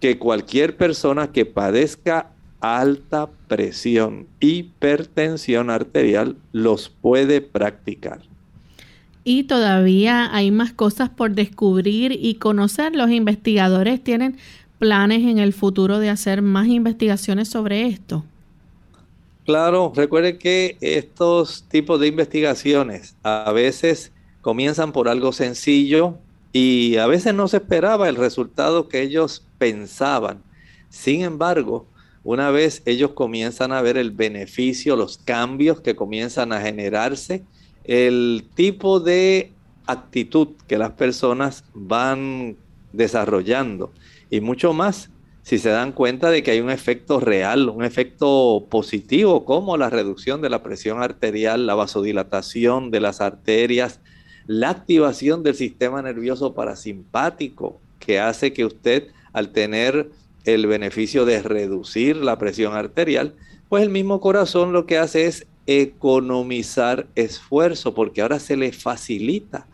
que 0.00 0.18
cualquier 0.18 0.76
persona 0.76 1.30
que 1.30 1.46
padezca 1.46 2.32
alta 2.60 3.30
presión, 3.48 4.26
hipertensión 4.40 5.70
arterial, 5.70 6.36
los 6.52 6.88
puede 6.88 7.40
practicar. 7.40 8.20
Y 9.24 9.44
todavía 9.44 10.34
hay 10.34 10.50
más 10.50 10.72
cosas 10.72 11.08
por 11.08 11.32
descubrir 11.32 12.12
y 12.20 12.34
conocer. 12.34 12.96
Los 12.96 13.10
investigadores 13.10 14.02
tienen 14.02 14.36
planes 14.78 15.22
en 15.22 15.38
el 15.38 15.52
futuro 15.52 16.00
de 16.00 16.10
hacer 16.10 16.42
más 16.42 16.66
investigaciones 16.66 17.48
sobre 17.48 17.86
esto. 17.86 18.24
Claro, 19.44 19.92
recuerde 19.94 20.38
que 20.38 20.76
estos 20.80 21.64
tipos 21.68 22.00
de 22.00 22.08
investigaciones 22.08 23.16
a 23.22 23.52
veces 23.52 24.12
comienzan 24.40 24.92
por 24.92 25.08
algo 25.08 25.32
sencillo 25.32 26.18
y 26.52 26.96
a 26.96 27.06
veces 27.06 27.34
no 27.34 27.48
se 27.48 27.58
esperaba 27.58 28.08
el 28.08 28.16
resultado 28.16 28.88
que 28.88 29.02
ellos 29.02 29.44
pensaban. 29.58 30.42
Sin 30.90 31.22
embargo, 31.22 31.86
una 32.24 32.50
vez 32.50 32.82
ellos 32.84 33.12
comienzan 33.12 33.72
a 33.72 33.82
ver 33.82 33.96
el 33.96 34.10
beneficio, 34.10 34.94
los 34.94 35.18
cambios 35.18 35.80
que 35.80 35.96
comienzan 35.96 36.52
a 36.52 36.60
generarse, 36.60 37.42
el 37.84 38.44
tipo 38.54 39.00
de 39.00 39.52
actitud 39.86 40.48
que 40.66 40.78
las 40.78 40.92
personas 40.92 41.64
van 41.74 42.56
desarrollando. 42.92 43.92
Y 44.30 44.40
mucho 44.40 44.72
más 44.72 45.10
si 45.42 45.58
se 45.58 45.70
dan 45.70 45.92
cuenta 45.92 46.30
de 46.30 46.42
que 46.42 46.52
hay 46.52 46.60
un 46.60 46.70
efecto 46.70 47.18
real, 47.18 47.68
un 47.68 47.84
efecto 47.84 48.66
positivo 48.70 49.44
como 49.44 49.76
la 49.76 49.90
reducción 49.90 50.40
de 50.40 50.50
la 50.50 50.62
presión 50.62 51.02
arterial, 51.02 51.66
la 51.66 51.74
vasodilatación 51.74 52.90
de 52.92 53.00
las 53.00 53.20
arterias, 53.20 54.00
la 54.46 54.70
activación 54.70 55.42
del 55.42 55.56
sistema 55.56 56.00
nervioso 56.00 56.54
parasimpático, 56.54 57.80
que 57.98 58.20
hace 58.20 58.52
que 58.52 58.64
usted, 58.64 59.08
al 59.32 59.50
tener 59.50 60.10
el 60.44 60.66
beneficio 60.66 61.24
de 61.24 61.42
reducir 61.42 62.16
la 62.16 62.38
presión 62.38 62.74
arterial, 62.74 63.34
pues 63.68 63.82
el 63.82 63.90
mismo 63.90 64.20
corazón 64.20 64.72
lo 64.72 64.86
que 64.86 64.98
hace 64.98 65.26
es 65.26 65.46
economizar 65.66 67.06
esfuerzo, 67.14 67.94
porque 67.94 68.22
ahora 68.22 68.38
se 68.38 68.56
le 68.56 68.72
facilita 68.72 69.66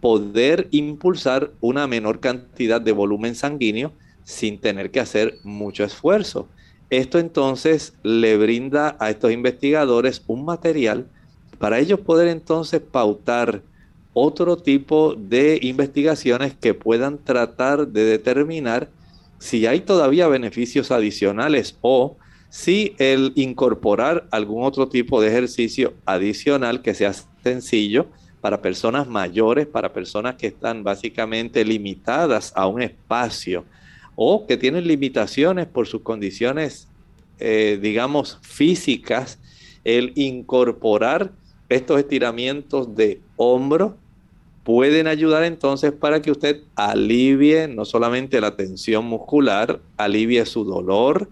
poder 0.00 0.68
impulsar 0.70 1.52
una 1.60 1.86
menor 1.86 2.20
cantidad 2.20 2.80
de 2.80 2.92
volumen 2.92 3.34
sanguíneo 3.34 3.92
sin 4.24 4.60
tener 4.60 4.90
que 4.90 5.00
hacer 5.00 5.38
mucho 5.42 5.84
esfuerzo. 5.84 6.48
Esto 6.90 7.18
entonces 7.18 7.94
le 8.02 8.36
brinda 8.36 8.96
a 8.98 9.10
estos 9.10 9.32
investigadores 9.32 10.22
un 10.26 10.44
material 10.44 11.06
para 11.58 11.78
ellos 11.78 12.00
poder 12.00 12.28
entonces 12.28 12.80
pautar 12.80 13.62
otro 14.14 14.56
tipo 14.56 15.14
de 15.14 15.58
investigaciones 15.62 16.54
que 16.54 16.74
puedan 16.74 17.18
tratar 17.18 17.88
de 17.88 18.04
determinar 18.04 18.88
si 19.38 19.66
hay 19.66 19.80
todavía 19.80 20.28
beneficios 20.28 20.90
adicionales 20.90 21.76
o 21.80 22.16
si 22.50 22.94
el 22.98 23.32
incorporar 23.34 24.26
algún 24.30 24.64
otro 24.64 24.88
tipo 24.88 25.20
de 25.20 25.28
ejercicio 25.28 25.94
adicional 26.06 26.82
que 26.82 26.94
sea 26.94 27.12
sencillo 27.42 28.06
para 28.40 28.62
personas 28.62 29.06
mayores, 29.08 29.66
para 29.66 29.92
personas 29.92 30.36
que 30.36 30.46
están 30.46 30.84
básicamente 30.84 31.64
limitadas 31.64 32.52
a 32.56 32.66
un 32.66 32.82
espacio 32.82 33.64
o 34.14 34.46
que 34.46 34.56
tienen 34.56 34.86
limitaciones 34.86 35.66
por 35.66 35.86
sus 35.86 36.02
condiciones, 36.02 36.88
eh, 37.38 37.78
digamos, 37.80 38.38
físicas, 38.42 39.38
el 39.84 40.12
incorporar 40.16 41.32
estos 41.68 41.98
estiramientos 41.98 42.94
de 42.94 43.20
hombro 43.36 43.96
pueden 44.64 45.06
ayudar 45.06 45.44
entonces 45.44 45.92
para 45.92 46.20
que 46.20 46.30
usted 46.30 46.62
alivie 46.74 47.68
no 47.68 47.84
solamente 47.84 48.40
la 48.40 48.56
tensión 48.56 49.04
muscular, 49.04 49.80
alivie 49.96 50.44
su 50.46 50.64
dolor, 50.64 51.28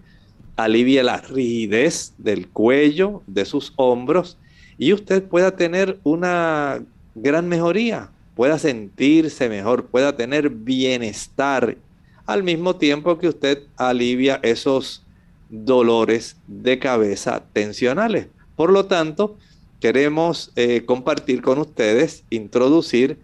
alivie 0.57 1.03
la 1.03 1.17
rigidez 1.17 2.13
del 2.17 2.47
cuello, 2.49 3.23
de 3.27 3.45
sus 3.45 3.73
hombros 3.77 4.37
y 4.77 4.91
usted 4.93 5.23
pueda 5.23 5.55
tener 5.55 5.99
una 6.03 6.83
gran 7.15 7.47
mejoría, 7.47 8.09
pueda 8.35 8.59
sentirse 8.59 9.49
mejor, 9.49 9.85
pueda 9.85 10.15
tener 10.15 10.49
bienestar 10.49 11.77
al 12.25 12.43
mismo 12.43 12.75
tiempo 12.75 13.17
que 13.17 13.29
usted 13.29 13.63
alivia 13.77 14.39
esos 14.43 15.03
dolores 15.49 16.35
de 16.47 16.77
cabeza 16.77 17.43
tensionales. 17.53 18.27
Por 18.55 18.71
lo 18.71 18.85
tanto, 18.85 19.37
queremos 19.79 20.51
eh, 20.55 20.83
compartir 20.85 21.41
con 21.41 21.59
ustedes, 21.59 22.23
introducir 22.29 23.17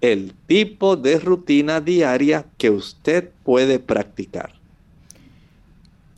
el 0.00 0.32
tipo 0.46 0.96
de 0.96 1.18
rutina 1.18 1.80
diaria 1.80 2.46
que 2.56 2.70
usted 2.70 3.30
puede 3.44 3.78
practicar. 3.78 4.57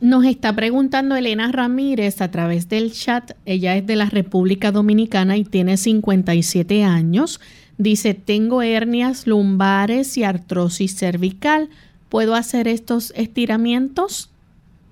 Nos 0.00 0.24
está 0.24 0.56
preguntando 0.56 1.14
Elena 1.14 1.52
Ramírez 1.52 2.22
a 2.22 2.30
través 2.30 2.70
del 2.70 2.90
chat. 2.90 3.32
Ella 3.44 3.76
es 3.76 3.86
de 3.86 3.96
la 3.96 4.06
República 4.06 4.72
Dominicana 4.72 5.36
y 5.36 5.44
tiene 5.44 5.76
57 5.76 6.84
años. 6.84 7.38
Dice, 7.76 8.14
tengo 8.14 8.62
hernias 8.62 9.26
lumbares 9.26 10.16
y 10.16 10.24
artrosis 10.24 10.96
cervical. 10.96 11.68
¿Puedo 12.08 12.34
hacer 12.34 12.66
estos 12.66 13.12
estiramientos? 13.14 14.30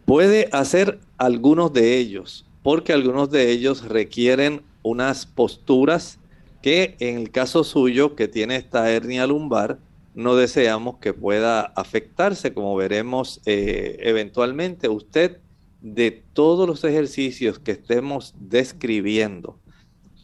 Puede 0.05 0.51
hacer 0.53 0.99
algunos 1.17 1.73
de 1.73 1.97
ellos, 1.97 2.45
porque 2.63 2.93
algunos 2.93 3.31
de 3.31 3.51
ellos 3.51 3.89
requieren 3.89 4.61
unas 4.83 5.25
posturas 5.25 6.19
que 6.61 6.97
en 7.01 7.17
el 7.17 7.31
caso 7.31 7.65
suyo, 7.65 8.15
que 8.15 8.29
tiene 8.29 8.57
esta 8.57 8.91
hernia 8.91 9.27
lumbar, 9.27 9.79
no 10.19 10.35
deseamos 10.35 10.99
que 10.99 11.14
pueda 11.14 11.61
afectarse, 11.61 12.53
como 12.53 12.75
veremos 12.75 13.41
eh, 13.47 13.99
eventualmente. 14.01 14.89
Usted, 14.89 15.39
de 15.81 16.25
todos 16.33 16.66
los 16.66 16.83
ejercicios 16.83 17.61
que 17.61 17.71
estemos 17.71 18.35
describiendo, 18.41 19.61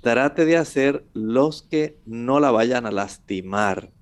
trate 0.00 0.46
de 0.46 0.56
hacer 0.56 1.04
los 1.14 1.62
que 1.62 1.96
no 2.06 2.40
la 2.40 2.50
vayan 2.50 2.86
a 2.86 2.90
lastimar. 2.90 3.92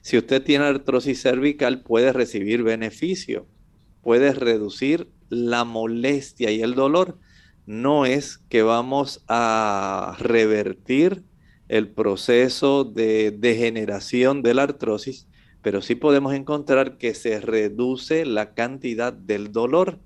Si 0.00 0.16
usted 0.16 0.42
tiene 0.42 0.64
artrosis 0.64 1.20
cervical, 1.20 1.82
puede 1.82 2.14
recibir 2.14 2.62
beneficio, 2.62 3.46
puede 4.00 4.32
reducir 4.32 5.10
la 5.28 5.64
molestia 5.64 6.52
y 6.52 6.62
el 6.62 6.74
dolor, 6.74 7.18
no 7.66 8.06
es 8.06 8.38
que 8.48 8.62
vamos 8.62 9.22
a 9.28 10.16
revertir 10.20 11.22
el 11.68 11.88
proceso 11.88 12.84
de 12.84 13.30
degeneración 13.30 14.42
de 14.42 14.54
la 14.54 14.62
artrosis, 14.62 15.26
pero 15.64 15.80
sí 15.80 15.94
podemos 15.94 16.34
encontrar 16.34 16.98
que 16.98 17.14
se 17.14 17.40
reduce 17.40 18.26
la 18.26 18.52
cantidad 18.52 19.14
del 19.14 19.50
dolor. 19.50 19.98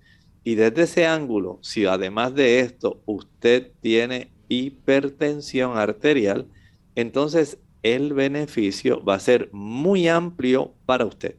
Y 0.44 0.54
desde 0.54 0.84
ese 0.84 1.06
ángulo, 1.06 1.58
si 1.62 1.84
además 1.84 2.32
de 2.36 2.60
esto 2.60 3.02
usted 3.06 3.72
tiene 3.80 4.30
hipertensión 4.48 5.76
arterial, 5.76 6.46
entonces 6.94 7.58
el 7.82 8.14
beneficio 8.14 9.04
va 9.04 9.16
a 9.16 9.18
ser 9.18 9.50
muy 9.52 10.06
amplio 10.06 10.74
para 10.86 11.04
usted. 11.04 11.34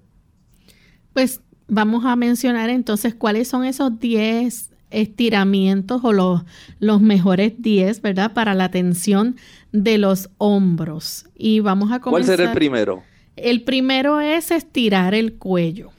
Pues 1.14 1.42
vamos 1.70 2.04
a 2.04 2.18
mencionar 2.18 2.70
entonces 2.70 3.16
cuáles 3.16 3.48
son 3.48 3.64
esos 3.64 4.02
10 4.02 4.70
estiramientos 4.92 6.04
o 6.04 6.12
los, 6.12 6.42
los 6.80 7.00
mejores 7.00 7.54
10, 7.62 8.02
¿verdad? 8.02 8.34
Para 8.34 8.54
la 8.54 8.70
tensión 8.70 9.38
de 9.72 9.98
los 9.98 10.30
hombros. 10.40 11.26
Y 11.36 11.62
vamos 11.62 11.94
a 11.94 12.02
comenzar. 12.02 12.12
¿Cuál 12.12 12.26
será 12.26 12.50
el 12.50 12.56
primero? 12.56 13.04
El 13.44 13.64
primero 13.64 14.20
es 14.20 14.52
estirar 14.52 15.14
el 15.14 15.38
cuello. 15.38 15.92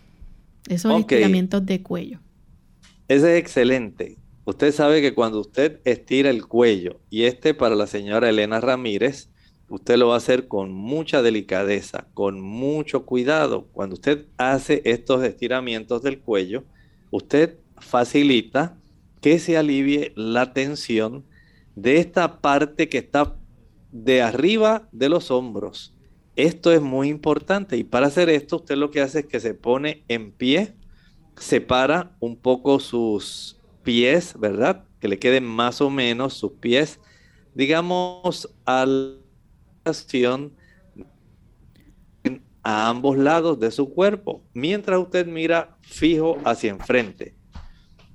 Esos 0.68 1.00
estiramientos 1.00 1.64
de 1.66 1.82
cuello. 1.82 2.20
Ese 3.08 3.34
es 3.34 3.40
excelente. 3.40 4.16
Usted 4.44 4.72
sabe 4.72 5.00
que 5.00 5.14
cuando 5.14 5.40
usted 5.40 5.80
estira 5.84 6.30
el 6.30 6.46
cuello, 6.46 7.00
y 7.10 7.24
este 7.24 7.54
para 7.54 7.74
la 7.74 7.86
señora 7.86 8.28
Elena 8.28 8.60
Ramírez, 8.60 9.28
usted 9.68 9.96
lo 9.96 10.08
va 10.08 10.14
a 10.14 10.18
hacer 10.18 10.48
con 10.48 10.72
mucha 10.72 11.22
delicadeza, 11.22 12.08
con 12.14 12.40
mucho 12.40 13.06
cuidado. 13.06 13.68
Cuando 13.72 13.94
usted 13.94 14.26
hace 14.36 14.82
estos 14.84 15.22
estiramientos 15.24 16.02
del 16.02 16.18
cuello, 16.20 16.64
usted 17.10 17.58
facilita 17.78 18.76
que 19.20 19.38
se 19.38 19.56
alivie 19.56 20.12
la 20.16 20.52
tensión 20.52 21.24
de 21.76 21.98
esta 21.98 22.40
parte 22.40 22.88
que 22.88 22.98
está 22.98 23.36
de 23.92 24.22
arriba 24.22 24.88
de 24.92 25.08
los 25.08 25.30
hombros. 25.30 25.94
Esto 26.40 26.72
es 26.72 26.80
muy 26.80 27.10
importante 27.10 27.76
y 27.76 27.84
para 27.84 28.06
hacer 28.06 28.30
esto 28.30 28.56
usted 28.56 28.76
lo 28.76 28.90
que 28.90 29.02
hace 29.02 29.20
es 29.20 29.26
que 29.26 29.40
se 29.40 29.52
pone 29.52 30.04
en 30.08 30.32
pie, 30.32 30.74
separa 31.36 32.16
un 32.18 32.34
poco 32.34 32.80
sus 32.80 33.60
pies, 33.82 34.34
¿verdad? 34.40 34.84
Que 35.00 35.08
le 35.08 35.18
queden 35.18 35.44
más 35.44 35.82
o 35.82 35.90
menos 35.90 36.32
sus 36.32 36.52
pies, 36.52 36.98
digamos, 37.54 38.48
a 38.64 38.86
la 38.86 39.16
a 42.62 42.88
ambos 42.88 43.18
lados 43.18 43.60
de 43.60 43.70
su 43.70 43.92
cuerpo, 43.92 44.42
mientras 44.54 44.98
usted 44.98 45.26
mira 45.26 45.76
fijo 45.82 46.38
hacia 46.46 46.70
enfrente. 46.70 47.34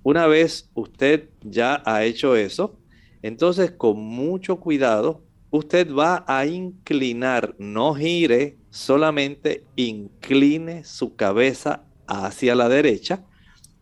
Una 0.02 0.26
vez 0.26 0.72
usted 0.74 1.30
ya 1.42 1.84
ha 1.86 2.04
hecho 2.04 2.36
eso, 2.36 2.80
entonces 3.22 3.70
con 3.70 4.00
mucho 4.00 4.60
cuidado 4.60 5.25
usted 5.56 5.92
va 5.92 6.24
a 6.28 6.46
inclinar, 6.46 7.56
no 7.58 7.96
gire, 7.96 8.58
solamente 8.70 9.66
incline 9.76 10.84
su 10.84 11.16
cabeza 11.16 11.86
hacia 12.08 12.56
la 12.56 12.70
derecha, 12.70 13.26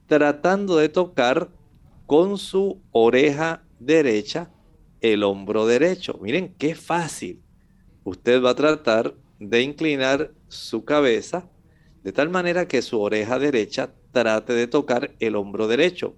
tratando 0.08 0.78
de 0.78 0.90
tocar 0.90 1.50
con 2.06 2.38
su 2.38 2.82
oreja 2.92 3.64
derecha 3.80 4.52
el 5.02 5.24
hombro 5.24 5.66
derecho. 5.66 6.20
Miren 6.22 6.54
qué 6.58 6.76
fácil. 6.76 7.42
Usted 8.04 8.42
va 8.42 8.52
a 8.52 8.56
tratar 8.56 9.16
de 9.40 9.62
inclinar 9.62 10.32
su 10.48 10.86
cabeza 10.86 11.50
de 12.04 12.12
tal 12.12 12.30
manera 12.30 12.68
que 12.68 12.82
su 12.82 13.02
oreja 13.02 13.40
derecha 13.40 13.94
trate 14.12 14.54
de 14.54 14.68
tocar 14.68 15.16
el 15.20 15.36
hombro 15.36 15.68
derecho. 15.68 16.16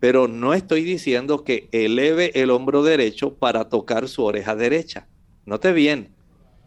Pero 0.00 0.28
no 0.28 0.54
estoy 0.54 0.82
diciendo 0.82 1.44
que 1.44 1.68
eleve 1.72 2.32
el 2.40 2.50
hombro 2.50 2.82
derecho 2.82 3.34
para 3.34 3.68
tocar 3.68 4.08
su 4.08 4.24
oreja 4.24 4.56
derecha. 4.56 5.08
Note 5.44 5.72
bien, 5.72 6.14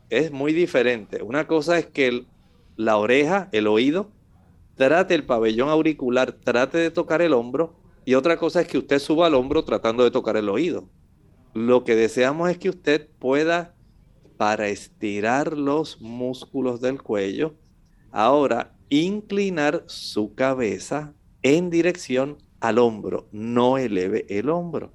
es 0.09 0.31
muy 0.31 0.53
diferente. 0.53 1.23
Una 1.23 1.47
cosa 1.47 1.79
es 1.79 1.87
que 1.87 2.25
la 2.75 2.97
oreja, 2.97 3.49
el 3.51 3.67
oído, 3.67 4.11
trate 4.75 5.15
el 5.15 5.25
pabellón 5.25 5.69
auricular, 5.69 6.33
trate 6.33 6.77
de 6.77 6.91
tocar 6.91 7.21
el 7.21 7.33
hombro. 7.33 7.75
Y 8.05 8.13
otra 8.13 8.37
cosa 8.37 8.61
es 8.61 8.67
que 8.67 8.77
usted 8.77 8.99
suba 8.99 9.27
al 9.27 9.33
hombro 9.33 9.63
tratando 9.63 10.03
de 10.03 10.11
tocar 10.11 10.37
el 10.37 10.49
oído. 10.49 10.87
Lo 11.53 11.83
que 11.83 11.95
deseamos 11.95 12.49
es 12.49 12.57
que 12.57 12.69
usted 12.69 13.07
pueda, 13.19 13.75
para 14.37 14.67
estirar 14.67 15.57
los 15.57 16.01
músculos 16.01 16.81
del 16.81 17.01
cuello, 17.01 17.55
ahora 18.11 18.75
inclinar 18.89 19.83
su 19.87 20.35
cabeza 20.35 21.13
en 21.41 21.69
dirección 21.69 22.37
al 22.63 22.79
hombro, 22.79 23.27
no 23.33 23.77
eleve 23.77 24.25
el 24.29 24.49
hombro. 24.49 24.93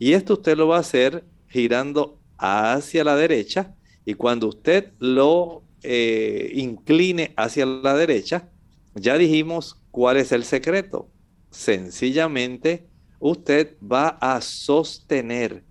Y 0.00 0.14
esto 0.14 0.34
usted 0.34 0.56
lo 0.56 0.66
va 0.66 0.78
a 0.78 0.80
hacer 0.80 1.24
girando 1.48 2.18
hacia 2.36 3.04
la 3.04 3.14
derecha 3.14 3.76
y 4.04 4.14
cuando 4.14 4.48
usted 4.48 4.92
lo 4.98 5.62
eh, 5.84 6.50
incline 6.54 7.32
hacia 7.36 7.66
la 7.66 7.94
derecha, 7.94 8.50
ya 8.96 9.16
dijimos 9.16 9.80
cuál 9.92 10.16
es 10.16 10.32
el 10.32 10.42
secreto. 10.42 11.08
Sencillamente, 11.50 12.88
usted 13.20 13.76
va 13.80 14.08
a 14.20 14.40
sostener 14.40 15.62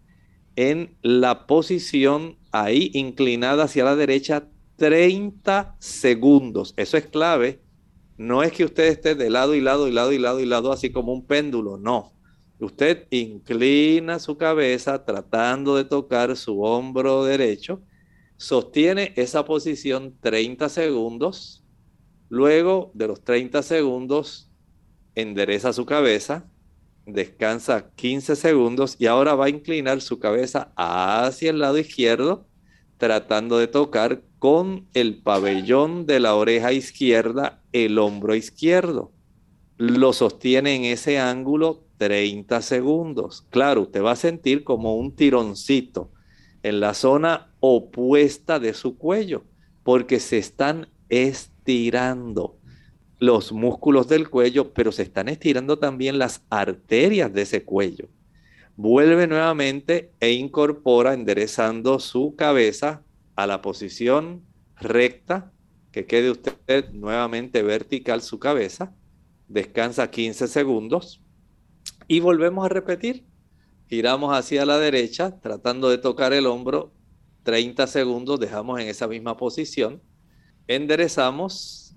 en 0.56 0.96
la 1.02 1.46
posición 1.46 2.38
ahí 2.54 2.89
inclinada 2.94 3.66
hacia 3.66 3.84
la 3.84 3.98
derecha 3.98 4.48
30 4.78 5.76
segundos. 5.80 6.74
Eso 6.78 6.96
es 6.96 7.06
clave 7.08 7.62
no 8.18 8.43
es 8.43 8.51
que 8.51 8.66
usted 8.66 8.86
esté 8.86 9.16
de 9.16 9.30
lado 9.30 9.55
y 9.55 9.61
lado 9.61 9.88
y 9.88 9.91
lado 9.91 10.11
y 10.11 10.20
lado 10.20 10.39
y 10.39 10.45
lado 10.45 10.72
así 10.72 10.91
como 10.91 11.14
un 11.14 11.26
péndulo, 11.26 11.78
no. 11.78 12.14
Usted 12.59 13.07
inclina 13.09 14.20
su 14.20 14.38
cabeza 14.38 15.03
tratando 15.03 15.76
de 15.76 15.86
tocar 15.86 16.36
su 16.38 16.61
hombro 16.61 17.24
derecho, 17.26 17.82
sostiene 18.38 19.14
esa 19.16 19.45
posición 19.45 20.18
30 20.22 20.70
segundos, 20.70 21.64
luego 22.30 22.91
de 22.93 23.07
los 23.07 23.24
30 23.24 23.64
segundos 23.64 24.49
endereza 25.16 25.74
su 25.74 25.86
cabeza, 25.86 26.49
descansa 27.05 27.91
15 27.95 28.36
segundos 28.36 28.95
y 28.99 29.07
ahora 29.07 29.36
va 29.36 29.45
a 29.45 29.49
inclinar 29.49 30.01
su 30.01 30.20
cabeza 30.20 30.72
hacia 30.76 31.49
el 31.49 31.59
lado 31.59 31.78
izquierdo, 31.78 32.47
tratando 33.04 33.58
de 33.58 33.68
tocar 33.68 34.22
con 34.39 34.88
el 34.93 35.18
pabellón 35.18 36.06
de 36.06 36.22
la 36.22 36.36
oreja 36.36 36.72
izquierda 36.72 37.62
el 37.74 37.99
hombro 37.99 38.34
izquierdo. 38.34 39.12
Lo 39.76 40.14
sostiene 40.14 40.78
en 40.78 40.86
ese 40.86 41.20
ángulo 41.20 41.84
30 41.97 42.62
segundos. 42.62 43.45
Claro, 43.49 43.82
usted 43.82 44.01
va 44.01 44.12
a 44.12 44.16
sentir 44.16 44.64
como 44.64 44.95
un 44.95 45.18
tironcito 45.18 46.12
en 46.64 46.80
la 46.80 46.93
zona 46.93 47.54
opuesta 47.60 48.58
de 48.58 48.74
su 48.74 48.97
cuello, 48.97 49.43
porque 49.84 50.22
se 50.22 50.38
están 50.38 50.88
estirando 51.10 52.56
los 53.20 53.51
músculos 53.51 54.08
del 54.08 54.30
cuello, 54.30 54.72
pero 54.74 54.93
se 54.93 55.04
están 55.04 55.28
estirando 55.28 55.78
también 55.78 56.18
las 56.18 56.41
arterias 56.49 57.34
de 57.34 57.41
ese 57.41 57.66
cuello. 57.66 58.08
Vuelve 58.76 59.28
nuevamente 59.28 60.12
e 60.20 60.32
incorpora 60.32 61.14
enderezando 61.14 62.00
su 62.00 62.36
cabeza 62.36 63.04
a 63.36 63.46
la 63.46 63.62
posición 63.62 64.44
recta, 64.78 65.52
que 65.92 66.08
quede 66.08 66.32
usted 66.32 66.90
nuevamente 66.92 67.62
vertical 67.62 68.24
su 68.24 68.40
cabeza, 68.40 68.96
descansa 69.48 70.10
15 70.10 70.48
segundos. 70.48 71.22
Y 72.08 72.20
volvemos 72.20 72.66
a 72.66 72.70
repetir. 72.70 73.26
Giramos 73.88 74.36
hacia 74.36 74.66
la 74.66 74.80
derecha 74.80 75.40
tratando 75.40 75.90
de 75.90 76.00
tocar 76.00 76.34
el 76.34 76.48
hombro. 76.48 76.94
30 77.44 77.86
segundos, 77.88 78.40
dejamos 78.40 78.80
en 78.80 78.88
esa 78.88 79.08
misma 79.08 79.36
posición, 79.36 80.02
enderezamos, 80.68 81.94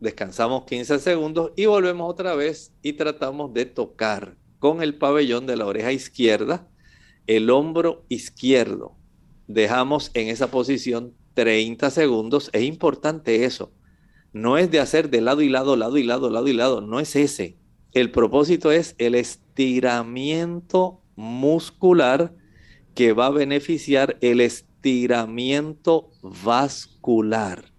descansamos 0.00 0.66
15 0.66 0.98
segundos 0.98 1.52
y 1.56 1.64
volvemos 1.64 2.10
otra 2.10 2.34
vez 2.34 2.74
y 2.82 2.92
tratamos 2.92 3.54
de 3.54 3.64
tocar 3.64 4.36
con 4.62 4.80
el 4.80 4.94
pabellón 4.94 5.44
de 5.44 5.56
la 5.56 5.66
oreja 5.66 5.90
izquierda 5.90 6.68
el 7.26 7.50
hombro 7.50 8.04
izquierdo 8.08 8.96
dejamos 9.48 10.12
en 10.14 10.28
esa 10.28 10.52
posición 10.52 11.14
30 11.34 11.90
segundos. 11.90 12.48
Es 12.52 12.62
importante 12.62 13.44
eso. 13.44 13.72
No 14.32 14.58
es 14.58 14.70
de 14.70 14.78
hacer 14.78 15.10
de 15.10 15.20
lado 15.20 15.42
y 15.42 15.48
lado, 15.48 15.74
lado 15.74 15.98
y 15.98 16.04
lado, 16.04 16.30
lado 16.30 16.46
y 16.46 16.52
lado. 16.52 16.80
No 16.80 17.00
es 17.00 17.16
ese. 17.16 17.56
El 17.90 18.12
propósito 18.12 18.70
es 18.70 18.94
el 18.98 19.16
estiramiento 19.16 21.00
muscular 21.16 22.32
que 22.94 23.14
va 23.14 23.26
a 23.26 23.30
beneficiar 23.30 24.16
el 24.20 24.40
estiramiento 24.40 26.10
vascular. 26.22 27.72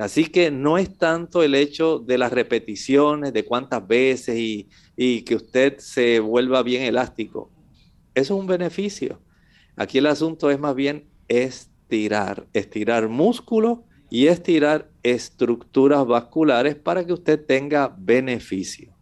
Así 0.00 0.24
que 0.24 0.50
no 0.50 0.78
es 0.78 0.96
tanto 0.96 1.42
el 1.42 1.54
hecho 1.54 1.98
de 1.98 2.16
las 2.16 2.32
repeticiones, 2.32 3.34
de 3.34 3.44
cuántas 3.44 3.86
veces 3.86 4.38
y, 4.38 4.68
y 5.02 5.22
que 5.22 5.34
usted 5.34 5.78
se 5.78 6.20
vuelva 6.20 6.62
bien 6.62 6.82
elástico. 6.82 7.50
Eso 8.14 8.34
es 8.34 8.40
un 8.40 8.46
beneficio. 8.46 9.18
Aquí 9.74 9.96
el 9.96 10.04
asunto 10.04 10.50
es 10.50 10.60
más 10.60 10.74
bien 10.74 11.06
estirar, 11.26 12.46
estirar 12.52 13.08
músculo 13.08 13.84
y 14.10 14.26
estirar 14.26 14.90
estructuras 15.02 16.06
vasculares 16.06 16.74
para 16.74 17.06
que 17.06 17.14
usted 17.14 17.42
tenga 17.42 17.96
beneficio. 17.98 18.92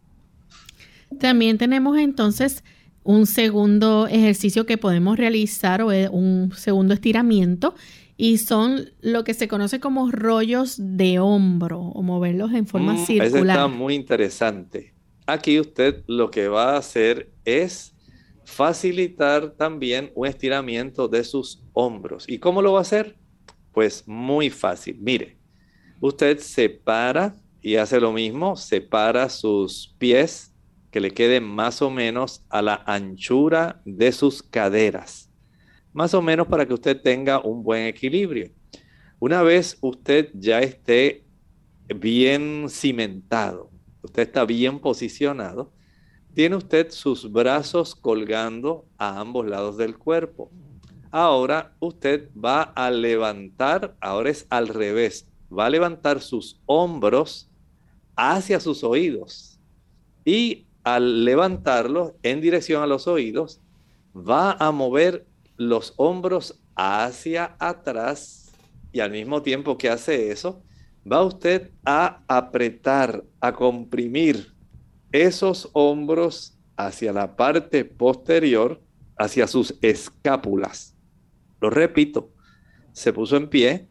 También 1.19 1.57
tenemos 1.57 1.97
entonces 1.97 2.63
Un 3.03 3.25
segundo 3.25 4.07
ejercicio 4.07 4.65
que 4.65 4.77
podemos 4.77 5.17
realizar 5.17 5.81
o 5.81 5.87
un 6.11 6.51
segundo 6.55 6.93
estiramiento 6.93 7.73
y 8.17 8.37
son 8.37 8.91
lo 9.01 9.23
que 9.23 9.33
se 9.33 9.47
conoce 9.47 9.79
como 9.79 10.11
rollos 10.11 10.75
de 10.77 11.19
hombro 11.19 11.81
o 11.81 12.03
moverlos 12.03 12.53
en 12.53 12.67
forma 12.67 12.93
mm, 12.93 13.05
circular. 13.05 13.27
Eso 13.27 13.37
está 13.37 13.67
muy 13.67 13.95
interesante. 13.95 14.98
Aquí 15.31 15.59
usted 15.59 16.03
lo 16.07 16.31
que 16.31 16.47
va 16.47 16.73
a 16.73 16.77
hacer 16.77 17.31
es 17.45 17.95
facilitar 18.45 19.51
también 19.51 20.11
un 20.15 20.25
estiramiento 20.25 21.07
de 21.07 21.23
sus 21.23 21.63
hombros. 21.73 22.25
¿Y 22.27 22.39
cómo 22.39 22.63
lo 22.63 22.73
va 22.73 22.79
a 22.79 22.81
hacer? 22.81 23.15
Pues 23.71 24.07
muy 24.07 24.49
fácil. 24.49 24.97
Mire, 24.99 25.37
usted 26.01 26.39
separa 26.39 27.35
y 27.61 27.75
hace 27.75 27.99
lo 27.99 28.11
mismo, 28.11 28.55
separa 28.55 29.29
sus 29.29 29.93
pies 29.99 30.51
que 30.89 30.99
le 30.99 31.11
queden 31.11 31.43
más 31.43 31.83
o 31.83 31.91
menos 31.91 32.43
a 32.49 32.63
la 32.63 32.83
anchura 32.87 33.83
de 33.85 34.11
sus 34.11 34.41
caderas. 34.41 35.29
Más 35.93 36.15
o 36.15 36.23
menos 36.23 36.47
para 36.47 36.65
que 36.65 36.73
usted 36.73 36.99
tenga 36.99 37.39
un 37.39 37.61
buen 37.61 37.85
equilibrio. 37.85 38.49
Una 39.19 39.43
vez 39.43 39.77
usted 39.81 40.31
ya 40.33 40.59
esté 40.59 41.23
bien 41.87 42.65
cimentado, 42.67 43.69
usted 44.01 44.23
está 44.23 44.45
bien 44.45 44.79
posicionado, 44.79 45.71
tiene 46.33 46.55
usted 46.55 46.91
sus 46.91 47.31
brazos 47.31 47.95
colgando 47.95 48.85
a 48.97 49.19
ambos 49.19 49.47
lados 49.47 49.77
del 49.77 49.97
cuerpo. 49.97 50.51
Ahora 51.11 51.75
usted 51.79 52.29
va 52.33 52.61
a 52.61 52.91
levantar, 52.91 53.95
ahora 53.99 54.29
es 54.29 54.45
al 54.49 54.67
revés, 54.67 55.27
va 55.51 55.65
a 55.65 55.69
levantar 55.69 56.21
sus 56.21 56.61
hombros 56.65 57.49
hacia 58.15 58.59
sus 58.59 58.83
oídos 58.83 59.59
y 60.23 60.67
al 60.83 61.25
levantarlos 61.25 62.13
en 62.23 62.41
dirección 62.41 62.83
a 62.83 62.87
los 62.87 63.07
oídos, 63.07 63.59
va 64.15 64.53
a 64.53 64.71
mover 64.71 65.25
los 65.57 65.93
hombros 65.97 66.59
hacia 66.75 67.55
atrás 67.59 68.51
y 68.91 68.99
al 69.01 69.11
mismo 69.11 69.41
tiempo 69.41 69.77
que 69.77 69.89
hace 69.89 70.31
eso, 70.31 70.61
va 71.11 71.23
usted 71.23 71.71
a 71.85 72.23
apretar, 72.27 73.23
a 73.39 73.53
comprimir 73.53 74.53
esos 75.11 75.69
hombros 75.73 76.57
hacia 76.77 77.11
la 77.11 77.35
parte 77.35 77.83
posterior, 77.85 78.81
hacia 79.17 79.47
sus 79.47 79.75
escápulas. 79.81 80.95
Lo 81.59 81.69
repito, 81.69 82.31
se 82.93 83.11
puso 83.11 83.37
en 83.37 83.49
pie, 83.49 83.89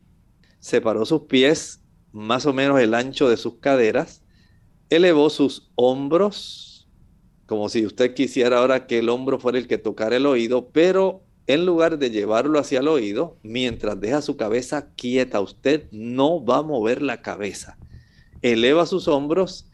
separó 0.60 1.04
sus 1.04 1.22
pies 1.22 1.82
más 2.12 2.46
o 2.46 2.52
menos 2.52 2.80
el 2.80 2.94
ancho 2.94 3.28
de 3.28 3.36
sus 3.36 3.58
caderas, 3.58 4.22
elevó 4.88 5.28
sus 5.28 5.70
hombros, 5.74 6.88
como 7.46 7.68
si 7.68 7.84
usted 7.84 8.14
quisiera 8.14 8.58
ahora 8.58 8.86
que 8.86 8.98
el 8.98 9.08
hombro 9.08 9.38
fuera 9.38 9.58
el 9.58 9.66
que 9.66 9.78
tocara 9.78 10.16
el 10.16 10.26
oído, 10.26 10.70
pero 10.70 11.24
en 11.49 11.64
lugar 11.64 11.99
de 11.99 12.11
llevarlo 12.11 12.59
hacia 12.59 12.80
el 12.80 12.88
oído, 12.88 13.38
mientras 13.42 13.99
deja 13.99 14.20
su 14.20 14.36
cabeza 14.36 14.90
quieta, 14.94 15.40
usted 15.40 15.88
no 15.90 16.44
va 16.44 16.59
a 16.59 16.62
mover 16.62 17.01
la 17.01 17.22
cabeza. 17.22 17.78
Eleva 18.42 18.84
sus 18.84 19.09
hombros 19.09 19.70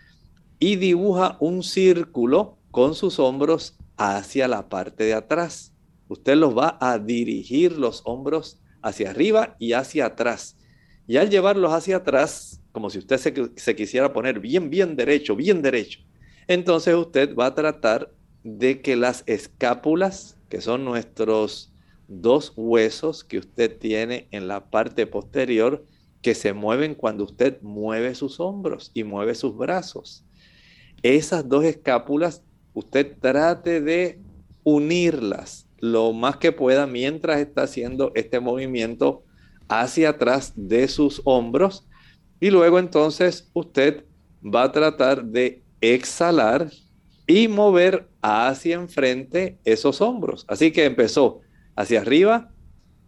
y 0.61 0.77
dibuja 0.77 1.37
un 1.41 1.65
círculo 1.65 2.59
con 2.71 2.95
sus 2.95 3.19
hombros 3.19 3.77
hacia 3.97 4.47
la 4.47 4.69
parte 4.69 5.03
de 5.03 5.15
atrás. 5.15 5.73
Usted 6.09 6.37
los 6.37 6.57
va 6.57 6.79
a 6.81 6.99
dirigir 6.99 7.73
los 7.73 8.03
hombros 8.05 8.61
hacia 8.81 9.11
arriba 9.11 9.57
y 9.59 9.73
hacia 9.73 10.07
atrás. 10.07 10.57
Y 11.09 11.17
al 11.17 11.29
llevarlos 11.29 11.73
hacia 11.73 11.97
atrás, 11.97 12.63
como 12.71 12.89
si 12.89 12.99
usted 12.99 13.19
se, 13.57 13.75
quisiera 13.75 14.13
poner 14.13 14.39
bien, 14.39 14.71
bien 14.71 14.95
derecho, 14.95 15.35
bien 15.35 15.61
derecho, 15.61 16.01
entonces 16.47 16.95
usted 16.95 17.35
va 17.35 17.47
a 17.47 17.55
tratar 17.55 18.13
de 18.45 18.81
que 18.81 18.95
las 18.95 19.25
escápulas, 19.27 20.37
que 20.55 20.61
son 20.61 20.85
nuestros 20.85 21.73
dos 22.07 22.53
huesos 22.55 23.25
que 23.25 23.39
usted 23.39 23.77
tiene 23.77 24.29
en 24.31 24.47
la 24.47 24.71
parte 24.71 25.05
posterior, 25.05 25.85
que 26.23 26.37
se 26.37 26.53
mueven 26.53 26.95
cuando 26.95 27.25
usted 27.25 27.61
mueve 27.61 28.15
sus 28.15 28.39
hombros 28.39 28.93
y 28.95 29.03
mueve 29.03 29.35
sus 29.35 29.57
brazos. 29.57 30.25
Esas 31.03 31.49
dos 31.49 31.65
escápulas, 31.65 32.45
usted 32.73 33.19
trate 33.21 33.81
de 33.81 34.21
unirlas 34.63 35.67
lo 35.81 36.13
más 36.13 36.37
que 36.37 36.53
pueda 36.53 36.87
mientras 36.87 37.41
está 37.41 37.65
haciendo 37.65 38.13
este 38.15 38.39
movimiento 38.39 39.25
hacia 39.67 40.11
atrás 40.11 40.53
de 40.55 40.87
sus 40.87 41.21
hombros. 41.25 41.85
Y 42.39 42.51
luego 42.51 42.79
entonces 42.79 43.51
usted 43.55 44.05
va 44.41 44.63
a 44.63 44.71
tratar 44.71 45.25
de 45.25 45.65
exhalar 45.81 46.71
y 47.27 47.49
mover 47.49 48.09
hacia 48.23 48.77
enfrente 48.77 49.59
esos 49.65 50.01
hombros. 50.01 50.45
Así 50.49 50.73
que 50.73 50.85
empezó 50.85 51.41
hacia 51.77 52.01
arriba, 52.01 52.51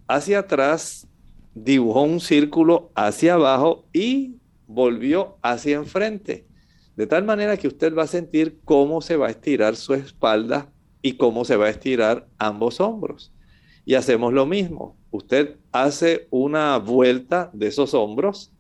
hacia 0.09 0.41
atrás, 0.41 1.07
dibujó 1.55 2.03
un 2.03 2.21
círculo 2.21 2.91
hacia 2.95 3.35
abajo 3.35 3.87
y 3.93 4.37
volvió 4.67 5.39
hacia 5.43 5.77
enfrente. 5.77 6.47
De 6.97 7.07
tal 7.07 7.25
manera 7.25 7.57
que 7.57 7.69
usted 7.69 7.95
va 7.95 8.05
a 8.05 8.09
sentir 8.09 8.61
cómo 8.65 9.01
se 9.01 9.17
va 9.17 9.27
a 9.27 9.31
estirar 9.31 9.77
su 9.77 9.95
espalda 9.95 10.73
y 11.03 11.13
cómo 11.13 11.45
se 11.45 11.57
va 11.57 11.67
a 11.67 11.71
estirar 11.71 12.27
ambos 12.39 12.81
hombros. 12.81 13.33
Y 13.85 13.95
hacemos 13.95 14.33
lo 14.33 14.47
mismo. 14.47 14.97
Usted 15.11 15.57
hace 15.73 16.27
una 16.31 16.79
vuelta 16.79 17.51
de 17.53 17.69
esos 17.69 17.95
hombros, 17.95 18.53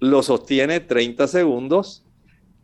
lo 0.00 0.22
sostiene 0.22 0.80
30 0.80 1.26
segundos, 1.28 2.04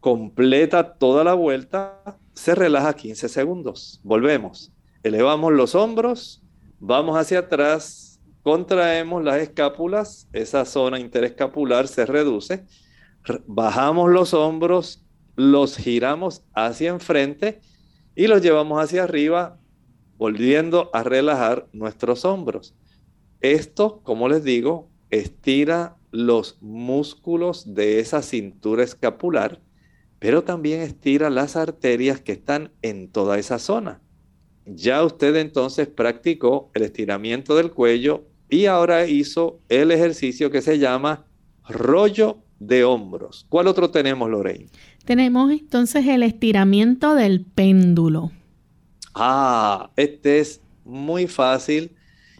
completa 0.00 0.94
toda 0.94 1.24
la 1.24 1.34
vuelta, 1.34 2.18
se 2.34 2.54
relaja 2.54 2.94
15 2.94 3.28
segundos. 3.28 4.00
Volvemos. 4.02 4.72
Elevamos 5.02 5.52
los 5.52 5.74
hombros, 5.74 6.42
vamos 6.80 7.16
hacia 7.16 7.40
atrás, 7.40 8.20
contraemos 8.42 9.22
las 9.24 9.40
escápulas, 9.40 10.28
esa 10.32 10.64
zona 10.64 10.98
interescapular 10.98 11.88
se 11.88 12.06
reduce, 12.06 12.64
bajamos 13.46 14.10
los 14.10 14.34
hombros, 14.34 15.04
los 15.36 15.76
giramos 15.76 16.42
hacia 16.54 16.90
enfrente 16.90 17.60
y 18.14 18.26
los 18.26 18.42
llevamos 18.42 18.82
hacia 18.82 19.04
arriba, 19.04 19.58
volviendo 20.16 20.90
a 20.92 21.02
relajar 21.02 21.68
nuestros 21.72 22.24
hombros. 22.24 22.74
Esto, 23.40 24.00
como 24.02 24.28
les 24.28 24.44
digo, 24.44 24.88
estira 25.10 25.96
los 26.10 26.58
músculos 26.60 27.74
de 27.74 27.98
esa 27.98 28.22
cintura 28.22 28.84
escapular, 28.84 29.60
pero 30.24 30.42
también 30.42 30.80
estira 30.80 31.28
las 31.28 31.54
arterias 31.54 32.18
que 32.18 32.32
están 32.32 32.70
en 32.80 33.08
toda 33.08 33.38
esa 33.38 33.58
zona. 33.58 34.00
Ya 34.64 35.04
usted 35.04 35.36
entonces 35.36 35.86
practicó 35.86 36.70
el 36.72 36.82
estiramiento 36.82 37.54
del 37.54 37.70
cuello 37.72 38.24
y 38.48 38.64
ahora 38.64 39.06
hizo 39.06 39.60
el 39.68 39.90
ejercicio 39.90 40.50
que 40.50 40.62
se 40.62 40.78
llama 40.78 41.26
rollo 41.68 42.38
de 42.58 42.84
hombros. 42.84 43.44
¿Cuál 43.50 43.66
otro 43.66 43.90
tenemos, 43.90 44.30
Lorraine? 44.30 44.70
Tenemos 45.04 45.52
entonces 45.52 46.06
el 46.06 46.22
estiramiento 46.22 47.14
del 47.14 47.44
péndulo. 47.44 48.32
Ah, 49.14 49.90
este 49.94 50.38
es 50.38 50.62
muy 50.86 51.26
fácil 51.26 51.96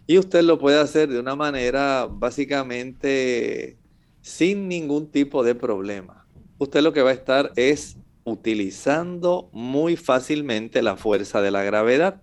y 0.07 0.17
usted 0.17 0.41
lo 0.41 0.59
puede 0.59 0.81
hacer 0.81 1.11
de 1.11 1.21
una 1.21 1.37
manera 1.37 2.09
básicamente 2.11 3.77
sin 4.23 4.69
ningún 4.69 5.11
tipo 5.11 5.45
de 5.45 5.55
problema. 5.55 6.24
Usted 6.59 6.83
lo 6.83 6.93
que 6.93 7.03
va 7.03 7.11
a 7.11 7.15
estar 7.15 7.53
es 7.57 7.97
utilizando 8.25 9.51
muy 9.53 9.97
fácilmente 9.97 10.83
la 10.83 10.97
fuerza 10.97 11.43
de 11.43 11.51
la 11.51 11.63
gravedad. 11.63 12.23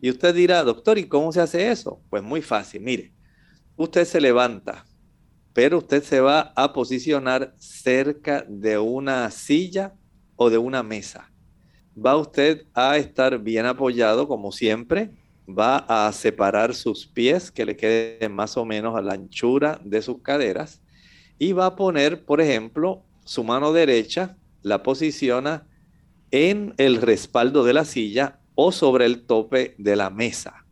Y 0.00 0.10
usted 0.10 0.34
dirá, 0.34 0.62
doctor, 0.62 0.98
¿y 0.98 1.08
cómo 1.08 1.32
se 1.32 1.40
hace 1.40 1.70
eso? 1.70 2.00
Pues 2.10 2.22
muy 2.22 2.42
fácil, 2.42 2.82
mire, 2.82 3.12
usted 3.76 4.04
se 4.04 4.20
levanta 4.20 4.84
pero 5.56 5.78
usted 5.78 6.02
se 6.02 6.20
va 6.20 6.52
a 6.54 6.74
posicionar 6.74 7.54
cerca 7.56 8.44
de 8.46 8.76
una 8.76 9.30
silla 9.30 9.94
o 10.34 10.50
de 10.50 10.58
una 10.58 10.82
mesa. 10.82 11.32
Va 11.96 12.14
usted 12.14 12.66
a 12.74 12.98
estar 12.98 13.38
bien 13.38 13.64
apoyado 13.64 14.28
como 14.28 14.52
siempre, 14.52 15.12
va 15.48 15.78
a 15.78 16.12
separar 16.12 16.74
sus 16.74 17.06
pies 17.06 17.50
que 17.50 17.64
le 17.64 17.74
queden 17.74 18.34
más 18.34 18.58
o 18.58 18.66
menos 18.66 18.94
a 18.96 19.00
la 19.00 19.14
anchura 19.14 19.80
de 19.82 20.02
sus 20.02 20.20
caderas 20.20 20.82
y 21.38 21.52
va 21.52 21.64
a 21.64 21.74
poner, 21.74 22.26
por 22.26 22.42
ejemplo, 22.42 23.02
su 23.26 23.44
mano 23.44 23.72
derecha, 23.72 24.38
la 24.62 24.82
posiciona 24.82 25.66
en 26.30 26.74
el 26.78 27.02
respaldo 27.02 27.64
de 27.64 27.74
la 27.74 27.84
silla 27.84 28.40
o 28.54 28.72
sobre 28.72 29.04
el 29.04 29.26
tope 29.26 29.74
de 29.78 29.96
la 29.96 30.10
mesa. 30.10 30.64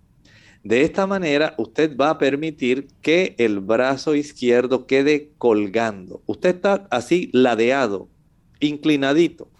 De 0.62 0.82
esta 0.82 1.06
manera, 1.06 1.54
usted 1.58 1.94
va 1.96 2.10
a 2.10 2.18
permitir 2.18 2.88
que 3.02 3.34
el 3.38 3.60
brazo 3.60 4.14
izquierdo 4.14 4.86
quede 4.86 5.32
colgando. 5.36 6.22
Usted 6.26 6.54
está 6.54 6.86
así 6.90 7.28
ladeado, 7.32 8.08
inclinadito. 8.60 9.50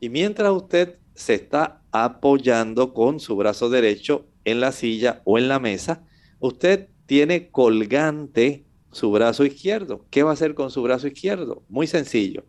Y 0.00 0.08
mientras 0.08 0.52
usted 0.52 0.98
se 1.14 1.34
está 1.34 1.82
apoyando 1.90 2.94
con 2.94 3.20
su 3.20 3.36
brazo 3.36 3.68
derecho 3.68 4.26
en 4.44 4.60
la 4.60 4.72
silla 4.72 5.20
o 5.24 5.36
en 5.36 5.48
la 5.48 5.58
mesa, 5.58 6.04
usted 6.38 6.88
tiene 7.06 7.50
colgante 7.50 8.65
su 8.90 9.10
brazo 9.10 9.44
izquierdo. 9.44 10.06
¿Qué 10.10 10.22
va 10.22 10.30
a 10.30 10.34
hacer 10.34 10.54
con 10.54 10.70
su 10.70 10.82
brazo 10.82 11.06
izquierdo? 11.06 11.62
Muy 11.68 11.86
sencillo. 11.86 12.44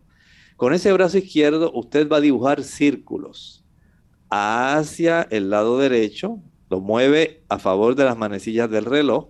Con 0.56 0.72
ese 0.72 0.92
brazo 0.92 1.18
izquierdo 1.18 1.70
usted 1.72 2.08
va 2.08 2.16
a 2.16 2.20
dibujar 2.20 2.62
círculos 2.62 3.64
hacia 4.30 5.22
el 5.30 5.50
lado 5.50 5.78
derecho, 5.78 6.40
lo 6.68 6.80
mueve 6.80 7.44
a 7.48 7.58
favor 7.58 7.94
de 7.94 8.04
las 8.04 8.16
manecillas 8.16 8.70
del 8.70 8.84
reloj 8.84 9.28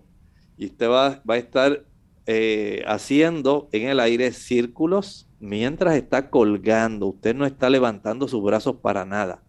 y 0.57 0.67
usted 0.67 0.89
va, 0.89 1.23
va 1.29 1.35
a 1.35 1.39
estar 1.39 1.85
eh, 2.27 2.83
haciendo 2.87 3.69
en 3.73 3.89
el 3.89 4.01
aire 4.01 4.33
círculos 4.33 5.29
mientras 5.41 5.97
está 5.97 6.31
colgando. 6.31 7.07
Usted 7.07 7.35
no 7.35 7.47
está 7.47 7.71
levantando 7.71 8.29
sus 8.29 8.43
brazos 8.43 8.77
para 8.83 9.05
nada. 9.05 9.43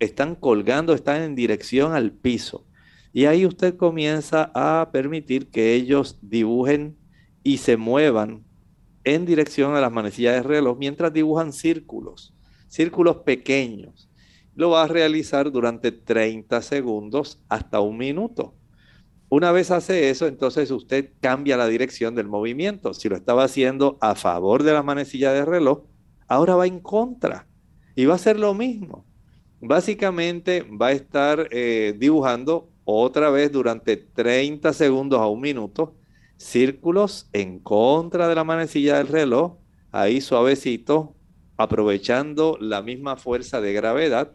Están 0.00 0.34
colgando, 0.34 0.92
están 0.92 1.22
en 1.22 1.34
dirección 1.34 1.94
al 1.94 2.12
piso. 2.12 2.66
Y 3.12 3.24
ahí 3.24 3.44
usted 3.44 3.76
comienza 3.76 4.50
a 4.54 4.90
permitir 4.92 5.50
que 5.50 5.74
ellos 5.74 6.18
dibujen 6.22 6.96
y 7.42 7.58
se 7.58 7.76
muevan 7.76 8.44
en 9.04 9.26
dirección 9.26 9.74
a 9.74 9.80
las 9.80 9.90
manecillas 9.90 10.34
del 10.34 10.44
reloj 10.44 10.78
mientras 10.78 11.12
dibujan 11.12 11.52
círculos, 11.52 12.34
círculos 12.68 13.18
pequeños. 13.18 14.10
Lo 14.54 14.70
va 14.70 14.84
a 14.84 14.88
realizar 14.88 15.50
durante 15.50 15.90
30 15.90 16.60
segundos 16.62 17.40
hasta 17.48 17.80
un 17.80 17.96
minuto. 17.96 18.54
Una 19.28 19.52
vez 19.52 19.70
hace 19.70 20.10
eso, 20.10 20.26
entonces 20.26 20.70
usted 20.70 21.12
cambia 21.20 21.56
la 21.56 21.68
dirección 21.68 22.14
del 22.14 22.26
movimiento. 22.26 22.92
Si 22.94 23.08
lo 23.08 23.16
estaba 23.16 23.44
haciendo 23.44 23.96
a 24.00 24.16
favor 24.16 24.64
de 24.64 24.72
la 24.72 24.82
manecilla 24.82 25.32
del 25.32 25.46
reloj, 25.46 25.84
ahora 26.26 26.56
va 26.56 26.66
en 26.66 26.80
contra 26.80 27.46
y 27.94 28.06
va 28.06 28.14
a 28.14 28.16
hacer 28.16 28.38
lo 28.38 28.54
mismo. 28.54 29.06
Básicamente 29.60 30.62
va 30.62 30.88
a 30.88 30.92
estar 30.92 31.48
eh, 31.52 31.94
dibujando 31.96 32.70
otra 32.92 33.30
vez 33.30 33.52
durante 33.52 33.96
30 33.96 34.72
segundos 34.72 35.20
a 35.20 35.26
un 35.26 35.40
minuto 35.40 35.96
círculos 36.36 37.28
en 37.32 37.58
contra 37.58 38.28
de 38.28 38.34
la 38.34 38.44
manecilla 38.44 38.96
del 38.96 39.08
reloj, 39.08 39.58
ahí 39.92 40.20
suavecito, 40.20 41.14
aprovechando 41.56 42.56
la 42.60 42.80
misma 42.80 43.16
fuerza 43.16 43.60
de 43.60 43.74
gravedad. 43.74 44.32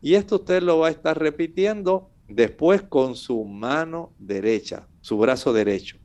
Y 0.00 0.14
esto 0.14 0.36
usted 0.36 0.62
lo 0.62 0.78
va 0.78 0.86
a 0.88 0.90
estar 0.90 1.18
repitiendo 1.18 2.10
Después 2.28 2.82
con 2.82 3.16
su 3.16 3.42
mano 3.44 4.12
derecha, 4.18 4.86
su 5.00 5.16
brazo 5.16 5.54
derecho. 5.54 5.96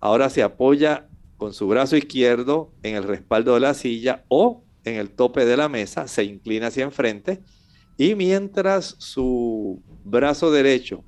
Ahora 0.00 0.28
se 0.28 0.42
apoya 0.42 1.08
con 1.36 1.54
su 1.54 1.68
brazo 1.68 1.96
izquierdo 1.96 2.72
en 2.82 2.96
el 2.96 3.04
respaldo 3.04 3.54
de 3.54 3.60
la 3.60 3.74
silla 3.74 4.24
o 4.28 4.64
en 4.84 4.96
el 4.96 5.10
tope 5.10 5.44
de 5.44 5.56
la 5.56 5.68
mesa, 5.68 6.08
se 6.08 6.24
inclina 6.24 6.68
hacia 6.68 6.84
enfrente 6.84 7.40
y 7.96 8.14
mientras 8.14 8.96
su 8.98 9.80
brazo 10.04 10.50
derecho 10.50 11.04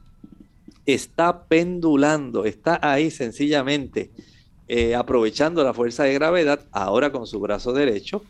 está 0.87 1.45
pendulando, 1.47 2.45
está 2.45 2.79
ahí 2.83 3.11
sencillamente 3.11 4.11
eh, 4.69 4.95
aprovechando 4.95 5.63
la 5.65 5.75
fuerza 5.75 6.05
de 6.05 6.15
gravedad, 6.15 6.61
ahora 6.73 7.13
con 7.13 7.27
su 7.27 7.41
brazo 7.41 7.73
derecho, 7.73 8.23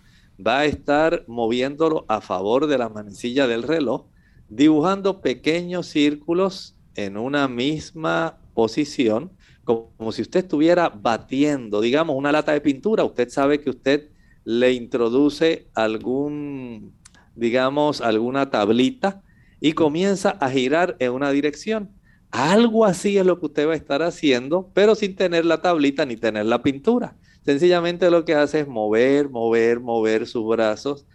va 0.44 0.61
a 0.61 0.64
estar 0.64 1.24
moviéndolo 1.28 2.05
a 2.09 2.20
favor 2.20 2.66
de 2.66 2.78
la 2.78 2.88
manecilla 2.88 3.46
del 3.46 3.62
reloj 3.62 4.07
dibujando 4.48 5.20
pequeños 5.20 5.86
círculos 5.86 6.74
en 6.94 7.16
una 7.16 7.48
misma 7.48 8.38
posición, 8.55 9.32
como, 9.64 10.12
si 10.12 10.22
usted 10.22 10.40
estuviera 10.40 10.90
batiendo, 10.90 11.80
digamos, 11.80 12.16
una 12.16 12.32
lata 12.32 12.53
de 12.53 12.61
pintura. 12.61 13.05
Usted 13.05 13.30
sabe 13.30 13.61
que 13.61 13.70
usted 13.70 14.11
le 14.44 14.72
introduce 14.72 15.68
algún, 15.74 16.92
digamos, 17.34 18.00
alguna 18.00 18.50
tablita 18.50 19.22
y 19.61 19.72
comienza 19.72 20.30
a 20.30 20.50
girar 20.50 20.96
en 20.98 21.12
una 21.12 21.30
dirección. 21.30 21.90
Algo 22.33 22.87
así 22.87 23.18
es 23.18 23.26
lo 23.26 23.39
que 23.39 23.47
usted 23.47 23.68
va 23.68 23.74
a 23.74 23.76
estar 23.76 24.03
haciendo, 24.03 24.70
pero 24.72 24.95
sin 24.95 25.14
tener 25.14 25.45
la 25.45 25.61
tablita 25.61 26.07
ni 26.07 26.16
tener 26.16 26.47
la 26.47 26.62
pintura. 26.62 27.14
Sencillamente 27.45 28.11
lo 28.11 28.24
que 28.24 28.35
hace 28.35 28.61
es 28.61 28.68
mover, 28.68 29.28
mover, 29.28 29.80
mover 29.80 30.26
sus 30.26 30.49
brazos 30.49 31.07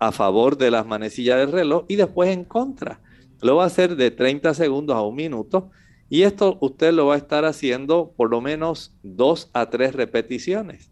a 0.00 0.12
favor 0.12 0.58
de 0.58 0.72
las 0.72 0.86
manecillas 0.86 1.38
del 1.38 1.52
reloj 1.52 1.84
y 1.86 1.94
después 1.94 2.30
en 2.30 2.44
contra. 2.44 3.00
Lo 3.40 3.56
va 3.56 3.62
a 3.62 3.66
hacer 3.68 3.94
de 3.94 4.10
30 4.10 4.54
segundos 4.54 4.96
a 4.96 5.02
un 5.02 5.14
minuto 5.14 5.70
y 6.08 6.22
esto 6.22 6.58
usted 6.60 6.92
lo 6.92 7.06
va 7.06 7.14
a 7.14 7.18
estar 7.18 7.44
haciendo 7.44 8.12
por 8.16 8.30
lo 8.30 8.40
menos 8.40 8.92
dos 9.04 9.50
a 9.52 9.70
tres 9.70 9.94
repeticiones. 9.94 10.90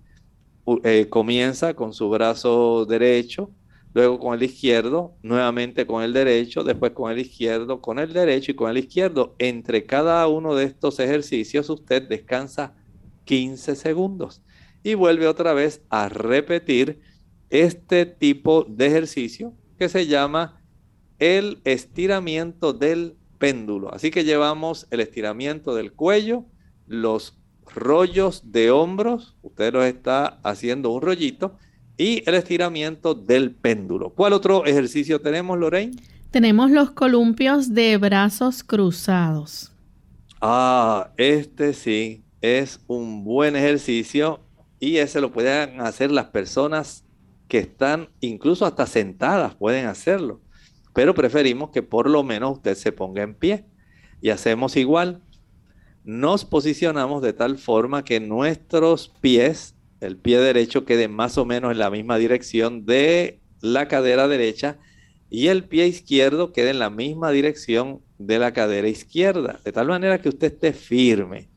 Eh, 0.85 1.09
comienza 1.11 1.75
con 1.75 1.93
su 1.93 2.09
brazo 2.11 2.87
derecho, 2.87 3.51
luego 3.95 4.19
con 4.19 4.35
el 4.35 4.43
izquierdo, 4.43 5.17
nuevamente 5.23 5.87
con 5.87 6.03
el 6.03 6.13
derecho, 6.13 6.65
después 6.65 6.93
con 6.93 7.11
el 7.13 7.21
izquierdo, 7.21 7.81
con 7.81 8.01
el 8.01 8.13
derecho 8.13 8.51
y 8.51 8.55
con 8.55 8.71
el 8.71 8.79
izquierdo. 8.79 9.37
Entre 9.39 9.85
cada 9.85 10.27
uno 10.27 10.55
de 10.57 10.65
estos 10.65 10.99
ejercicios 10.99 11.71
usted 11.71 12.03
descansa 12.03 12.75
15 13.25 13.77
segundos 13.77 14.43
y 14.83 14.95
vuelve 14.95 15.29
otra 15.29 15.55
vez 15.55 15.81
a 15.89 16.09
repetir 16.09 17.01
este 17.51 18.05
tipo 18.05 18.67
de 18.69 18.87
ejercicio 18.87 19.55
que 19.79 19.89
se 19.89 20.07
llama 20.07 20.61
el 21.21 21.61
estiramiento 21.65 22.73
del 22.73 23.17
péndulo. 23.39 23.95
Así 23.95 24.11
que 24.11 24.25
llevamos 24.25 24.89
el 24.91 25.01
estiramiento 25.01 25.75
del 25.75 25.93
cuello, 25.93 26.47
los 26.87 27.39
rollos 27.73 28.51
de 28.51 28.73
hombros, 28.73 29.37
usted 29.43 29.73
lo 29.73 29.85
está 29.85 30.41
haciendo 30.43 30.91
un 30.91 31.01
rollito, 31.01 31.57
y 31.97 32.23
el 32.29 32.35
estiramiento 32.35 33.15
del 33.15 33.53
péndulo. 33.53 34.11
¿Cuál 34.11 34.33
otro 34.33 34.65
ejercicio 34.65 35.21
tenemos, 35.21 35.59
Lorraine? 35.59 35.97
Tenemos 36.31 36.71
los 36.71 36.91
columpios 36.91 37.75
de 37.75 37.97
brazos 37.97 38.65
cruzados. 38.65 39.73
Ah, 40.41 41.13
este 41.17 41.73
sí 41.73 42.25
es 42.41 42.81
un 42.87 43.25
buen 43.25 43.57
ejercicio 43.57 44.41
y 44.81 44.97
ese 44.97 45.21
lo 45.21 45.33
pueden 45.33 45.81
hacer 45.81 46.11
las 46.11 46.27
personas 46.27 47.05
que 47.49 47.59
están 47.59 48.09
incluso 48.21 48.67
hasta 48.67 48.87
sentadas, 48.87 49.55
pueden 49.55 49.87
hacerlo. 49.87 50.41
Pero 50.93 51.15
preferimos 51.15 51.71
que 51.71 51.83
por 51.83 52.09
lo 52.09 52.23
menos 52.23 52.57
usted 52.57 52.75
se 52.75 52.93
ponga 52.93 53.23
en 53.23 53.35
pie. 53.35 53.67
Y 54.21 54.31
hacemos 54.31 54.77
igual. 54.77 55.23
Nos 56.05 56.45
posicionamos 56.45 57.23
de 57.23 57.33
tal 57.33 57.59
forma 57.59 58.05
que 58.05 58.21
nuestros 58.21 59.09
pies, 59.21 59.74
el 60.05 60.17
pie 60.17 60.39
derecho 60.39 60.85
quede 60.85 61.09
más 61.09 61.39
o 61.39 61.45
menos 61.45 61.73
en 61.73 61.79
la 61.79 61.91
misma 61.91 62.19
dirección 62.19 62.85
de 62.85 63.41
la 63.61 63.89
cadera 63.89 64.29
derecha 64.29 64.79
y 65.31 65.49
el 65.49 65.65
pie 65.65 65.87
izquierdo 65.87 66.53
quede 66.53 66.71
en 66.71 66.79
la 66.79 66.91
misma 66.91 67.31
dirección 67.31 68.01
de 68.19 68.39
la 68.39 68.53
cadera 68.53 68.89
izquierda, 68.89 69.61
de 69.65 69.73
tal 69.73 69.89
manera 69.89 70.21
que 70.21 70.29
usted 70.29 70.53
esté 70.53 70.73
firme. 70.73 71.49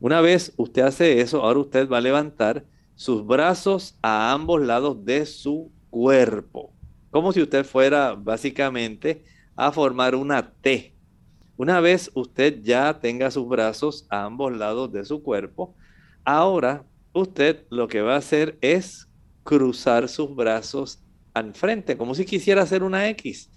Una 0.00 0.20
vez 0.20 0.52
usted 0.56 0.82
hace 0.82 1.20
eso, 1.20 1.42
ahora 1.42 1.60
usted 1.60 1.88
va 1.88 1.98
a 1.98 2.02
levantar 2.02 2.64
sus 2.94 3.26
brazos 3.26 3.96
a 4.00 4.32
ambos 4.32 4.62
lados 4.62 5.04
de 5.04 5.26
su 5.26 5.70
cuerpo, 5.90 6.72
como 7.10 7.32
si 7.32 7.42
usted 7.42 7.64
fuera 7.64 8.14
básicamente 8.14 9.24
a 9.54 9.72
formar 9.72 10.14
una 10.14 10.52
T. 10.52 10.94
Una 11.56 11.80
vez 11.80 12.10
usted 12.14 12.62
ya 12.62 13.00
tenga 13.00 13.30
sus 13.30 13.48
brazos 13.48 14.06
a 14.10 14.24
ambos 14.24 14.56
lados 14.56 14.92
de 14.92 15.04
su 15.04 15.22
cuerpo, 15.22 15.74
ahora 16.24 16.84
usted 17.20 17.64
lo 17.70 17.88
que 17.88 18.02
va 18.02 18.14
a 18.14 18.18
hacer 18.18 18.58
es 18.60 19.08
cruzar 19.42 20.08
sus 20.08 20.34
brazos 20.34 21.02
al 21.34 21.54
frente, 21.54 21.96
como 21.96 22.14
si 22.14 22.24
quisiera 22.24 22.62
hacer 22.62 22.82
una 22.82 23.08
X. 23.10 23.50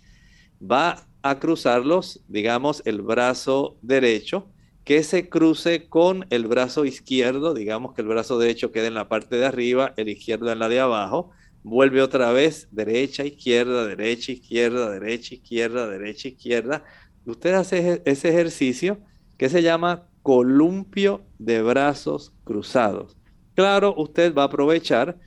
Va 0.60 1.06
a 1.22 1.40
cruzarlos, 1.40 2.24
digamos, 2.28 2.82
el 2.86 3.02
brazo 3.02 3.78
derecho 3.82 4.48
que 4.86 5.04
se 5.04 5.30
cruce 5.30 5.88
con 5.88 6.26
el 6.30 6.48
brazo 6.48 6.86
izquierdo, 6.86 7.54
digamos 7.54 7.94
que 7.94 8.02
el 8.02 8.08
brazo 8.08 8.40
derecho 8.40 8.72
quede 8.72 8.88
en 8.88 8.94
la 8.94 9.10
parte 9.10 9.36
de 9.36 9.46
arriba, 9.46 9.94
el 9.98 10.10
izquierdo 10.10 10.52
en 10.52 10.60
la 10.60 10.70
de 10.70 10.80
abajo, 10.80 11.32
vuelve 11.64 12.02
otra 12.02 12.32
vez 12.32 12.70
derecha, 12.72 13.26
izquierda, 13.26 13.86
derecha, 13.86 14.32
izquierda, 14.32 14.90
derecha, 14.90 15.36
izquierda, 15.36 15.88
derecha, 15.88 16.30
izquierda. 16.30 16.84
Usted 17.26 17.54
hace 17.54 18.02
ese 18.06 18.30
ejercicio 18.30 19.00
que 19.38 19.50
se 19.50 19.62
llama 19.62 20.08
columpio 20.24 21.22
de 21.38 21.62
brazos 21.62 22.34
cruzados. 22.44 23.19
Claro, 23.60 23.94
usted 23.98 24.34
va 24.34 24.44
a 24.44 24.46
aprovechar, 24.46 25.18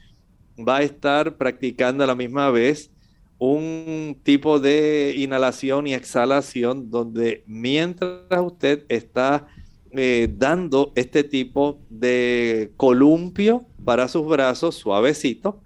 va 0.58 0.78
a 0.78 0.82
estar 0.82 1.36
practicando 1.36 2.02
a 2.02 2.06
la 2.06 2.14
misma 2.14 2.50
vez 2.50 2.90
un 3.36 4.18
tipo 4.22 4.58
de 4.58 5.12
inhalación 5.18 5.86
y 5.86 5.92
exhalación 5.92 6.88
donde 6.88 7.44
mientras 7.46 8.40
usted 8.42 8.86
está 8.88 9.48
eh, 9.90 10.32
dando 10.34 10.92
este 10.94 11.24
tipo 11.24 11.82
de 11.90 12.72
columpio 12.78 13.66
para 13.84 14.08
sus 14.08 14.26
brazos 14.26 14.76
suavecito, 14.76 15.60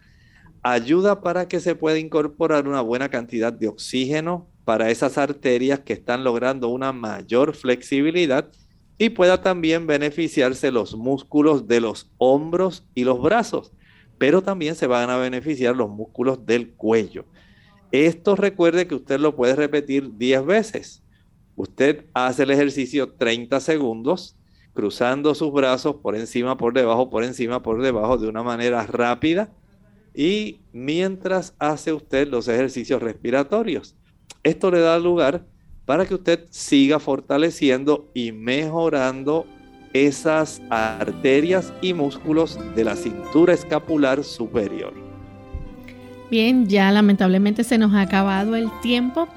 ayuda 0.61 1.21
para 1.21 1.47
que 1.47 1.61
se 1.61 1.77
pueda 1.77 2.01
incorporar 2.01 2.67
una 2.67 2.81
buena 2.81 3.09
cantidad 3.11 3.53
de 3.53 3.69
oxígeno 3.69 4.49
para 4.65 4.91
esas 4.91 5.19
arterias 5.19 5.79
que 5.79 5.93
están 5.93 6.25
logrando 6.25 6.67
una 6.71 6.93
mayor 6.93 7.55
flexibilidad 7.55 8.51
y 8.99 9.11
pueda 9.11 9.43
también 9.43 9.87
beneficiarse 9.87 10.71
los 10.71 10.97
músculos 10.97 11.67
de 11.67 11.81
los 11.81 12.11
hombros 12.19 12.87
y 12.95 13.05
los 13.05 13.21
brazos, 13.21 13.73
pero 14.19 14.43
también 14.43 14.75
se 14.75 14.87
van 14.87 15.11
a 15.11 15.17
beneficiar 15.17 15.77
los 15.77 15.91
músculos 15.91 16.47
del 16.47 16.71
cuello. 16.71 17.25
Esto 17.93 18.37
recuerde 18.37 18.87
que 18.87 18.95
usted 18.95 19.21
lo 19.21 19.37
puede 19.37 19.55
repetir 19.55 20.17
10 20.17 20.47
veces. 20.47 21.03
Usted 21.57 22.07
hace 22.15 22.43
el 22.43 22.51
ejercicio 22.51 23.13
30 23.13 23.61
segundos, 23.61 24.37
cruzando 24.75 25.35
sus 25.35 25.53
brazos 25.53 25.97
por 25.97 26.17
encima, 26.17 26.57
por 26.57 26.75
debajo, 26.75 27.09
por 27.11 27.25
encima, 27.25 27.63
por 27.63 27.83
debajo, 27.83 28.19
de 28.19 28.29
una 28.29 28.43
manera 28.43 28.87
rápida. 28.87 29.53
Y 30.15 30.61
mientras 30.73 31.55
hace 31.59 31.93
usted 31.93 32.29
los 32.29 32.49
ejercicios 32.49 33.03
respiratorios, 33.03 33.97
esto 34.43 34.71
le 34.71 34.81
da 34.81 34.99
lugar 34.99 35.47
para 35.87 36.05
que 36.05 36.15
usted 36.15 36.47
siga 36.51 36.99
fortaleciendo 36.99 38.11
y 38.13 38.33
mejorando 38.33 39.47
esas 39.93 40.61
arterias 40.69 41.73
y 41.81 41.95
músculos 41.95 42.59
de 42.75 42.85
la 42.85 42.97
cintura 42.97 43.55
escapular 43.55 44.23
superior. 44.23 44.93
Bien, 46.31 46.67
ya 46.67 46.91
lamentablemente 46.91 47.65
se 47.65 47.79
nos 47.79 47.95
ha 47.95 48.03
acabado 48.03 48.57
el 48.57 48.69
tiempo, 48.83 49.29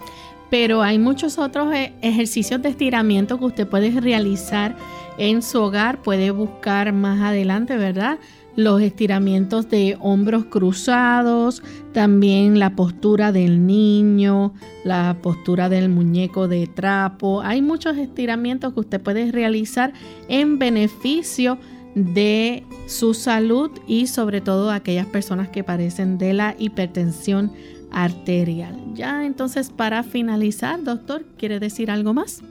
pero 0.50 0.82
hay 0.82 0.98
muchos 0.98 1.38
otros 1.38 1.74
e-, 1.74 1.94
ejercicios 2.02 2.62
de 2.62 2.70
estiramiento 2.70 3.38
que 3.38 3.46
usted 3.46 3.68
puede 3.68 3.92
realizar 4.02 4.76
en 5.18 5.42
su 5.42 5.62
hogar, 5.62 6.02
puede 6.02 6.32
buscar 6.32 6.92
más 6.94 7.22
adelante, 7.22 7.78
¿verdad? 7.78 8.18
Los 8.60 8.82
estiramientos 8.82 9.70
de 9.70 9.96
hombros 10.02 10.44
cruzados, 10.44 11.64
también 11.94 12.60
la 12.60 12.76
postura 12.76 13.32
del 13.32 13.66
niño, 13.66 14.54
la 14.84 15.16
postura 15.22 15.70
del 15.70 15.88
muñeco 15.88 16.50
de 16.50 16.68
trapo. 16.68 17.42
Hay 17.42 17.62
muchos 17.62 17.96
estiramientos 17.96 18.74
que 18.74 18.82
usted 18.82 19.02
puede 19.02 19.32
realizar 19.32 19.94
en 20.28 20.60
beneficio 20.60 21.58
de 21.96 22.66
su 22.86 23.14
salud 23.14 23.72
y 23.88 24.08
sobre 24.08 24.42
todo 24.42 24.72
aquellas 24.72 25.08
personas 25.08 25.48
que 25.48 25.64
padecen 25.64 26.18
de 26.18 26.34
la 26.34 26.54
hipertensión 26.60 27.54
arterial. 27.92 28.78
Ya 28.94 29.26
entonces 29.26 29.70
para 29.70 30.04
finalizar, 30.04 30.84
doctor, 30.84 31.24
¿quiere 31.38 31.62
decir 31.62 31.90
algo 31.90 32.14
más? 32.14 32.42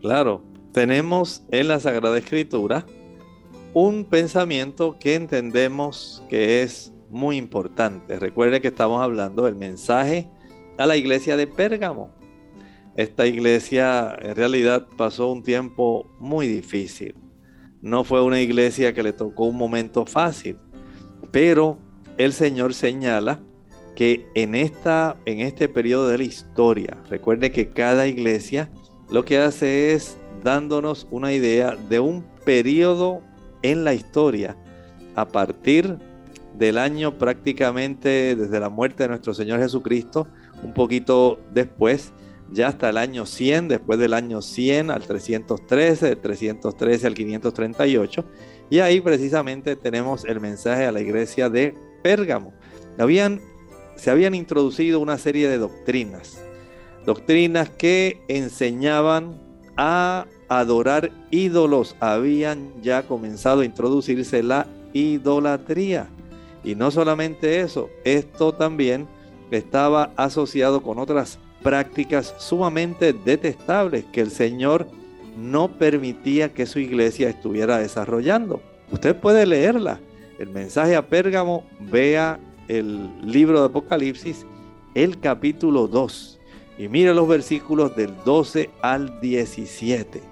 Claro, 0.00 0.42
tenemos 0.72 1.44
en 1.50 1.68
la 1.68 1.80
Sagrada 1.80 2.16
Escritura 2.16 2.86
un 3.74 4.04
pensamiento 4.04 4.98
que 4.98 5.14
entendemos 5.14 6.22
que 6.28 6.62
es 6.62 6.92
muy 7.08 7.36
importante. 7.36 8.18
Recuerde 8.18 8.60
que 8.60 8.68
estamos 8.68 9.02
hablando 9.02 9.44
del 9.44 9.56
mensaje 9.56 10.28
a 10.78 10.86
la 10.86 10.96
iglesia 10.96 11.36
de 11.36 11.46
Pérgamo. 11.46 12.10
Esta 12.96 13.26
iglesia 13.26 14.14
en 14.20 14.36
realidad 14.36 14.86
pasó 14.98 15.32
un 15.32 15.42
tiempo 15.42 16.10
muy 16.18 16.46
difícil. 16.46 17.14
No 17.80 18.04
fue 18.04 18.22
una 18.22 18.40
iglesia 18.40 18.92
que 18.92 19.02
le 19.02 19.12
tocó 19.12 19.44
un 19.44 19.56
momento 19.56 20.04
fácil, 20.04 20.58
pero 21.30 21.78
el 22.18 22.34
Señor 22.34 22.74
señala 22.74 23.40
que 23.96 24.26
en, 24.34 24.54
esta, 24.54 25.16
en 25.24 25.40
este 25.40 25.68
periodo 25.68 26.08
de 26.08 26.18
la 26.18 26.24
historia, 26.24 26.98
recuerde 27.08 27.50
que 27.50 27.70
cada 27.70 28.06
iglesia 28.06 28.70
lo 29.10 29.24
que 29.24 29.38
hace 29.38 29.92
es 29.92 30.16
dándonos 30.44 31.06
una 31.10 31.32
idea 31.32 31.76
de 31.88 32.00
un 32.00 32.24
periodo 32.44 33.22
en 33.62 33.84
la 33.84 33.94
historia 33.94 34.56
a 35.14 35.28
partir 35.28 35.98
del 36.58 36.78
año 36.78 37.18
prácticamente 37.18 38.36
desde 38.36 38.60
la 38.60 38.68
muerte 38.68 39.04
de 39.04 39.10
nuestro 39.10 39.34
Señor 39.34 39.60
Jesucristo, 39.60 40.26
un 40.62 40.74
poquito 40.74 41.40
después, 41.52 42.12
ya 42.50 42.68
hasta 42.68 42.90
el 42.90 42.98
año 42.98 43.24
100, 43.24 43.68
después 43.68 43.98
del 43.98 44.12
año 44.14 44.42
100 44.42 44.90
al 44.90 45.02
313, 45.02 46.06
del 46.06 46.18
313 46.18 47.06
al 47.06 47.14
538, 47.14 48.24
y 48.70 48.80
ahí 48.80 49.00
precisamente 49.00 49.76
tenemos 49.76 50.24
el 50.24 50.40
mensaje 50.40 50.84
a 50.86 50.92
la 50.92 51.00
iglesia 51.00 51.48
de 51.48 51.74
Pérgamo. 52.02 52.52
Habían, 52.98 53.40
se 53.96 54.10
habían 54.10 54.34
introducido 54.34 55.00
una 55.00 55.18
serie 55.18 55.48
de 55.48 55.58
doctrinas, 55.58 56.42
doctrinas 57.06 57.70
que 57.70 58.22
enseñaban 58.28 59.40
a 59.76 60.26
adorar 60.58 61.10
ídolos, 61.30 61.96
habían 62.00 62.70
ya 62.82 63.02
comenzado 63.02 63.60
a 63.60 63.64
introducirse 63.64 64.42
la 64.42 64.66
idolatría. 64.92 66.08
Y 66.64 66.74
no 66.74 66.90
solamente 66.90 67.60
eso, 67.60 67.90
esto 68.04 68.52
también 68.52 69.06
estaba 69.50 70.12
asociado 70.16 70.82
con 70.82 70.98
otras 70.98 71.38
prácticas 71.62 72.34
sumamente 72.38 73.12
detestables 73.12 74.04
que 74.12 74.20
el 74.20 74.30
Señor 74.30 74.86
no 75.36 75.78
permitía 75.78 76.52
que 76.52 76.66
su 76.66 76.78
iglesia 76.78 77.28
estuviera 77.28 77.78
desarrollando. 77.78 78.60
Usted 78.90 79.16
puede 79.16 79.46
leerla. 79.46 80.00
El 80.38 80.48
mensaje 80.48 80.96
a 80.96 81.06
Pérgamo, 81.06 81.64
vea 81.78 82.38
el 82.68 83.10
libro 83.22 83.60
de 83.60 83.66
Apocalipsis, 83.66 84.44
el 84.94 85.20
capítulo 85.20 85.86
2, 85.86 86.40
y 86.78 86.88
mire 86.88 87.14
los 87.14 87.28
versículos 87.28 87.94
del 87.94 88.12
12 88.24 88.70
al 88.82 89.20
17. 89.20 90.31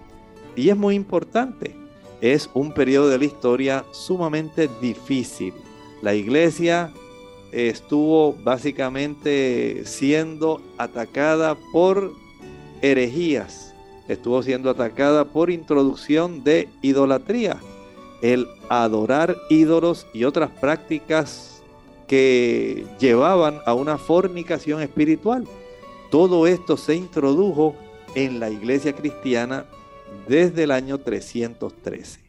Y 0.57 0.69
es 0.69 0.77
muy 0.77 0.95
importante. 0.95 1.75
Es 2.21 2.51
un 2.53 2.73
periodo 2.73 3.09
de 3.09 3.19
la 3.19 3.25
historia 3.25 3.85
sumamente 3.93 4.69
difícil. 4.81 5.55
La 6.03 6.15
iglesia 6.15 6.93
estuvo 7.53 8.35
básicamente 8.35 9.83
siendo 9.85 10.61
atacada 10.79 11.57
por 11.73 12.13
herejías, 12.83 13.75
estuvo 14.09 14.43
siendo 14.43 14.71
atacada 14.71 15.25
por 15.25 15.51
introducción 15.51 16.45
de 16.45 16.69
idolatría, 16.83 17.59
el 18.23 18.47
adorar 18.69 19.37
ídolos 19.49 20.07
y 20.13 20.25
otras 20.25 20.51
prácticas 20.51 21.63
que 22.07 22.87
llevaban 22.99 23.61
a 23.67 23.75
una 23.75 23.99
fornicación 23.99 24.83
espiritual. 24.83 25.45
Todo 26.11 26.47
esto 26.47 26.77
se 26.77 26.97
introdujo 26.97 27.75
en 28.15 28.41
la 28.41 28.51
iglesia 28.51 28.93
cristiana 28.93 29.65
desde 30.29 30.65
el 30.65 30.71
año 30.71 30.99
313. 30.99 32.21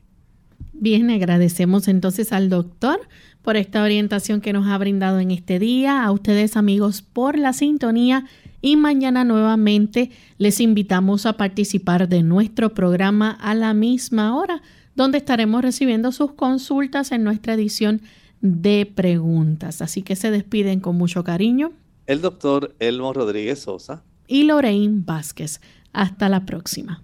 Bien, 0.73 1.09
agradecemos 1.11 1.87
entonces 1.87 2.33
al 2.33 2.49
doctor 2.49 2.99
por 3.41 3.57
esta 3.57 3.83
orientación 3.83 4.41
que 4.41 4.53
nos 4.53 4.67
ha 4.67 4.77
brindado 4.77 5.19
en 5.19 5.31
este 5.31 5.59
día, 5.59 6.03
a 6.03 6.11
ustedes 6.11 6.57
amigos 6.57 7.01
por 7.01 7.37
la 7.37 7.53
sintonía 7.53 8.25
y 8.61 8.75
mañana 8.75 9.23
nuevamente 9.23 10.11
les 10.37 10.59
invitamos 10.59 11.25
a 11.25 11.33
participar 11.33 12.07
de 12.07 12.23
nuestro 12.23 12.73
programa 12.73 13.31
a 13.31 13.55
la 13.55 13.73
misma 13.73 14.35
hora, 14.37 14.61
donde 14.95 15.17
estaremos 15.17 15.61
recibiendo 15.61 16.11
sus 16.11 16.33
consultas 16.33 17.11
en 17.11 17.23
nuestra 17.23 17.53
edición 17.53 18.01
de 18.41 18.91
preguntas. 18.93 19.81
Así 19.81 20.03
que 20.03 20.15
se 20.15 20.31
despiden 20.31 20.79
con 20.79 20.95
mucho 20.95 21.23
cariño. 21.23 21.71
El 22.05 22.21
doctor 22.21 22.75
Elmo 22.79 23.13
Rodríguez 23.13 23.59
Sosa 23.59 24.03
y 24.27 24.43
Lorraine 24.43 25.01
Vázquez. 25.05 25.61
Hasta 25.93 26.29
la 26.29 26.45
próxima. 26.45 27.03